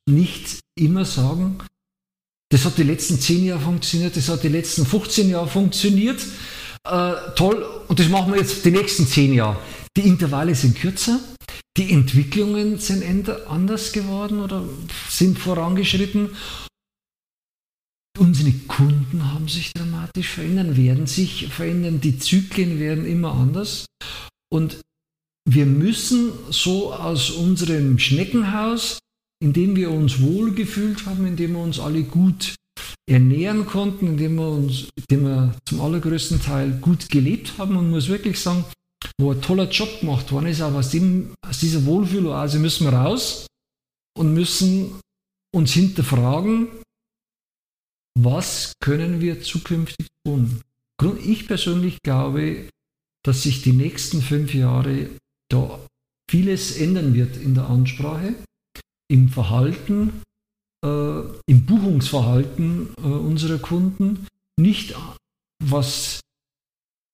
nicht 0.08 0.60
immer 0.78 1.04
sagen, 1.04 1.58
das 2.50 2.64
hat 2.64 2.78
die 2.78 2.84
letzten 2.84 3.20
zehn 3.20 3.44
Jahre 3.44 3.60
funktioniert, 3.60 4.16
das 4.16 4.28
hat 4.28 4.42
die 4.42 4.48
letzten 4.48 4.86
15 4.86 5.28
Jahre 5.28 5.48
funktioniert. 5.48 6.24
Äh, 6.84 7.12
toll, 7.36 7.62
und 7.88 7.98
das 7.98 8.08
machen 8.08 8.32
wir 8.32 8.40
jetzt 8.40 8.64
die 8.64 8.70
nächsten 8.70 9.06
zehn 9.06 9.34
Jahre. 9.34 9.60
Die 9.98 10.06
Intervalle 10.06 10.54
sind 10.54 10.76
kürzer, 10.76 11.18
die 11.76 11.90
Entwicklungen 11.90 12.78
sind 12.78 13.28
anders 13.48 13.90
geworden 13.90 14.38
oder 14.38 14.62
sind 15.08 15.40
vorangeschritten 15.40 16.30
Unsere 18.16 18.52
Kunden 18.68 19.32
haben 19.32 19.48
sich 19.48 19.72
dramatisch 19.72 20.28
verändert, 20.28 20.76
werden 20.76 21.08
sich 21.08 21.48
verändern, 21.48 22.00
die 22.00 22.16
Zyklen 22.16 22.78
werden 22.78 23.06
immer 23.06 23.32
anders. 23.32 23.86
Und 24.52 24.80
wir 25.48 25.66
müssen 25.66 26.30
so 26.48 26.94
aus 26.94 27.30
unserem 27.30 27.98
Schneckenhaus, 27.98 29.00
in 29.42 29.52
dem 29.52 29.74
wir 29.74 29.90
uns 29.90 30.20
wohlgefühlt 30.20 31.06
haben, 31.06 31.26
in 31.26 31.34
dem 31.34 31.54
wir 31.54 31.60
uns 31.60 31.80
alle 31.80 32.04
gut 32.04 32.54
ernähren 33.10 33.66
konnten, 33.66 34.06
in 34.06 34.16
dem 34.16 34.36
wir, 34.36 34.48
uns, 34.48 34.90
in 34.94 35.04
dem 35.10 35.22
wir 35.24 35.56
zum 35.68 35.80
allergrößten 35.80 36.40
Teil 36.40 36.78
gut 36.80 37.08
gelebt 37.08 37.58
haben 37.58 37.76
und 37.76 37.90
muss 37.90 38.08
wirklich 38.08 38.38
sagen, 38.38 38.64
wo 39.20 39.32
ein 39.32 39.42
toller 39.42 39.68
Job 39.68 40.00
gemacht 40.00 40.30
worden 40.30 40.46
ist, 40.46 40.60
aber 40.60 40.78
aus, 40.78 40.90
dem, 40.90 41.34
aus 41.46 41.58
dieser 41.58 41.84
Wohlfühloase 41.84 42.58
müssen 42.58 42.86
wir 42.86 42.92
raus 42.92 43.46
und 44.16 44.32
müssen 44.32 45.00
uns 45.54 45.72
hinterfragen, 45.72 46.68
was 48.16 48.72
können 48.80 49.20
wir 49.20 49.42
zukünftig 49.42 50.06
tun? 50.24 50.60
Ich 51.24 51.46
persönlich 51.46 51.98
glaube, 52.02 52.68
dass 53.24 53.42
sich 53.42 53.62
die 53.62 53.72
nächsten 53.72 54.22
fünf 54.22 54.54
Jahre 54.54 55.10
da 55.48 55.78
vieles 56.28 56.76
ändern 56.76 57.14
wird 57.14 57.36
in 57.36 57.54
der 57.54 57.68
Ansprache, 57.68 58.34
im 59.08 59.28
Verhalten, 59.28 60.22
äh, 60.84 61.20
im 61.46 61.66
Buchungsverhalten 61.66 62.90
äh, 62.98 63.02
unserer 63.02 63.58
Kunden, 63.58 64.26
nicht 64.58 64.94
was 65.62 66.20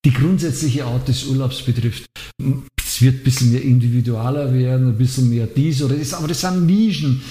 die 0.04 0.12
grundsätzliche 0.12 0.84
Art 0.84 1.08
des 1.08 1.26
Urlaubs 1.26 1.62
betrifft. 1.62 2.06
Es 2.82 3.00
wird 3.00 3.16
ein 3.16 3.24
bisschen 3.24 3.52
mehr 3.52 3.62
individualer 3.62 4.52
werden, 4.52 4.88
ein 4.88 4.98
bisschen 4.98 5.30
mehr 5.30 5.46
dies 5.46 5.82
oder 5.82 5.96
das, 5.96 6.14
aber 6.14 6.28
das 6.28 6.40
sind 6.40 6.66
Nischen 6.66 7.22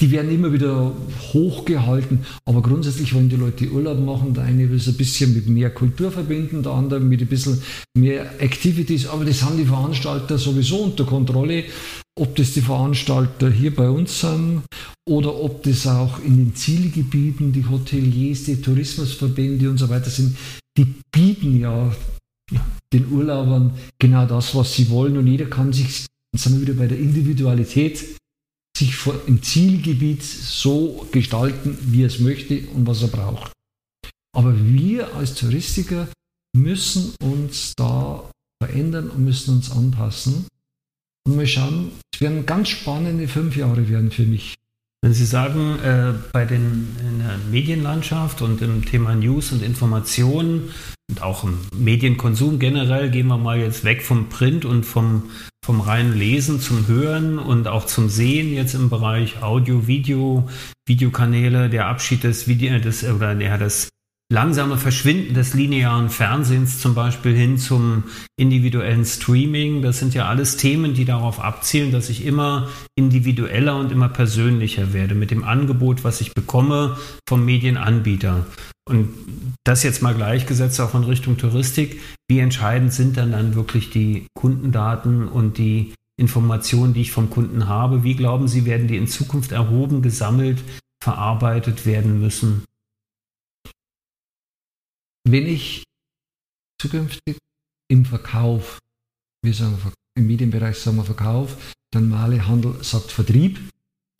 die 0.00 0.12
werden 0.12 0.30
immer 0.30 0.52
wieder 0.52 0.92
hochgehalten, 1.32 2.20
aber 2.44 2.62
grundsätzlich 2.62 3.14
wollen 3.14 3.28
die 3.28 3.36
Leute 3.36 3.68
Urlaub 3.68 3.98
machen. 3.98 4.32
Der 4.32 4.44
eine 4.44 4.70
will 4.70 4.76
es 4.76 4.86
ein 4.86 4.96
bisschen 4.96 5.34
mit 5.34 5.48
mehr 5.48 5.70
Kultur 5.70 6.12
verbinden, 6.12 6.62
der 6.62 6.72
andere 6.72 7.00
mit 7.00 7.20
ein 7.20 7.26
bisschen 7.26 7.60
mehr 7.96 8.40
Activities, 8.40 9.08
aber 9.08 9.24
das 9.24 9.42
haben 9.42 9.56
die 9.56 9.64
Veranstalter 9.64 10.38
sowieso 10.38 10.78
unter 10.84 11.04
Kontrolle. 11.04 11.64
Ob 12.16 12.34
das 12.36 12.52
die 12.52 12.60
Veranstalter 12.60 13.50
hier 13.50 13.74
bei 13.74 13.88
uns 13.88 14.20
sind 14.20 14.62
oder 15.08 15.34
ob 15.34 15.62
das 15.64 15.86
auch 15.86 16.20
in 16.20 16.36
den 16.36 16.54
Zielgebieten 16.54 17.52
die 17.52 17.66
Hoteliers, 17.66 18.44
die 18.44 18.60
Tourismusverbände 18.60 19.70
und 19.70 19.78
so 19.78 19.88
weiter 19.88 20.10
sind, 20.10 20.36
die 20.78 20.84
bieten 21.12 21.58
ja 21.58 21.94
den 22.92 23.12
Urlaubern 23.12 23.76
genau 23.98 24.24
das, 24.26 24.54
was 24.54 24.74
sie 24.74 24.88
wollen 24.88 25.18
und 25.18 25.26
jeder 25.26 25.46
kann 25.46 25.72
sich, 25.72 26.06
jetzt 26.32 26.44
sind 26.44 26.54
wir 26.54 26.62
wieder 26.62 26.74
bei 26.74 26.86
der 26.86 26.98
Individualität, 26.98 28.16
sich 28.76 28.94
im 29.26 29.42
Zielgebiet 29.42 30.22
so 30.22 31.06
gestalten, 31.10 31.76
wie 31.82 32.04
er 32.04 32.06
es 32.06 32.20
möchte 32.20 32.66
und 32.68 32.86
was 32.86 33.02
er 33.02 33.08
braucht. 33.08 33.52
Aber 34.34 34.54
wir 34.66 35.14
als 35.16 35.34
Touristiker 35.34 36.08
müssen 36.56 37.12
uns 37.20 37.74
da 37.76 38.30
verändern 38.62 39.10
und 39.10 39.24
müssen 39.24 39.56
uns 39.56 39.70
anpassen. 39.70 40.46
Und 41.26 41.36
mal 41.36 41.46
schauen, 41.46 41.90
es 42.14 42.20
werden 42.20 42.46
ganz 42.46 42.68
spannende 42.68 43.26
fünf 43.26 43.56
Jahre 43.56 43.88
werden 43.88 44.10
für 44.10 44.24
mich. 44.24 44.54
Wenn 45.00 45.14
Sie 45.14 45.26
sagen, 45.26 45.78
äh, 45.78 46.12
bei 46.32 46.44
den 46.44 46.96
in 47.00 47.18
der 47.20 47.38
Medienlandschaft 47.50 48.42
und 48.42 48.60
im 48.62 48.84
Thema 48.84 49.14
News 49.14 49.52
und 49.52 49.62
Informationen, 49.62 50.70
und 51.10 51.22
auch 51.22 51.44
im 51.44 51.58
Medienkonsum 51.76 52.58
generell 52.58 53.08
gehen 53.10 53.28
wir 53.28 53.38
mal 53.38 53.58
jetzt 53.58 53.84
weg 53.84 54.02
vom 54.02 54.28
Print 54.28 54.64
und 54.64 54.84
vom, 54.84 55.30
vom 55.64 55.80
reinen 55.80 56.18
Lesen 56.18 56.60
zum 56.60 56.86
Hören 56.86 57.38
und 57.38 57.68
auch 57.68 57.86
zum 57.86 58.08
Sehen 58.08 58.52
jetzt 58.52 58.74
im 58.74 58.90
Bereich 58.90 59.40
Audio, 59.40 59.86
Video, 59.86 60.48
Videokanäle, 60.86 61.70
der 61.70 61.86
Abschied 61.86 62.24
des 62.24 62.48
Video, 62.48 62.78
des, 62.78 63.04
oder 63.04 63.32
ja, 63.40 63.56
das 63.56 63.88
langsame 64.30 64.76
Verschwinden 64.76 65.34
des 65.34 65.54
linearen 65.54 66.10
Fernsehens 66.10 66.80
zum 66.80 66.94
Beispiel 66.94 67.34
hin 67.34 67.56
zum 67.56 68.04
individuellen 68.36 69.04
Streaming. 69.04 69.80
Das 69.80 69.98
sind 69.98 70.14
ja 70.14 70.28
alles 70.28 70.56
Themen, 70.56 70.92
die 70.92 71.06
darauf 71.06 71.40
abzielen, 71.40 71.92
dass 71.92 72.10
ich 72.10 72.26
immer 72.26 72.68
individueller 72.94 73.76
und 73.78 73.90
immer 73.90 74.08
persönlicher 74.08 74.92
werde 74.92 75.14
mit 75.14 75.30
dem 75.30 75.44
Angebot, 75.44 76.04
was 76.04 76.20
ich 76.20 76.34
bekomme 76.34 76.98
vom 77.26 77.44
Medienanbieter. 77.44 78.46
Und 78.88 79.08
das 79.64 79.82
jetzt 79.82 80.02
mal 80.02 80.14
gleichgesetzt 80.14 80.80
auch 80.80 80.94
in 80.94 81.04
Richtung 81.04 81.36
Touristik. 81.36 82.00
Wie 82.28 82.38
entscheidend 82.38 82.92
sind 82.92 83.16
dann 83.16 83.32
dann 83.32 83.54
wirklich 83.54 83.90
die 83.90 84.26
Kundendaten 84.34 85.28
und 85.28 85.58
die 85.58 85.94
Informationen, 86.18 86.94
die 86.94 87.02
ich 87.02 87.12
vom 87.12 87.30
Kunden 87.30 87.68
habe? 87.68 88.02
Wie 88.02 88.14
glauben 88.14 88.48
Sie, 88.48 88.66
werden 88.66 88.88
die 88.88 88.96
in 88.96 89.06
Zukunft 89.06 89.52
erhoben, 89.52 90.02
gesammelt, 90.02 90.58
verarbeitet 91.02 91.86
werden 91.86 92.20
müssen? 92.20 92.64
Wenn 95.30 95.46
ich 95.46 95.84
zukünftig 96.80 97.36
im 97.88 98.04
Verkauf, 98.04 98.78
wir 99.42 99.54
sagen 99.54 99.78
im 100.14 100.26
Medienbereich 100.26 100.78
sagen 100.78 100.96
wir 100.96 101.04
Verkauf, 101.04 101.74
dann 101.90 102.08
Male 102.08 102.46
Handel 102.46 102.82
sagt 102.82 103.12
Vertrieb, 103.12 103.58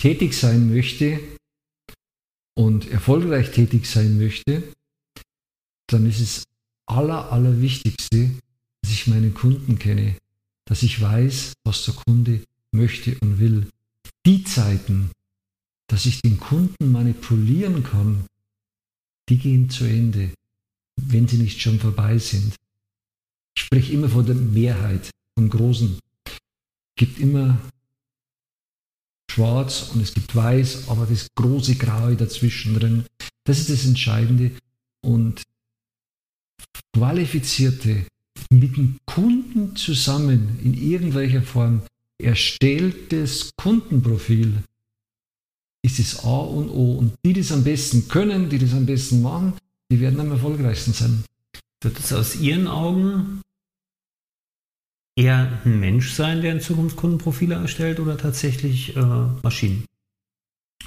tätig 0.00 0.34
sein 0.34 0.72
möchte 0.72 1.20
und 2.56 2.88
erfolgreich 2.90 3.50
tätig 3.50 3.86
sein 3.86 4.18
möchte, 4.18 4.62
dann 5.88 6.06
ist 6.06 6.20
es 6.20 6.44
aller, 6.86 7.32
allerwichtigste, 7.32 8.30
dass 8.82 8.92
ich 8.92 9.06
meinen 9.06 9.34
Kunden 9.34 9.78
kenne, 9.78 10.16
dass 10.66 10.82
ich 10.82 11.00
weiß, 11.00 11.54
was 11.64 11.84
der 11.84 11.94
Kunde 11.94 12.42
möchte 12.72 13.16
und 13.20 13.38
will. 13.38 13.68
Die 14.26 14.44
Zeiten, 14.44 15.10
dass 15.88 16.06
ich 16.06 16.20
den 16.20 16.38
Kunden 16.38 16.92
manipulieren 16.92 17.82
kann, 17.82 18.26
die 19.28 19.38
gehen 19.38 19.68
zu 19.70 19.84
Ende 19.84 20.30
wenn 21.06 21.28
sie 21.28 21.38
nicht 21.38 21.60
schon 21.60 21.78
vorbei 21.78 22.18
sind. 22.18 22.54
Ich 23.56 23.64
spreche 23.64 23.92
immer 23.92 24.08
von 24.08 24.26
der 24.26 24.34
Mehrheit, 24.34 25.10
vom 25.36 25.48
Großen. 25.48 25.98
Es 26.26 26.32
gibt 26.96 27.18
immer 27.20 27.58
schwarz 29.30 29.90
und 29.94 30.00
es 30.00 30.14
gibt 30.14 30.34
weiß, 30.34 30.88
aber 30.88 31.06
das 31.06 31.28
große 31.34 31.76
Graue 31.76 32.16
dazwischen 32.16 32.74
drin, 32.74 33.04
das 33.44 33.60
ist 33.60 33.70
das 33.70 33.86
Entscheidende. 33.86 34.52
Und 35.00 35.42
qualifizierte, 36.94 38.04
mit 38.50 38.76
dem 38.76 38.98
Kunden 39.04 39.76
zusammen 39.76 40.58
in 40.62 40.74
irgendwelcher 40.74 41.42
Form 41.42 41.82
erstelltes 42.20 43.50
Kundenprofil 43.56 44.62
ist 45.82 45.98
das 45.98 46.24
A 46.24 46.38
und 46.38 46.68
O. 46.70 46.94
Und 46.98 47.12
die, 47.24 47.32
die 47.32 47.40
das 47.40 47.52
am 47.52 47.64
besten 47.64 48.08
können, 48.08 48.48
die 48.48 48.58
das 48.58 48.72
am 48.72 48.86
besten 48.86 49.22
machen, 49.22 49.54
die 49.90 50.00
werden 50.00 50.20
am 50.20 50.30
erfolgreichsten 50.30 50.92
sein. 50.92 51.24
Wird 51.82 51.98
es 51.98 52.12
aus 52.12 52.36
Ihren 52.36 52.66
Augen 52.66 53.42
eher 55.16 55.60
ein 55.64 55.80
Mensch 55.80 56.12
sein, 56.12 56.42
der 56.42 56.52
in 56.52 56.60
Zukunft 56.60 56.96
Kundenprofile 56.96 57.54
erstellt 57.54 58.00
oder 58.00 58.18
tatsächlich 58.18 58.96
äh, 58.96 59.26
Maschinen? 59.42 59.84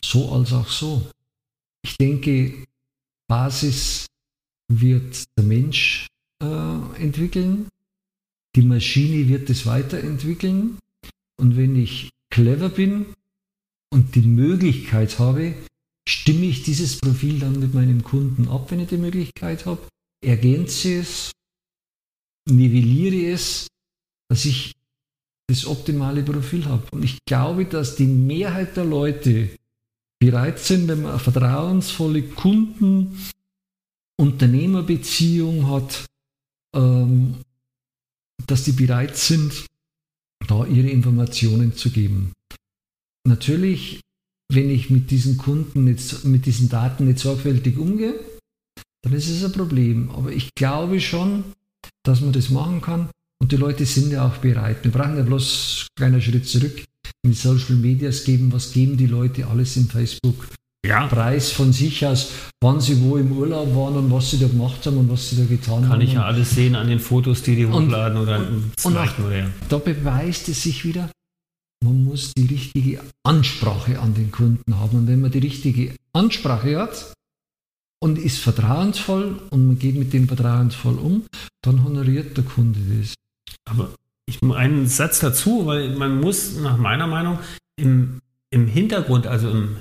So 0.03 0.31
als 0.31 0.53
auch 0.53 0.69
so. 0.69 1.09
Ich 1.83 1.97
denke, 1.97 2.65
Basis 3.27 4.07
wird 4.67 5.25
der 5.37 5.43
Mensch 5.43 6.07
äh, 6.41 7.01
entwickeln, 7.01 7.67
die 8.55 8.61
Maschine 8.61 9.29
wird 9.29 9.49
es 9.49 9.65
weiterentwickeln 9.65 10.77
und 11.37 11.55
wenn 11.55 11.75
ich 11.75 12.09
clever 12.29 12.69
bin 12.69 13.05
und 13.89 14.15
die 14.15 14.21
Möglichkeit 14.21 15.19
habe, 15.19 15.53
stimme 16.11 16.45
ich 16.45 16.63
dieses 16.63 16.99
Profil 16.99 17.39
dann 17.39 17.59
mit 17.59 17.73
meinem 17.73 18.03
Kunden 18.03 18.49
ab, 18.49 18.69
wenn 18.69 18.81
ich 18.81 18.89
die 18.89 18.97
Möglichkeit 18.97 19.65
habe, 19.65 19.87
ergänze 20.23 20.99
es, 20.99 21.31
nivelliere 22.49 23.31
es, 23.33 23.67
dass 24.29 24.45
ich 24.45 24.73
das 25.47 25.65
optimale 25.65 26.23
Profil 26.23 26.65
habe. 26.65 26.83
Und 26.91 27.03
ich 27.03 27.17
glaube, 27.25 27.65
dass 27.65 27.95
die 27.95 28.07
Mehrheit 28.07 28.75
der 28.75 28.85
Leute 28.85 29.49
bereit 30.19 30.59
sind, 30.59 30.87
wenn 30.87 31.01
man 31.01 31.11
eine 31.11 31.19
vertrauensvolle 31.19 32.23
Kunden- 32.23 33.17
Unternehmerbeziehung 34.21 35.67
hat, 35.67 36.05
ähm, 36.75 37.37
dass 38.45 38.65
die 38.65 38.73
bereit 38.73 39.17
sind, 39.17 39.65
da 40.47 40.65
ihre 40.67 40.89
Informationen 40.89 41.75
zu 41.75 41.89
geben. 41.89 42.33
Natürlich 43.27 43.99
wenn 44.53 44.69
ich 44.69 44.89
mit 44.89 45.11
diesen 45.11 45.37
Kunden, 45.37 45.85
nicht, 45.85 46.25
mit 46.25 46.45
diesen 46.45 46.69
Daten 46.69 47.05
nicht 47.05 47.19
sorgfältig 47.19 47.77
umgehe, 47.77 48.19
dann 49.03 49.13
ist 49.13 49.29
es 49.29 49.43
ein 49.43 49.51
Problem. 49.51 50.11
Aber 50.11 50.31
ich 50.31 50.53
glaube 50.55 50.99
schon, 50.99 51.43
dass 52.03 52.21
man 52.21 52.33
das 52.33 52.49
machen 52.49 52.81
kann 52.81 53.09
und 53.41 53.51
die 53.51 53.57
Leute 53.57 53.85
sind 53.85 54.11
ja 54.11 54.27
auch 54.27 54.37
bereit. 54.37 54.83
Wir 54.83 54.91
brauchen 54.91 55.17
ja 55.17 55.23
bloß 55.23 55.87
einen 55.97 56.09
kleinen 56.11 56.21
Schritt 56.21 56.47
zurück 56.47 56.83
in 57.23 57.33
Social 57.33 57.75
Medias 57.75 58.23
geben. 58.23 58.51
Was 58.51 58.73
geben 58.73 58.97
die 58.97 59.07
Leute 59.07 59.47
alles 59.47 59.77
im 59.77 59.87
Facebook? 59.87 60.47
Ja. 60.85 61.05
Preis 61.07 61.51
von 61.51 61.71
sich 61.71 62.03
aus, 62.05 62.31
wann 62.59 62.81
sie 62.81 62.99
wo 63.01 63.17
im 63.17 63.31
Urlaub 63.31 63.75
waren 63.75 63.97
und 63.97 64.11
was 64.11 64.31
sie 64.31 64.39
da 64.39 64.47
gemacht 64.47 64.83
haben 64.85 64.97
und 64.97 65.09
was 65.09 65.29
sie 65.29 65.35
da 65.35 65.43
getan 65.43 65.75
Kann 65.75 65.83
haben. 65.83 65.89
Kann 65.91 66.01
ich 66.01 66.13
ja 66.13 66.23
alles 66.25 66.51
sehen 66.51 66.75
an 66.75 66.87
den 66.87 66.99
Fotos, 66.99 67.43
die 67.43 67.55
die 67.55 67.67
hochladen 67.67 68.17
oder 68.17 68.39
und, 68.39 68.73
und 68.83 68.97
auch, 68.97 69.13
Da 69.69 69.77
beweist 69.77 70.49
es 70.49 70.63
sich 70.63 70.83
wieder, 70.83 71.11
man 71.83 72.03
muss 72.03 72.33
die 72.33 72.45
richtige 72.45 73.01
Ansprache 73.23 73.99
an 73.99 74.13
den 74.13 74.31
Kunden 74.31 74.77
haben. 74.77 74.99
Und 74.99 75.07
wenn 75.07 75.21
man 75.21 75.31
die 75.31 75.39
richtige 75.39 75.95
Ansprache 76.13 76.79
hat 76.79 77.13
und 77.99 78.17
ist 78.17 78.39
vertrauensvoll 78.39 79.41
und 79.49 79.67
man 79.67 79.79
geht 79.79 79.95
mit 79.95 80.13
dem 80.13 80.27
vertrauensvoll 80.27 80.97
um, 80.97 81.25
dann 81.61 81.83
honoriert 81.83 82.37
der 82.37 82.43
Kunde 82.43 82.79
das. 82.99 83.13
Aber 83.69 83.93
ich 84.25 84.41
einen 84.41 84.87
Satz 84.87 85.19
dazu, 85.19 85.65
weil 85.65 85.95
man 85.95 86.19
muss 86.19 86.57
nach 86.57 86.77
meiner 86.77 87.07
Meinung 87.07 87.39
im, 87.75 88.19
im 88.51 88.67
Hintergrund, 88.67 89.27
also 89.27 89.49
im 89.49 89.77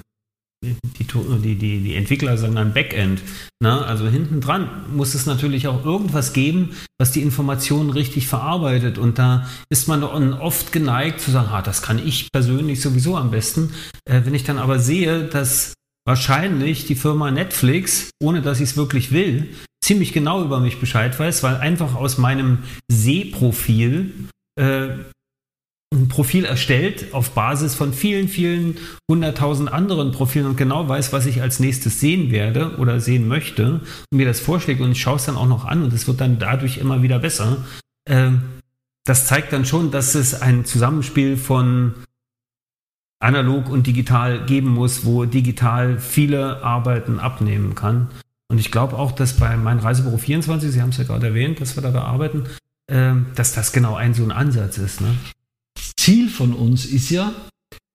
die, 0.63 0.77
die, 0.99 1.55
die, 1.55 1.81
die 1.81 1.95
Entwickler 1.95 2.37
sagen 2.37 2.55
dann 2.55 2.75
Backend. 2.75 3.23
Ne? 3.63 3.85
Also 3.85 4.09
hinten 4.09 4.41
dran 4.41 4.69
muss 4.95 5.15
es 5.15 5.27
natürlich 5.27 5.69
auch 5.69 5.85
irgendwas 5.85 6.33
geben, 6.33 6.77
was 6.99 7.13
die 7.13 7.23
Informationen 7.23 7.91
richtig 7.91 8.29
verarbeitet. 8.29 8.99
Und 8.99 9.19
da 9.19 9.49
ist 9.71 9.89
man 9.89 10.03
oft 10.05 10.73
geneigt 10.73 11.21
zu 11.21 11.31
sagen, 11.31 11.49
ah, 11.51 11.63
das 11.63 11.83
kann 11.83 11.99
ich 11.99 12.31
persönlich 12.33 12.81
sowieso 12.81 13.17
am 13.17 13.31
besten. 13.31 13.73
Äh, 14.05 14.23
wenn 14.25 14.35
ich 14.35 14.45
dann 14.45 14.59
aber 14.59 14.79
sehe, 14.79 15.25
dass 15.25 15.75
wahrscheinlich 16.07 16.87
die 16.87 16.95
Firma 16.95 17.31
Netflix, 17.31 18.11
ohne 18.23 18.43
dass 18.43 18.61
ich 18.61 18.71
es 18.71 18.77
wirklich 18.77 19.13
will, 19.13 19.55
ziemlich 19.83 20.13
genau 20.13 20.45
über 20.45 20.61
mich 20.61 20.79
Bescheid 20.79 21.19
weiß, 21.19 21.43
weil 21.43 21.57
einfach 21.57 21.95
aus 21.95 22.19
meinem 22.19 22.59
Sehprofil 22.91 24.29
äh, 24.57 24.89
ein 25.93 26.09
Profil 26.09 26.45
erstellt 26.45 27.13
auf 27.13 27.33
Basis 27.33 27.75
von 27.75 27.93
vielen, 27.93 28.29
vielen 28.29 28.79
hunderttausend 29.11 29.73
anderen 29.73 30.13
Profilen 30.13 30.47
und 30.47 30.57
genau 30.57 30.89
weiß, 30.89 31.13
was 31.13 31.27
ich 31.27 31.43
als 31.43 31.59
nächstes 31.59 31.99
sehen 31.99 32.31
werde 32.31 32.77
oder 32.79 33.01
sehen 33.01 33.27
möchte 33.27 33.81
und 34.11 34.17
mir 34.17 34.27
das 34.27 34.39
vorschlägt 34.39 34.81
und 34.81 34.93
ich 34.93 35.01
schaue 35.01 35.17
es 35.17 35.25
dann 35.25 35.37
auch 35.37 35.49
noch 35.49 35.65
an 35.65 35.83
und 35.83 35.93
es 35.93 36.07
wird 36.07 36.21
dann 36.21 36.39
dadurch 36.39 36.79
immer 36.79 37.03
wieder 37.03 37.19
besser. 37.19 37.65
Ähm, 38.09 38.43
das 39.05 39.27
zeigt 39.27 39.53
dann 39.53 39.65
schon, 39.65 39.91
dass 39.91 40.15
es 40.15 40.41
ein 40.41 40.65
Zusammenspiel 40.65 41.37
von 41.37 41.95
analog 43.19 43.69
und 43.69 43.87
digital 43.87 44.47
geben 44.47 44.69
muss, 44.69 45.05
wo 45.05 45.25
digital 45.25 45.99
viele 45.99 46.63
Arbeiten 46.63 47.19
abnehmen 47.19 47.75
kann. 47.75 48.09
Und 48.49 48.59
ich 48.59 48.71
glaube 48.71 48.97
auch, 48.97 49.13
dass 49.13 49.35
bei 49.35 49.57
meinem 49.57 49.81
Reisebüro 49.81 50.19
24, 50.19 50.71
Sie 50.71 50.83
haben 50.83 50.91
es 50.91 50.99
ja 50.99 51.05
gerade 51.05 51.29
erwähnt, 51.29 51.61
dass 51.61 51.77
wir 51.77 51.83
da 51.83 51.91
bearbeiten, 51.91 52.47
ähm, 52.91 53.27
dass 53.35 53.53
das 53.53 53.73
genau 53.73 53.97
ein 53.97 54.15
so 54.15 54.23
ein 54.23 54.33
Ansatz 54.33 54.79
ist. 54.79 55.01
Ne? 55.01 55.15
Ziel 56.01 56.31
von 56.31 56.55
uns 56.55 56.87
ist 56.87 57.11
ja 57.11 57.35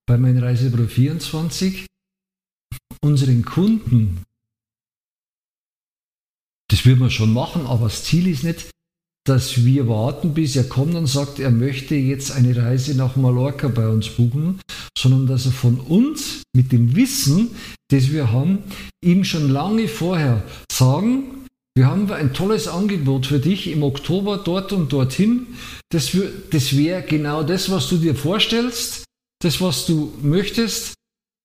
bei 0.05 0.15
meinem 0.15 0.43
Reisebüro 0.43 0.85
24 0.85 1.87
unseren 3.01 3.43
Kunden, 3.43 4.21
das 6.69 6.85
wird 6.85 6.99
man 6.99 7.09
schon 7.09 7.33
machen, 7.33 7.65
aber 7.65 7.85
das 7.85 8.03
Ziel 8.03 8.27
ist 8.27 8.43
nicht, 8.43 8.69
dass 9.25 9.65
wir 9.65 9.87
warten, 9.87 10.35
bis 10.35 10.55
er 10.55 10.65
kommt 10.65 10.93
und 10.93 11.07
sagt, 11.07 11.39
er 11.39 11.49
möchte 11.49 11.95
jetzt 11.95 12.31
eine 12.31 12.55
Reise 12.55 12.93
nach 12.93 13.15
Mallorca 13.15 13.69
bei 13.69 13.89
uns 13.89 14.07
buchen, 14.09 14.61
sondern 14.95 15.25
dass 15.25 15.47
er 15.47 15.51
von 15.51 15.79
uns 15.79 16.43
mit 16.55 16.71
dem 16.71 16.95
Wissen, 16.95 17.55
das 17.87 18.11
wir 18.11 18.31
haben, 18.31 18.59
ihm 19.03 19.23
schon 19.23 19.49
lange 19.49 19.87
vorher 19.87 20.43
sagen, 20.71 21.47
wir 21.77 21.87
haben 21.87 22.09
ein 22.11 22.33
tolles 22.33 22.69
Angebot 22.69 23.25
für 23.25 23.39
dich 23.39 23.67
im 23.67 23.83
Oktober 23.83 24.37
dort 24.37 24.71
und 24.71 24.93
dorthin. 24.93 25.47
Das, 25.89 26.15
das 26.51 26.77
wäre 26.77 27.01
genau 27.03 27.43
das, 27.43 27.69
was 27.69 27.89
du 27.89 27.97
dir 27.97 28.15
vorstellst, 28.15 29.03
das, 29.41 29.59
was 29.59 29.85
du 29.85 30.13
möchtest. 30.21 30.93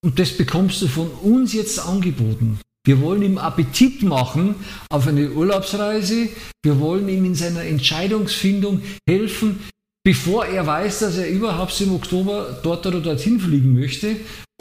Und 0.04 0.18
das 0.20 0.36
bekommst 0.36 0.80
du 0.82 0.86
von 0.86 1.10
uns 1.10 1.52
jetzt 1.52 1.80
angeboten. 1.80 2.60
Wir 2.86 3.00
wollen 3.00 3.22
ihm 3.22 3.38
Appetit 3.38 4.02
machen 4.02 4.54
auf 4.88 5.06
eine 5.06 5.32
Urlaubsreise. 5.32 6.28
Wir 6.64 6.78
wollen 6.78 7.08
ihm 7.08 7.24
in 7.24 7.34
seiner 7.34 7.64
Entscheidungsfindung 7.64 8.82
helfen, 9.08 9.58
bevor 10.04 10.46
er 10.46 10.66
weiß, 10.66 11.00
dass 11.00 11.16
er 11.16 11.28
überhaupt 11.28 11.80
im 11.80 11.94
Oktober 11.94 12.60
dort 12.62 12.86
oder 12.86 13.00
dorthin 13.00 13.40
fliegen 13.40 13.78
möchte. 13.78 14.16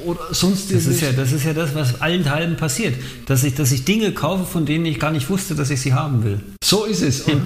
Oder 0.06 0.34
sonst 0.34 0.74
das 0.74 0.86
ist, 0.86 1.02
ja, 1.02 1.12
das 1.12 1.34
ist 1.34 1.44
ja 1.44 1.54
das, 1.54 1.76
was 1.76 2.02
allen 2.02 2.24
Teilen 2.24 2.56
passiert. 2.56 2.96
Dass 3.26 3.44
ich, 3.44 3.56
dass 3.56 3.72
ich 3.72 3.84
Dinge 3.84 4.14
kaufe, 4.14 4.46
von 4.46 4.66
denen 4.66 4.86
ich 4.86 5.00
gar 5.00 5.12
nicht 5.12 5.30
wusste, 5.30 5.56
dass 5.56 5.70
ich 5.70 5.82
sie 5.82 5.94
haben 5.94 6.24
will. 6.24 6.40
So 6.64 6.86
ist 6.86 7.02
es. 7.02 7.22
Und 7.22 7.42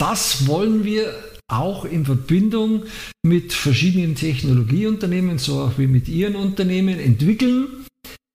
das 0.00 0.46
wollen 0.46 0.84
wir 0.84 1.14
auch 1.48 1.84
in 1.84 2.04
Verbindung 2.04 2.84
mit 3.24 3.52
verschiedenen 3.52 4.14
Technologieunternehmen, 4.14 5.38
so 5.38 5.60
auch 5.60 5.78
wie 5.78 5.86
mit 5.86 6.08
Ihren 6.08 6.36
Unternehmen, 6.36 6.98
entwickeln, 6.98 7.86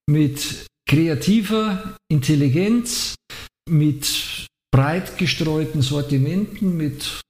mit 0.10 0.68
kreativer 0.88 1.98
Intelligenz, 2.10 3.16
mit 3.70 4.48
breit 4.72 5.18
gestreuten 5.18 5.82
Sortimenten, 5.82 6.78
mit, 6.78 7.22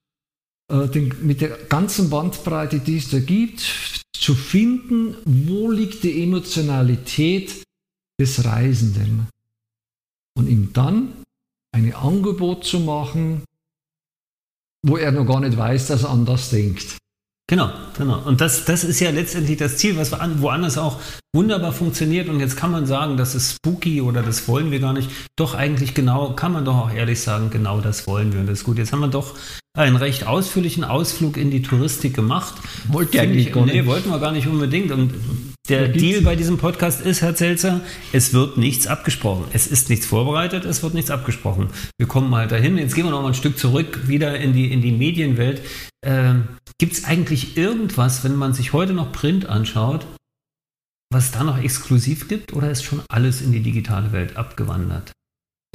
den, 0.70 1.14
mit 1.22 1.42
der 1.42 1.50
ganzen 1.70 2.10
Bandbreite, 2.10 2.80
die 2.80 2.98
es 2.98 3.10
da 3.10 3.20
gibt, 3.20 4.04
zu 4.14 4.34
finden, 4.34 5.16
wo 5.26 5.70
liegt 5.70 6.04
die 6.04 6.24
Emotionalität 6.24 7.64
des 8.20 8.46
Reisenden. 8.46 9.28
Und 10.38 10.48
ihm 10.48 10.74
dann 10.74 11.14
ein 11.72 11.94
Angebot 11.94 12.66
zu 12.66 12.80
machen, 12.80 13.44
wo 14.86 14.98
er 14.98 15.12
noch 15.12 15.26
gar 15.26 15.40
nicht 15.40 15.58
weiß, 15.58 15.88
dass 15.88 16.04
er 16.04 16.10
an 16.10 16.26
das 16.26 16.50
denkt. 16.50 16.98
Genau, 17.48 17.70
genau. 17.96 18.24
Und 18.26 18.42
das, 18.42 18.66
das 18.66 18.84
ist 18.84 19.00
ja 19.00 19.12
letztendlich 19.12 19.58
das 19.58 19.78
Ziel, 19.78 19.98
was 19.98 20.12
woanders 20.12 20.80
auch 20.80 21.00
wunderbar 21.36 21.74
funktioniert. 21.74 22.28
Und 22.28 22.40
jetzt 22.40 22.58
kann 22.58 22.72
man 22.72 22.88
sagen, 22.88 23.18
das 23.18 23.36
ist 23.36 23.58
spooky 23.58 24.02
oder 24.02 24.24
das 24.24 24.48
wollen 24.48 24.72
wir 24.72 24.80
gar 24.80 24.94
nicht. 24.94 25.12
Doch 25.36 25.54
eigentlich 25.54 25.94
genau, 25.94 26.34
kann 26.34 26.54
man 26.54 26.66
doch 26.66 26.76
auch 26.76 26.92
ehrlich 26.92 27.22
sagen, 27.22 27.52
genau 27.52 27.82
das 27.82 28.08
wollen 28.08 28.34
wir. 28.34 28.40
Und 28.40 28.48
das 28.48 28.60
ist 28.60 28.64
gut. 28.64 28.80
Jetzt 28.80 28.94
haben 28.94 29.02
wir 29.02 29.10
doch 29.10 29.36
einen 29.78 29.96
recht 29.96 30.26
ausführlichen 30.26 30.84
Ausflug 30.84 31.38
in 31.38 31.52
die 31.52 31.62
Touristik 31.62 32.16
gemacht. 32.16 32.56
Wollt 32.88 33.14
ihr 33.14 33.22
eigentlich 33.22 33.52
gar 33.52 33.66
nicht? 33.66 33.76
Nee, 33.76 33.86
wollten 33.86 34.10
wir 34.10 34.20
gar 34.20 34.32
nicht 34.32 34.48
unbedingt. 34.48 34.92
Und 34.92 35.14
der 35.70 35.90
Deal 35.90 36.22
bei 36.22 36.36
diesem 36.36 36.58
Podcast 36.58 37.02
ist, 37.02 37.22
Herr 37.22 37.36
Zelzer, 37.36 37.82
es 38.12 38.34
wird 38.34 38.58
nichts 38.58 38.88
abgesprochen. 38.88 39.46
Es 39.52 39.68
ist 39.68 39.90
nichts 39.90 40.08
vorbereitet, 40.08 40.66
es 40.66 40.82
wird 40.82 40.94
nichts 40.96 41.12
abgesprochen. 41.12 41.70
Wir 42.00 42.08
kommen 42.08 42.30
mal 42.30 42.48
dahin. 42.48 42.78
Jetzt 42.78 42.96
gehen 42.96 43.06
wir 43.06 43.12
noch 43.12 43.22
mal 43.22 43.30
ein 43.30 43.34
Stück 43.36 43.60
zurück, 43.60 44.08
wieder 44.08 44.40
in 44.40 44.54
die, 44.54 44.72
in 44.72 44.82
die 44.82 44.92
Medienwelt. 44.92 45.62
Ähm, 46.06 46.48
Gibt 46.78 46.94
es 46.94 47.04
eigentlich 47.06 47.58
irgendwas, 47.58 48.24
wenn 48.24 48.36
man 48.36 48.54
sich 48.54 48.74
heute 48.74 48.94
noch 48.94 49.12
Print 49.12 49.48
anschaut, 49.48 50.06
was 51.12 51.32
da 51.32 51.44
noch 51.44 51.58
exklusiv 51.58 52.28
gibt 52.28 52.54
oder 52.54 52.70
ist 52.70 52.84
schon 52.84 53.02
alles 53.10 53.42
in 53.42 53.52
die 53.52 53.62
digitale 53.62 54.12
Welt 54.12 54.38
abgewandert? 54.38 55.12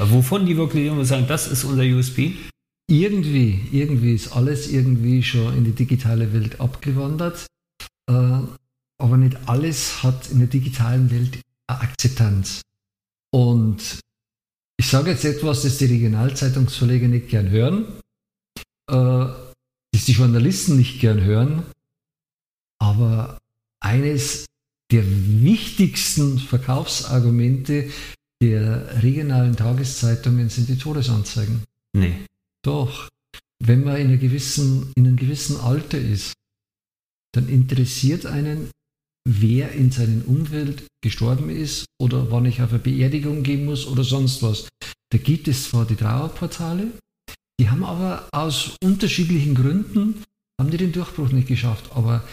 Wovon 0.01 0.47
die 0.47 0.57
wirklich 0.57 0.87
immer 0.87 1.05
sagen, 1.05 1.26
das 1.26 1.49
ist 1.49 1.64
unser 1.64 1.83
USB? 1.83 2.33
Irgendwie, 2.89 3.61
irgendwie 3.72 4.14
ist 4.14 4.33
alles 4.33 4.70
irgendwie 4.70 5.22
schon 5.22 5.57
in 5.57 5.64
die 5.64 5.72
digitale 5.72 6.33
Welt 6.33 6.61
abgewandert. 6.61 7.47
Äh, 8.09 8.41
aber 8.99 9.16
nicht 9.16 9.37
alles 9.47 10.03
hat 10.03 10.31
in 10.31 10.39
der 10.39 10.49
digitalen 10.49 11.11
Welt 11.11 11.41
eine 11.66 11.81
Akzeptanz. 11.81 12.62
Und 13.33 14.01
ich 14.76 14.89
sage 14.89 15.11
jetzt 15.11 15.24
etwas, 15.24 15.62
das 15.62 15.78
die 15.78 15.87
Regionalzeitungsverleger 15.87 17.09
nicht 17.09 17.28
gern 17.28 17.51
hören, 17.51 17.87
äh, 18.91 19.49
das 20.01 20.07
die 20.07 20.12
Journalisten 20.12 20.78
nicht 20.78 20.98
gern 20.98 21.22
hören, 21.22 21.62
aber 22.80 23.38
eines 23.80 24.46
der 24.90 25.05
wichtigsten 25.07 26.38
Verkaufsargumente 26.38 27.90
der 28.42 29.03
regionalen 29.03 29.57
Tageszeitungen 29.57 30.48
sind 30.48 30.70
die 30.70 30.78
Todesanzeigen. 30.78 31.64
Nee. 31.92 32.14
Doch. 32.62 33.11
Wenn 33.62 33.84
man 33.84 33.96
in, 33.96 34.09
einer 34.09 34.16
gewissen, 34.16 34.90
in 34.96 35.07
einem 35.07 35.16
gewissen 35.16 35.61
Alter 35.61 35.98
ist, 35.98 36.32
dann 37.32 37.51
interessiert 37.51 38.24
einen, 38.24 38.70
wer 39.28 39.72
in 39.72 39.90
seinem 39.90 40.22
Umfeld 40.22 40.84
gestorben 41.03 41.51
ist 41.51 41.84
oder 42.01 42.30
wann 42.30 42.46
ich 42.46 42.62
auf 42.62 42.70
eine 42.70 42.78
Beerdigung 42.78 43.42
gehen 43.42 43.66
muss 43.66 43.86
oder 43.86 44.03
sonst 44.03 44.42
was. 44.42 44.66
Da 45.12 45.18
gibt 45.18 45.46
es 45.46 45.64
zwar 45.68 45.84
die 45.84 45.96
Trauerportale, 45.96 46.90
die 47.61 47.69
haben 47.69 47.85
aber 47.85 48.27
aus 48.33 48.77
unterschiedlichen 48.83 49.55
Gründen 49.55 50.25
haben 50.59 50.71
die 50.71 50.79
den 50.79 50.93
Durchbruch 50.93 51.31
nicht 51.31 51.47
geschafft. 51.47 51.91
Aber 51.95 52.25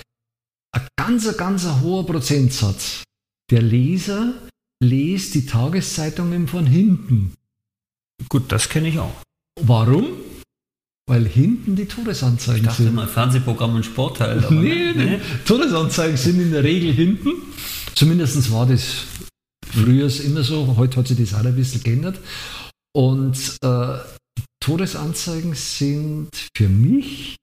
ein 0.74 0.88
ganz, 0.96 1.36
ganz 1.36 1.68
hoher 1.82 2.06
Prozentsatz 2.06 3.04
der 3.52 3.62
Leser 3.62 4.34
lest 4.82 5.36
die 5.36 5.46
Tageszeitungen 5.46 6.48
von 6.48 6.66
hinten. 6.66 7.34
Gut, 8.30 8.52
das 8.54 8.70
kenne 8.70 8.88
ich 8.88 9.00
auch. 9.00 9.22
Warum? 9.62 10.08
Weil 11.10 11.26
hinten 11.26 11.76
die 11.76 11.88
Todesanzeigen 11.88 12.62
ich 12.62 12.68
dachte 12.68 12.84
sind. 12.84 12.96
Mal 12.96 13.08
Fernsehprogramm 13.08 13.76
und 13.76 13.86
Sportteil. 13.86 14.46
Aber 14.46 14.56
nee, 14.56 14.94
nee, 14.94 15.20
Todesanzeigen 15.46 16.16
sind 16.16 16.40
in 16.40 16.52
der 16.52 16.64
Regel 16.64 16.94
hinten. 16.94 17.32
Zumindest 17.96 18.50
war 18.52 18.66
das 18.66 19.04
früher 19.66 20.10
immer 20.24 20.44
so. 20.44 20.76
Heute 20.78 20.98
hat 20.98 21.08
sich 21.08 21.18
das 21.18 21.34
auch 21.34 21.46
ein 21.46 21.56
bisschen 21.56 21.84
geändert. 21.84 22.18
Und 22.94 23.58
äh, 23.62 23.98
Todesanzeigen 24.68 25.56
sind 25.56 26.30
für 26.54 26.68
mich 26.68 27.38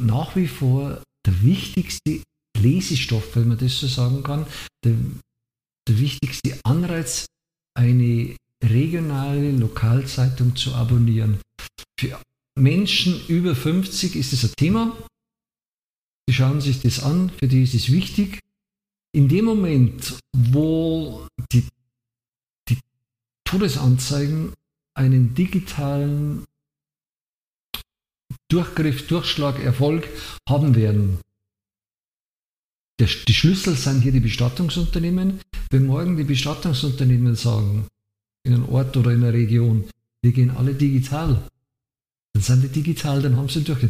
nach 0.00 0.34
wie 0.34 0.48
vor 0.48 1.02
der 1.26 1.42
wichtigste 1.42 2.22
Lesestoff, 2.58 3.36
wenn 3.36 3.48
man 3.48 3.58
das 3.58 3.78
so 3.78 3.86
sagen 3.86 4.22
kann, 4.22 4.46
der, 4.82 4.96
der 5.86 5.98
wichtigste 5.98 6.58
Anreiz, 6.64 7.26
eine 7.76 8.34
regionale 8.64 9.52
Lokalzeitung 9.52 10.56
zu 10.56 10.74
abonnieren. 10.74 11.38
Für 12.00 12.18
Menschen 12.58 13.20
über 13.26 13.54
50 13.54 14.16
ist 14.16 14.32
es 14.32 14.42
ein 14.44 14.54
Thema. 14.56 14.96
Die 16.26 16.32
schauen 16.32 16.62
sich 16.62 16.80
das 16.80 17.02
an, 17.02 17.28
für 17.28 17.46
die 17.46 17.62
ist 17.62 17.74
es 17.74 17.92
wichtig. 17.92 18.38
In 19.14 19.28
dem 19.28 19.44
Moment, 19.44 20.18
wo 20.34 21.28
die, 21.52 21.68
die 22.70 22.78
Todesanzeigen 23.44 24.54
einen 24.96 25.34
digitalen 25.34 26.44
Durchgriff, 28.48 29.06
Durchschlag, 29.06 29.62
Erfolg 29.62 30.08
haben 30.48 30.74
werden. 30.74 31.18
Der, 32.98 33.08
die 33.28 33.34
Schlüssel 33.34 33.74
sind 33.74 34.00
hier 34.00 34.12
die 34.12 34.20
Bestattungsunternehmen. 34.20 35.40
Wenn 35.70 35.86
morgen 35.86 36.16
die 36.16 36.24
Bestattungsunternehmen 36.24 37.34
sagen, 37.34 37.86
in 38.44 38.54
einem 38.54 38.68
Ort 38.68 38.96
oder 38.96 39.10
in 39.10 39.22
einer 39.22 39.32
Region, 39.32 39.84
wir 40.22 40.32
gehen 40.32 40.50
alle 40.50 40.74
digital, 40.74 41.46
dann 42.32 42.42
sind 42.42 42.62
die 42.62 42.68
digital, 42.68 43.20
dann 43.20 43.36
haben 43.36 43.48
sie 43.48 43.64
durch. 43.64 43.86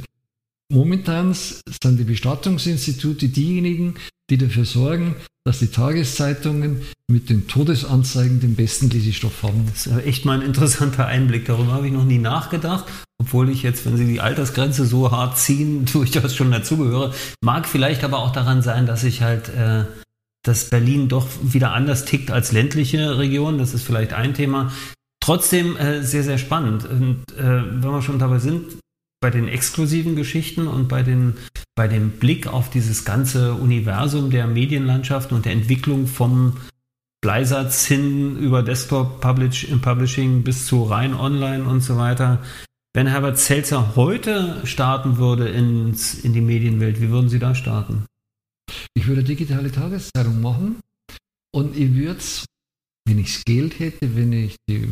Momentan 0.73 1.35
sind 1.35 1.99
die 1.99 2.05
Bestattungsinstitute 2.05 3.29
diejenigen, 3.29 3.95
die 4.31 4.39
dafür 4.39 4.65
sorgen, 4.65 5.17
dass 5.47 5.61
die 5.61 5.69
Tageszeitungen 5.69 6.83
mit 7.09 7.31
den 7.31 7.47
Todesanzeigen 7.47 8.41
den 8.41 8.57
besten 8.57 8.91
Lesestoff 8.91 9.45
haben. 9.45 9.67
Das 9.71 9.87
ist 9.87 10.05
echt 10.05 10.25
mal 10.25 10.41
ein 10.41 10.47
interessanter 10.47 11.07
Einblick. 11.07 11.47
Darüber 11.47 11.73
habe 11.73 11.87
ich 11.87 11.93
noch 11.93 12.05
nie 12.05 12.19
nachgedacht, 12.19 12.85
obwohl 13.21 13.49
ich 13.49 13.63
jetzt, 13.63 13.87
wenn 13.87 13.97
Sie 13.97 14.07
die 14.07 14.21
Altersgrenze 14.21 14.85
so 14.85 15.13
hart 15.13 15.39
ziehen, 15.39 15.85
durchaus 15.93 16.35
schon 16.35 16.51
dazugehöre. 16.51 17.15
Mag 17.45 17.67
vielleicht 17.67 18.03
aber 18.03 18.19
auch 18.19 18.33
daran 18.33 18.63
sein, 18.63 18.87
dass 18.87 19.05
ich 19.05 19.23
halt, 19.23 19.49
äh, 19.51 19.85
dass 20.45 20.69
Berlin 20.69 21.09
doch 21.09 21.29
wieder 21.43 21.73
anders 21.73 22.05
tickt 22.05 22.33
als 22.33 22.51
ländliche 22.51 23.19
Region. 23.19 23.59
Das 23.59 23.73
ist 23.73 23.85
vielleicht 23.85 24.13
ein 24.13 24.35
Thema. 24.35 24.73
Trotzdem 25.21 25.77
äh, 25.77 26.03
sehr, 26.03 26.25
sehr 26.25 26.39
spannend. 26.39 26.87
Und 26.87 27.23
äh, 27.39 27.43
wenn 27.43 27.91
wir 27.91 28.03
schon 28.03 28.19
dabei 28.19 28.41
sind, 28.41 28.79
bei 29.21 29.31
den 29.31 29.49
exklusiven 29.49 30.17
Geschichten 30.17 30.67
und 30.67 30.89
bei, 30.89 31.03
den, 31.03 31.35
bei 31.75 31.89
dem 31.89 32.11
Blick 32.13 32.47
auf 32.47 32.71
dieses 32.71 33.05
ganze 33.05 33.55
Universum 33.55 34.31
der 34.31 34.47
Medienlandschaften 34.47 35.37
und 35.37 35.45
der 35.45 35.53
Entwicklung 35.53 36.07
vom 36.07 36.57
Bleisatz 37.23 37.87
hin 37.87 38.37
über 38.37 38.63
Desktop 38.63 39.21
Publishing 39.21 40.45
bis 40.45 40.67
zu 40.67 40.85
rein 40.85 41.15
online 41.15 41.65
und 41.65 41.81
so 41.81 41.97
weiter. 41.97 42.43
Wenn 42.95 43.07
Herbert 43.07 43.39
Selzer 43.39 43.97
heute 43.97 44.61
starten 44.65 45.19
würde 45.19 45.49
ins, 45.49 46.15
in 46.15 46.33
die 46.33 46.41
Medienwelt, 46.41 47.01
wie 47.01 47.11
würden 47.11 47.29
Sie 47.29 47.39
da 47.39 47.55
starten? 47.55 48.07
Ich 48.95 49.07
würde 49.07 49.25
digitale 49.25 49.71
Tageszeitung 49.71 50.41
machen 50.41 50.77
und 51.53 51.77
ich 51.77 51.95
würde 51.95 52.19
es, 52.19 52.45
wenn 53.07 53.19
ich 53.19 53.35
das 53.35 53.45
Geld 53.45 53.79
hätte, 53.79 54.15
wenn 54.15 54.33
ich 54.33 54.57
die 54.69 54.89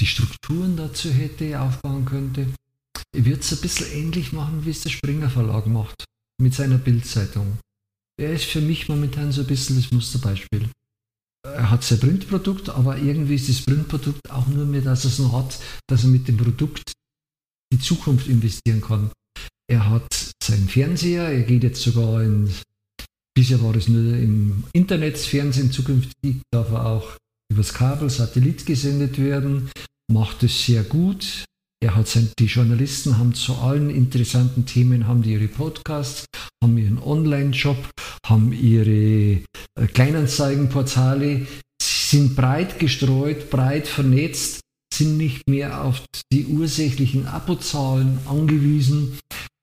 die 0.00 0.06
Strukturen 0.06 0.76
dazu 0.76 1.10
hätte, 1.10 1.60
aufbauen 1.60 2.04
könnte. 2.04 2.46
Ich 3.14 3.24
würde 3.24 3.40
es 3.40 3.52
ein 3.52 3.60
bisschen 3.60 3.92
ähnlich 3.92 4.32
machen, 4.32 4.64
wie 4.64 4.70
es 4.70 4.82
der 4.82 4.90
Springer 4.90 5.30
Verlag 5.30 5.66
macht, 5.66 6.04
mit 6.40 6.54
seiner 6.54 6.78
Bildzeitung. 6.78 7.58
Er 8.20 8.32
ist 8.32 8.44
für 8.44 8.60
mich 8.60 8.88
momentan 8.88 9.32
so 9.32 9.42
ein 9.42 9.46
bisschen 9.46 9.76
das 9.76 9.90
Musterbeispiel. 9.90 10.68
Er 11.44 11.70
hat 11.70 11.84
sein 11.84 12.00
Printprodukt, 12.00 12.68
aber 12.68 12.98
irgendwie 12.98 13.36
ist 13.36 13.48
das 13.48 13.62
Printprodukt 13.62 14.30
auch 14.30 14.46
nur 14.48 14.66
mehr, 14.66 14.82
dass 14.82 15.04
er 15.04 15.10
es 15.10 15.18
noch 15.18 15.32
hat, 15.32 15.58
dass 15.86 16.04
er 16.04 16.10
mit 16.10 16.28
dem 16.28 16.36
Produkt 16.36 16.92
die 17.72 17.78
Zukunft 17.78 18.26
investieren 18.26 18.80
kann. 18.80 19.10
Er 19.70 19.88
hat 19.88 20.32
seinen 20.42 20.68
Fernseher, 20.68 21.28
er 21.28 21.42
geht 21.42 21.62
jetzt 21.62 21.82
sogar 21.82 22.22
ins 22.22 22.62
Bisher 23.38 23.62
war 23.62 23.76
es 23.76 23.86
nur 23.86 24.14
im 24.14 24.64
Internetfernsehen, 24.72 25.70
zukünftig 25.70 26.42
darf 26.50 26.72
er 26.72 26.86
auch 26.86 27.16
übers 27.52 27.74
Kabel, 27.74 28.10
Satellit 28.10 28.66
gesendet 28.66 29.18
werden, 29.18 29.70
macht 30.12 30.42
es 30.42 30.64
sehr 30.64 30.82
gut. 30.82 31.44
Er 31.80 31.94
hat 31.94 32.08
sein, 32.08 32.30
die 32.38 32.46
Journalisten 32.46 33.18
haben 33.18 33.34
zu 33.34 33.54
allen 33.54 33.88
interessanten 33.90 34.66
Themen 34.66 35.06
haben 35.06 35.22
die 35.22 35.34
ihre 35.34 35.46
Podcasts, 35.46 36.26
haben 36.62 36.76
ihren 36.76 36.98
Online-Shop, 36.98 37.76
haben 38.26 38.52
ihre 38.52 39.42
äh, 39.78 39.86
Kleinanzeigenportale, 39.92 41.46
sind 41.80 42.34
breit 42.34 42.80
gestreut, 42.80 43.48
breit 43.48 43.86
vernetzt, 43.86 44.60
sind 44.92 45.18
nicht 45.18 45.48
mehr 45.48 45.84
auf 45.84 46.02
die 46.32 46.46
ursächlichen 46.46 47.26
Abozahlen 47.26 48.18
angewiesen, 48.26 49.18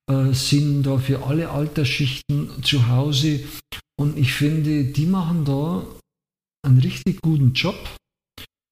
äh, 0.10 0.32
sind 0.32 0.84
da 0.84 0.98
für 0.98 1.26
alle 1.26 1.50
Altersschichten 1.50 2.64
zu 2.64 2.88
Hause. 2.88 3.42
Und 4.00 4.18
ich 4.18 4.32
finde, 4.34 4.86
die 4.86 5.06
machen 5.06 5.44
da 5.44 5.86
einen 6.66 6.80
richtig 6.80 7.22
guten 7.22 7.54
Job 7.54 7.78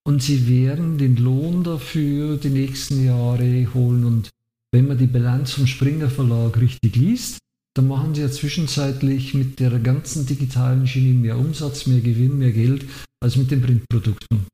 und 0.06 0.22
sie 0.22 0.48
werden 0.48 0.98
den 0.98 1.16
Lohn 1.16 1.64
dafür 1.64 2.36
die 2.36 2.50
nächsten 2.50 3.04
Jahre 3.04 3.68
holen. 3.72 4.04
Und 4.04 4.30
wenn 4.72 4.88
man 4.88 4.98
die 4.98 5.06
Bilanz 5.06 5.52
vom 5.52 5.66
Springer 5.66 6.10
Verlag 6.10 6.60
richtig 6.60 6.96
liest, 6.96 7.38
dann 7.76 7.88
machen 7.88 8.14
sie 8.14 8.20
ja 8.20 8.30
zwischenzeitlich 8.30 9.34
mit 9.34 9.58
der 9.60 9.78
ganzen 9.78 10.26
digitalen 10.26 10.86
Schiene 10.86 11.14
mehr 11.14 11.38
Umsatz, 11.38 11.86
mehr 11.86 12.00
Gewinn, 12.00 12.38
mehr 12.38 12.52
Geld 12.52 12.84
als 13.22 13.36
mit 13.36 13.50
den 13.50 13.62
Printprodukten. 13.62 14.46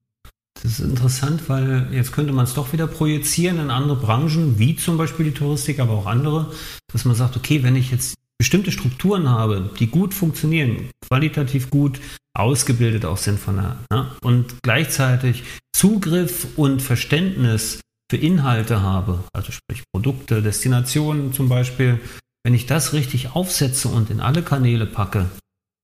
Das 0.54 0.78
ist 0.78 0.80
interessant, 0.80 1.48
weil 1.48 1.88
jetzt 1.92 2.12
könnte 2.12 2.32
man 2.32 2.44
es 2.44 2.54
doch 2.54 2.72
wieder 2.72 2.86
projizieren 2.86 3.58
in 3.58 3.70
andere 3.70 3.96
Branchen, 3.96 4.58
wie 4.58 4.76
zum 4.76 4.98
Beispiel 4.98 5.26
die 5.26 5.34
Touristik, 5.34 5.80
aber 5.80 5.94
auch 5.94 6.06
andere, 6.06 6.52
dass 6.92 7.06
man 7.06 7.16
sagt, 7.16 7.36
okay, 7.36 7.62
wenn 7.62 7.76
ich 7.76 7.90
jetzt 7.90 8.14
bestimmte 8.38 8.72
Strukturen 8.72 9.28
habe, 9.28 9.70
die 9.78 9.86
gut 9.86 10.14
funktionieren, 10.14 10.90
qualitativ 11.06 11.70
gut 11.70 12.00
ausgebildet 12.40 13.04
auch 13.04 13.16
sind 13.16 13.38
von 13.38 13.56
der, 13.56 13.76
ne? 13.90 14.10
und 14.22 14.62
gleichzeitig 14.62 15.44
Zugriff 15.72 16.46
und 16.56 16.82
Verständnis 16.82 17.80
für 18.10 18.16
Inhalte 18.16 18.82
habe, 18.82 19.22
also 19.32 19.52
sprich 19.52 19.84
Produkte, 19.92 20.42
Destinationen 20.42 21.32
zum 21.32 21.48
Beispiel, 21.48 22.00
wenn 22.44 22.54
ich 22.54 22.66
das 22.66 22.92
richtig 22.92 23.34
aufsetze 23.34 23.88
und 23.88 24.10
in 24.10 24.20
alle 24.20 24.42
Kanäle 24.42 24.86
packe, 24.86 25.30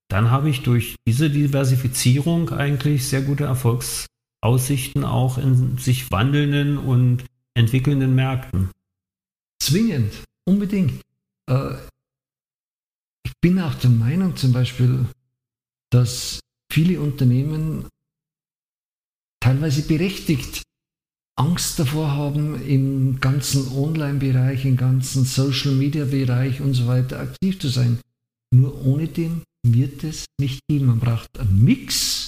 dann 0.09 0.31
habe 0.31 0.49
ich 0.49 0.63
durch 0.63 0.95
diese 1.07 1.29
Diversifizierung 1.29 2.49
eigentlich 2.49 3.07
sehr 3.07 3.21
gute 3.21 3.45
Erfolgsaussichten 3.45 5.03
auch 5.03 5.37
in 5.37 5.77
sich 5.77 6.11
wandelnden 6.11 6.77
und 6.77 7.25
entwickelnden 7.53 8.15
Märkten. 8.15 8.71
Zwingend, 9.61 10.13
unbedingt. 10.45 11.01
Äh, 11.49 11.75
ich 13.25 13.33
bin 13.41 13.59
auch 13.59 13.73
der 13.75 13.89
Meinung 13.89 14.35
zum 14.35 14.53
Beispiel, 14.53 15.05
dass 15.91 16.39
viele 16.71 16.99
Unternehmen 17.01 17.87
teilweise 19.41 19.83
berechtigt 19.83 20.63
Angst 21.39 21.77
davor 21.77 22.11
haben, 22.11 22.59
im 22.67 23.19
ganzen 23.19 23.71
Online-Bereich, 23.71 24.65
im 24.65 24.75
ganzen 24.75 25.23
Social-Media-Bereich 25.23 26.61
und 26.61 26.73
so 26.73 26.87
weiter 26.87 27.19
aktiv 27.19 27.59
zu 27.59 27.67
sein. 27.67 27.99
Nur 28.51 28.85
ohne 28.85 29.07
den 29.07 29.43
wird 29.63 30.03
es 30.03 30.25
nicht 30.39 30.61
gehen. 30.67 30.87
Man 30.87 30.99
braucht 30.99 31.39
einen 31.39 31.63
Mix, 31.63 32.27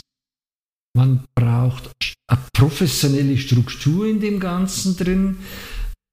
man 0.95 1.23
braucht 1.35 1.91
eine 2.27 2.39
professionelle 2.53 3.37
Struktur 3.37 4.05
in 4.05 4.19
dem 4.19 4.39
Ganzen 4.39 4.95
drin. 4.95 5.37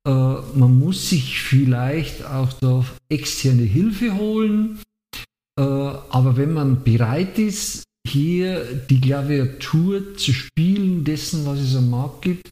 Äh, 0.07 0.11
man 0.11 0.79
muss 0.79 1.11
sich 1.11 1.43
vielleicht 1.43 2.25
auch 2.25 2.53
da 2.55 2.85
externe 3.11 3.65
Hilfe 3.65 4.15
holen. 4.15 4.81
Äh, 5.59 5.63
aber 5.63 6.37
wenn 6.37 6.55
man 6.55 6.83
bereit 6.83 7.39
ist, 7.39 7.85
hier 8.07 8.65
die 8.89 9.01
Klaviatur 9.01 10.17
zu 10.17 10.33
spielen 10.33 11.05
dessen, 11.05 11.47
was 11.47 11.61
es 11.61 11.77
am 11.77 11.91
Markt 11.91 12.23
gibt, 12.23 12.49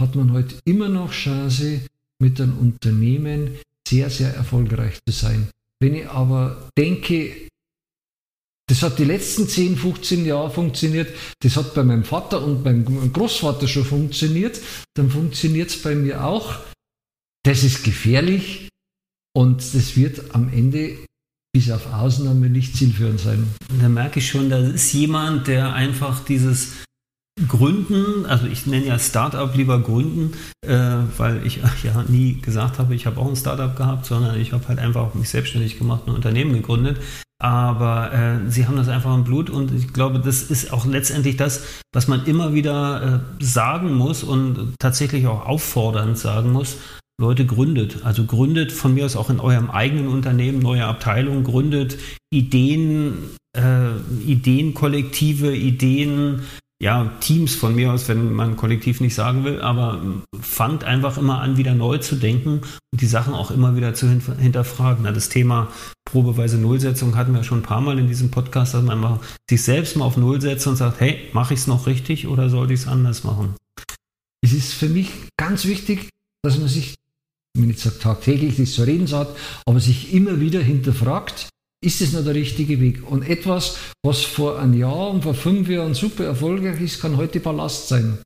hat 0.00 0.14
man 0.14 0.32
heute 0.32 0.56
immer 0.64 0.88
noch 0.88 1.12
Chance, 1.12 1.80
mit 2.18 2.40
einem 2.40 2.58
Unternehmen 2.58 3.58
sehr, 3.86 4.10
sehr 4.10 4.34
erfolgreich 4.34 4.98
zu 5.06 5.12
sein. 5.12 5.48
Wenn 5.80 5.94
ich 5.94 6.08
aber 6.08 6.70
denke, 6.78 7.48
das 8.68 8.82
hat 8.82 8.98
die 8.98 9.04
letzten 9.04 9.48
10, 9.48 9.76
15 9.76 10.26
Jahre 10.26 10.50
funktioniert, 10.50 11.14
das 11.40 11.56
hat 11.56 11.74
bei 11.74 11.84
meinem 11.84 12.04
Vater 12.04 12.42
und 12.42 12.64
beim 12.64 13.12
Großvater 13.12 13.68
schon 13.68 13.84
funktioniert, 13.84 14.60
dann 14.94 15.10
funktioniert 15.10 15.70
es 15.70 15.82
bei 15.82 15.94
mir 15.94 16.24
auch. 16.24 16.58
Das 17.44 17.62
ist 17.62 17.84
gefährlich 17.84 18.68
und 19.36 19.58
das 19.58 19.96
wird 19.96 20.34
am 20.34 20.48
Ende 20.52 20.98
bis 21.56 21.70
auf 21.70 21.90
Ausnahme 21.90 22.50
nicht 22.50 22.76
zielführend 22.76 23.18
sein. 23.18 23.48
Da 23.80 23.88
merke 23.88 24.18
ich 24.18 24.28
schon, 24.28 24.50
da 24.50 24.58
ist 24.58 24.92
jemand, 24.92 25.46
der 25.46 25.72
einfach 25.72 26.22
dieses 26.22 26.74
Gründen, 27.48 28.26
also 28.26 28.46
ich 28.46 28.66
nenne 28.66 28.84
ja 28.84 28.98
Startup 28.98 29.54
lieber 29.56 29.80
Gründen, 29.80 30.34
äh, 30.66 30.98
weil 31.16 31.46
ich 31.46 31.56
ja 31.82 32.04
nie 32.08 32.42
gesagt 32.42 32.78
habe, 32.78 32.94
ich 32.94 33.06
habe 33.06 33.18
auch 33.18 33.26
ein 33.26 33.36
Startup 33.36 33.74
gehabt, 33.74 34.04
sondern 34.04 34.38
ich 34.38 34.52
habe 34.52 34.68
halt 34.68 34.78
einfach 34.78 35.14
mich 35.14 35.30
selbstständig 35.30 35.78
gemacht, 35.78 36.02
ein 36.06 36.14
Unternehmen 36.14 36.52
gegründet. 36.52 36.98
Aber 37.42 38.12
äh, 38.12 38.50
sie 38.50 38.66
haben 38.66 38.76
das 38.76 38.88
einfach 38.88 39.14
im 39.14 39.24
Blut 39.24 39.48
und 39.48 39.72
ich 39.72 39.94
glaube, 39.94 40.20
das 40.20 40.42
ist 40.42 40.74
auch 40.74 40.84
letztendlich 40.84 41.38
das, 41.38 41.64
was 41.94 42.06
man 42.06 42.26
immer 42.26 42.52
wieder 42.52 43.22
äh, 43.40 43.42
sagen 43.42 43.94
muss 43.94 44.24
und 44.24 44.74
tatsächlich 44.78 45.26
auch 45.26 45.46
auffordernd 45.46 46.18
sagen 46.18 46.52
muss. 46.52 46.76
Leute 47.20 47.46
gründet, 47.46 48.04
also 48.04 48.24
gründet 48.24 48.72
von 48.72 48.94
mir 48.94 49.06
aus 49.06 49.16
auch 49.16 49.30
in 49.30 49.40
eurem 49.40 49.70
eigenen 49.70 50.08
Unternehmen 50.08 50.58
neue 50.58 50.84
Abteilungen, 50.84 51.44
gründet 51.44 51.98
Ideen, 52.30 53.14
äh, 53.56 53.96
Ideenkollektive, 54.26 55.54
Ideen 55.56 56.42
ja, 56.78 57.10
Teams 57.20 57.54
von 57.54 57.74
mir 57.74 57.92
aus, 57.92 58.08
wenn 58.08 58.34
man 58.34 58.56
kollektiv 58.56 59.00
nicht 59.00 59.14
sagen 59.14 59.44
will, 59.44 59.62
aber 59.62 60.02
fangt 60.38 60.84
einfach 60.84 61.16
immer 61.16 61.40
an, 61.40 61.56
wieder 61.56 61.74
neu 61.74 61.98
zu 61.98 62.16
denken 62.16 62.60
und 62.92 63.00
die 63.00 63.06
Sachen 63.06 63.32
auch 63.32 63.50
immer 63.50 63.76
wieder 63.76 63.94
zu 63.94 64.08
hinterfragen. 64.08 65.04
das 65.04 65.30
Thema 65.30 65.68
probeweise 66.04 66.58
Nullsetzung 66.58 67.16
hatten 67.16 67.34
wir 67.34 67.44
schon 67.44 67.60
ein 67.60 67.62
paar 67.62 67.80
Mal 67.80 67.98
in 67.98 68.08
diesem 68.08 68.30
Podcast, 68.30 68.74
dass 68.74 68.82
man 68.82 69.02
einfach 69.02 69.20
sich 69.48 69.62
selbst 69.62 69.96
mal 69.96 70.04
auf 70.04 70.18
Null 70.18 70.40
setzt 70.40 70.66
und 70.66 70.76
sagt, 70.76 71.00
hey, 71.00 71.18
mache 71.32 71.54
ich 71.54 71.60
es 71.60 71.66
noch 71.66 71.86
richtig 71.86 72.28
oder 72.28 72.50
sollte 72.50 72.74
ich 72.74 72.80
es 72.80 72.88
anders 72.88 73.24
machen? 73.24 73.54
Es 74.42 74.52
ist 74.52 74.74
für 74.74 74.88
mich 74.88 75.10
ganz 75.38 75.64
wichtig, 75.64 76.10
dass 76.42 76.58
man 76.58 76.68
sich, 76.68 76.94
wenn 77.60 77.70
ich 77.70 77.80
sage 77.80 77.98
tagtäglich 77.98 78.58
nicht 78.58 78.72
zu 78.72 78.82
reden 78.82 79.06
sagt, 79.06 79.36
aber 79.66 79.80
sich 79.80 80.12
immer 80.12 80.40
wieder 80.40 80.60
hinterfragt, 80.60 81.48
ist 81.84 82.00
es 82.00 82.12
noch 82.12 82.24
der 82.24 82.34
richtige 82.34 82.80
Weg? 82.80 83.08
Und 83.08 83.22
etwas, 83.22 83.76
was 84.04 84.22
vor 84.22 84.58
einem 84.58 84.74
Jahr 84.74 85.10
und 85.10 85.22
vor 85.22 85.34
fünf 85.34 85.68
Jahren 85.68 85.94
super 85.94 86.24
erfolgreich 86.24 86.80
ist, 86.80 87.00
kann 87.00 87.16
heute 87.16 87.40
Ballast 87.40 87.88
sein. 87.88 88.18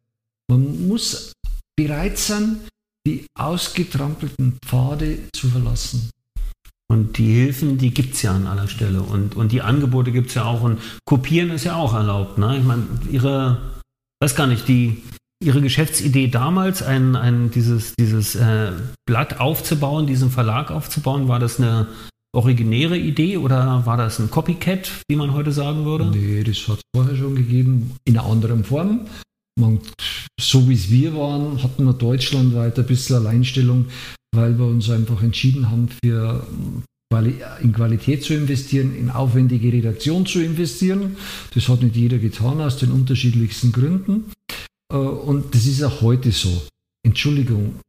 Man 0.51 0.89
muss 0.89 1.33
bereit 1.77 2.19
sein, 2.19 2.61
die 3.07 3.27
ausgetrampelten 3.39 4.59
Pfade 4.65 5.19
zu 5.33 5.49
verlassen. 5.49 6.11
Und 6.91 7.19
die 7.19 7.35
Hilfen, 7.35 7.79
die 7.79 7.95
gibt 7.95 8.15
es 8.15 8.23
ja 8.23 8.35
an 8.35 8.47
aller 8.47 8.67
Stelle. 8.67 9.03
Und, 9.03 9.37
und 9.37 9.53
die 9.53 9.63
Angebote 9.63 10.11
gibt 10.11 10.29
es 10.29 10.35
ja 10.35 10.45
auch. 10.45 10.63
Und 10.63 10.81
kopieren 11.05 11.51
ist 11.51 11.65
ja 11.65 11.77
auch 11.77 11.95
erlaubt. 11.95 12.39
Ne? 12.39 12.59
Ich 12.59 12.65
meine, 12.65 12.85
ihre, 13.11 13.59
weiß 14.21 14.35
gar 14.35 14.49
nicht, 14.49 14.67
die, 14.67 15.03
ihre 15.43 15.61
Geschäftsidee 15.63 16.29
damals, 16.29 16.83
ein, 16.83 17.17
ein, 17.17 17.51
dieses, 17.51 17.95
dieses 17.99 18.35
äh, 18.35 18.73
Blatt 19.07 19.41
aufzubauen, 19.41 20.07
diesen 20.07 20.31
Verlag 20.31 20.71
aufzubauen, 20.71 21.29
war 21.29 21.39
das 21.39 21.59
eine 21.59 21.89
originäre 22.33 22.97
Idee 22.97 23.39
oder 23.39 23.85
war 23.87 23.97
das 23.97 24.19
ein 24.19 24.31
Copycat, 24.31 24.91
wie 25.09 25.17
man 25.17 25.33
heute 25.33 25.53
sagen 25.53 25.85
würde? 25.85 26.07
Nee, 26.07 26.45
das 26.45 26.69
hat 26.69 26.77
es 26.77 26.83
vorher 26.95 27.17
schon 27.17 27.35
gegeben, 27.35 27.97
in 28.05 28.19
einer 28.19 28.29
anderen 28.29 28.65
Form. 28.65 29.07
Man, 29.59 29.81
so 30.41 30.69
wie 30.69 30.75
es 30.75 30.91
wir 30.91 31.15
waren, 31.17 31.63
hatten 31.63 31.85
wir 31.85 31.93
deutschlandweit 31.93 32.79
ein 32.79 32.87
bisschen 32.87 33.17
Alleinstellung, 33.17 33.87
weil 34.35 34.59
wir 34.59 34.67
uns 34.67 34.89
einfach 34.91 35.23
entschieden 35.23 35.71
haben, 35.71 35.89
für 36.05 36.47
in 37.61 37.73
Qualität 37.73 38.23
zu 38.23 38.35
investieren, 38.35 38.95
in 38.95 39.11
aufwendige 39.11 39.73
Redaktion 39.73 40.27
zu 40.27 40.41
investieren. 40.41 41.17
Das 41.55 41.69
hat 41.69 41.83
nicht 41.83 41.97
jeder 41.97 42.19
getan, 42.19 42.61
aus 42.61 42.77
den 42.77 42.93
unterschiedlichsten 42.93 43.73
Gründen. 43.73 44.31
Äh, 44.91 44.97
und 44.97 45.55
das 45.55 45.67
ist 45.67 45.83
auch 45.83 46.01
heute 46.01 46.33
so. 46.33 46.63
Entschuldigung, 47.07 47.81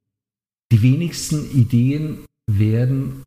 die 0.71 0.81
wenigsten 0.81 1.51
Ideen 1.51 2.25
werden 2.49 3.23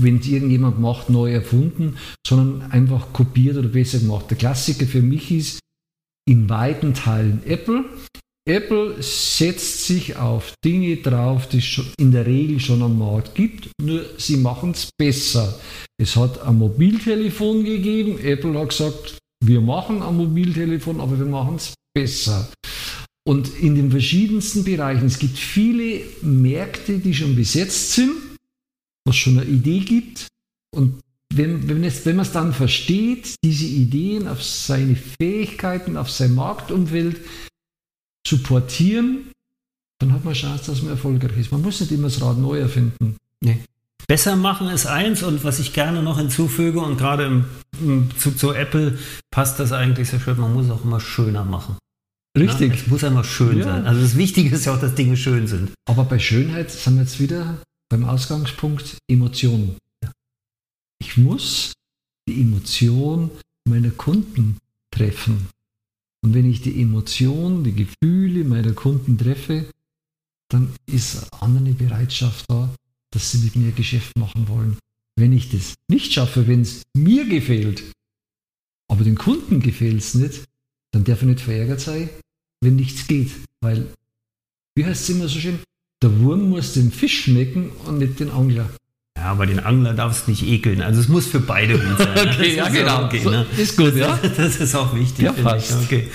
wenn 0.00 0.18
es 0.18 0.28
irgendjemand 0.28 0.80
macht, 0.80 1.10
neu 1.10 1.32
erfunden, 1.32 1.96
sondern 2.26 2.70
einfach 2.70 3.12
kopiert 3.12 3.56
oder 3.56 3.68
besser 3.68 3.98
gemacht. 3.98 4.30
Der 4.30 4.38
Klassiker 4.38 4.86
für 4.86 5.02
mich 5.02 5.30
ist 5.30 5.60
in 6.28 6.48
weiten 6.48 6.94
Teilen 6.94 7.42
Apple. 7.44 7.84
Apple 8.48 9.02
setzt 9.02 9.86
sich 9.86 10.16
auf 10.16 10.54
Dinge 10.64 10.96
drauf, 10.96 11.48
die 11.48 11.58
es 11.58 11.80
in 11.98 12.12
der 12.12 12.26
Regel 12.26 12.60
schon 12.60 12.82
am 12.82 12.98
Markt 12.98 13.34
gibt, 13.34 13.70
nur 13.80 14.04
sie 14.16 14.38
machen 14.38 14.70
es 14.70 14.88
besser. 14.96 15.58
Es 16.00 16.16
hat 16.16 16.40
ein 16.40 16.56
Mobiltelefon 16.56 17.64
gegeben, 17.64 18.18
Apple 18.18 18.58
hat 18.58 18.70
gesagt, 18.70 19.18
wir 19.44 19.60
machen 19.60 20.02
ein 20.02 20.16
Mobiltelefon, 20.16 21.00
aber 21.00 21.18
wir 21.18 21.26
machen 21.26 21.56
es 21.56 21.74
besser. 21.98 22.48
Und 23.26 23.48
in 23.60 23.74
den 23.74 23.90
verschiedensten 23.90 24.64
Bereichen, 24.64 25.06
es 25.06 25.18
gibt 25.18 25.36
viele 25.36 26.00
Märkte, 26.22 26.98
die 26.98 27.12
schon 27.12 27.34
besetzt 27.34 27.92
sind, 27.92 28.12
was 29.04 29.16
schon 29.16 29.38
eine 29.38 29.50
Idee 29.50 29.80
gibt. 29.80 30.28
Und 30.74 31.00
wenn, 31.34 31.68
wenn, 31.68 31.82
es, 31.84 32.06
wenn 32.06 32.16
man 32.16 32.24
es 32.24 32.32
dann 32.32 32.54
versteht, 32.54 33.34
diese 33.44 33.66
Ideen 33.66 34.28
auf 34.28 34.42
seine 34.42 34.96
Fähigkeiten, 34.96 35.96
auf 35.96 36.10
sein 36.10 36.34
Marktumfeld 36.34 37.20
zu 38.26 38.38
portieren, 38.38 39.32
dann 40.00 40.12
hat 40.12 40.24
man 40.24 40.34
Chance, 40.34 40.70
dass 40.70 40.82
man 40.82 40.92
erfolgreich 40.92 41.36
ist. 41.36 41.52
Man 41.52 41.62
muss 41.62 41.80
nicht 41.80 41.92
immer 41.92 42.08
das 42.08 42.22
Rad 42.22 42.38
neu 42.38 42.60
erfinden. 42.60 43.16
Nee. 43.40 43.58
Besser 44.06 44.36
machen 44.36 44.68
ist 44.68 44.86
eins 44.86 45.22
und 45.22 45.44
was 45.44 45.58
ich 45.58 45.74
gerne 45.74 46.02
noch 46.02 46.18
hinzufüge 46.18 46.80
und 46.80 46.96
gerade 46.96 47.26
im, 47.26 47.44
im 47.80 48.08
Zug 48.16 48.38
zu 48.38 48.52
Apple 48.52 48.96
passt 49.30 49.60
das 49.60 49.72
eigentlich 49.72 50.08
sehr 50.08 50.20
schön, 50.20 50.40
man 50.40 50.54
muss 50.54 50.70
auch 50.70 50.82
immer 50.82 51.00
schöner 51.00 51.44
machen. 51.44 51.76
Richtig. 52.38 52.74
Ja, 52.74 52.80
es 52.80 52.86
muss 52.86 53.02
immer 53.02 53.24
schön 53.24 53.58
Ja. 53.58 53.64
sein. 53.64 53.86
Also 53.86 54.00
das 54.00 54.16
Wichtige 54.16 54.54
ist 54.54 54.64
ja 54.64 54.74
auch, 54.74 54.80
dass 54.80 54.94
Dinge 54.94 55.16
schön 55.16 55.46
sind. 55.46 55.72
Aber 55.86 56.04
bei 56.04 56.18
Schönheit 56.18 56.70
sind 56.70 56.94
wir 56.96 57.02
jetzt 57.02 57.20
wieder 57.20 57.60
beim 57.88 58.04
Ausgangspunkt 58.04 58.98
Emotionen. 59.08 59.76
Ich 61.00 61.16
muss 61.16 61.72
die 62.28 62.40
Emotion 62.40 63.30
meiner 63.64 63.90
Kunden 63.90 64.58
treffen. 64.90 65.48
Und 66.22 66.34
wenn 66.34 66.50
ich 66.50 66.60
die 66.62 66.80
Emotion, 66.82 67.64
die 67.64 67.72
Gefühle 67.74 68.44
meiner 68.44 68.72
Kunden 68.72 69.16
treffe, 69.16 69.66
dann 70.50 70.72
ist 70.86 71.32
eine 71.32 71.42
andere 71.42 71.74
Bereitschaft 71.74 72.44
da, 72.48 72.74
dass 73.12 73.30
sie 73.30 73.38
mit 73.38 73.56
mir 73.56 73.72
Geschäft 73.72 74.16
machen 74.18 74.48
wollen. 74.48 74.78
Wenn 75.16 75.32
ich 75.32 75.50
das 75.50 75.74
nicht 75.88 76.12
schaffe, 76.12 76.46
wenn 76.46 76.62
es 76.62 76.82
mir 76.96 77.26
gefällt, 77.28 77.82
aber 78.90 79.04
den 79.04 79.16
Kunden 79.16 79.60
gefällt 79.60 79.98
es 79.98 80.14
nicht, 80.14 80.44
dann 80.92 81.04
darf 81.04 81.22
ich 81.22 81.28
nicht 81.28 81.40
verärgert 81.40 81.80
sein, 81.80 82.08
wenn 82.60 82.76
nichts 82.76 83.06
geht. 83.06 83.30
Weil, 83.60 83.86
wie 84.74 84.84
heißt 84.84 85.02
es 85.02 85.10
immer 85.10 85.28
so 85.28 85.38
schön, 85.38 85.58
der 86.02 86.18
Wurm 86.20 86.50
muss 86.50 86.74
den 86.74 86.92
Fisch 86.92 87.24
schmecken 87.24 87.70
und 87.86 87.98
nicht 87.98 88.20
den 88.20 88.30
Angler. 88.30 88.70
Ja, 89.16 89.24
aber 89.24 89.46
den 89.46 89.58
Angler 89.58 89.94
darfst 89.94 90.26
du 90.26 90.30
nicht 90.30 90.46
ekeln. 90.46 90.80
Also 90.80 91.00
es 91.00 91.08
muss 91.08 91.26
für 91.26 91.40
beide 91.40 91.76
gut 91.78 91.98
sein. 91.98 92.14
Das 92.14 92.38
ist 92.38 92.88
auch 92.88 93.04
Okay, 93.04 93.20
So, 93.24 93.30
ne? 93.30 93.46
Ist 93.56 93.76
gut, 93.76 93.96
ja? 93.96 94.18
Das 94.36 94.56
ist 94.56 94.74
auch 94.76 94.94
wichtig. 94.94 95.24
Ja, 95.24 95.32
fast. 95.32 95.70
Ich. 95.70 95.86
Okay. 95.86 96.08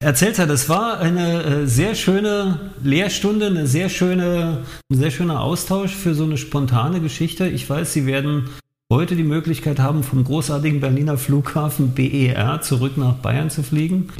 Herr 0.00 0.14
Zelter, 0.14 0.46
das 0.46 0.68
war 0.68 0.98
eine 0.98 1.42
äh, 1.42 1.66
sehr 1.66 1.94
schöne 1.96 2.72
Lehrstunde, 2.82 3.46
eine 3.46 3.66
sehr 3.66 3.88
schöne, 3.88 4.64
ein 4.90 4.96
sehr 4.96 5.10
schöner 5.10 5.40
Austausch 5.40 5.92
für 5.92 6.14
so 6.14 6.24
eine 6.24 6.36
spontane 6.36 7.00
Geschichte. 7.00 7.48
Ich 7.48 7.68
weiß, 7.68 7.92
Sie 7.92 8.06
werden 8.06 8.48
heute 8.92 9.16
die 9.16 9.24
Möglichkeit 9.24 9.80
haben, 9.80 10.02
vom 10.02 10.24
großartigen 10.24 10.80
Berliner 10.80 11.18
Flughafen 11.18 11.94
BER 11.94 12.60
zurück 12.62 12.96
nach 12.96 13.14
Bayern 13.14 13.50
zu 13.50 13.62
fliegen. 13.62 14.10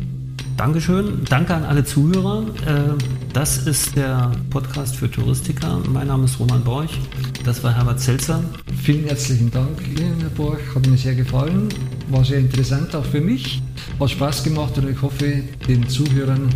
Dankeschön. 0.58 1.24
Danke 1.28 1.54
an 1.54 1.62
alle 1.62 1.84
Zuhörer. 1.84 2.42
Äh, 2.66 3.02
Das 3.32 3.58
ist 3.58 3.94
der 3.94 4.32
Podcast 4.50 4.96
für 4.96 5.08
Touristiker. 5.08 5.80
Mein 5.92 6.08
Name 6.08 6.24
ist 6.24 6.40
Roman 6.40 6.64
Borch. 6.64 6.98
Das 7.44 7.62
war 7.62 7.72
Herbert 7.76 8.00
Zelzer. 8.00 8.42
Vielen 8.82 9.04
herzlichen 9.04 9.52
Dank 9.52 9.68
Ihnen, 9.86 10.16
Herr 10.20 10.30
Borch. 10.30 10.58
Hat 10.74 10.84
mir 10.88 10.96
sehr 10.96 11.14
gefallen. 11.14 11.68
War 12.10 12.24
sehr 12.24 12.38
interessant 12.38 12.92
auch 12.96 13.04
für 13.04 13.20
mich. 13.20 13.62
Hat 14.00 14.10
Spaß 14.10 14.42
gemacht 14.42 14.76
und 14.78 14.90
ich 14.90 15.00
hoffe, 15.00 15.42
den 15.68 15.88
Zuhörern 15.88 16.48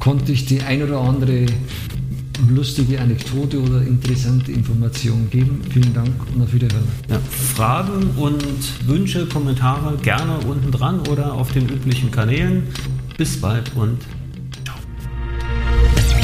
konnte 0.00 0.32
ich 0.32 0.46
die 0.46 0.60
ein 0.62 0.82
oder 0.82 0.98
andere 1.00 1.46
lustige 2.48 3.00
Anekdote 3.00 3.60
oder 3.60 3.82
interessante 3.82 4.50
Information 4.50 5.28
geben. 5.30 5.60
Vielen 5.70 5.94
Dank 5.94 6.10
und 6.34 6.42
auf 6.42 6.52
Wiederhören. 6.52 6.88
Ja, 7.08 7.20
Fragen 7.54 8.10
und 8.16 8.42
Wünsche, 8.88 9.26
Kommentare 9.26 9.96
gerne 10.02 10.38
unten 10.48 10.72
dran 10.72 11.00
oder 11.08 11.34
auf 11.34 11.52
den 11.52 11.68
üblichen 11.68 12.10
Kanälen. 12.10 12.64
Bis 13.18 13.40
bald 13.40 13.74
und 13.74 13.98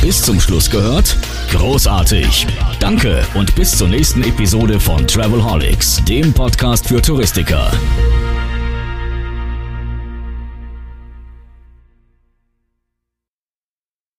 Bis 0.00 0.22
zum 0.22 0.40
Schluss 0.40 0.70
gehört? 0.70 1.16
Großartig. 1.50 2.46
Danke 2.78 3.26
und 3.34 3.52
bis 3.56 3.76
zur 3.76 3.88
nächsten 3.88 4.22
Episode 4.22 4.78
von 4.78 5.04
Travelholics, 5.04 6.04
dem 6.04 6.32
Podcast 6.32 6.86
für 6.86 7.02
Touristiker. 7.02 7.72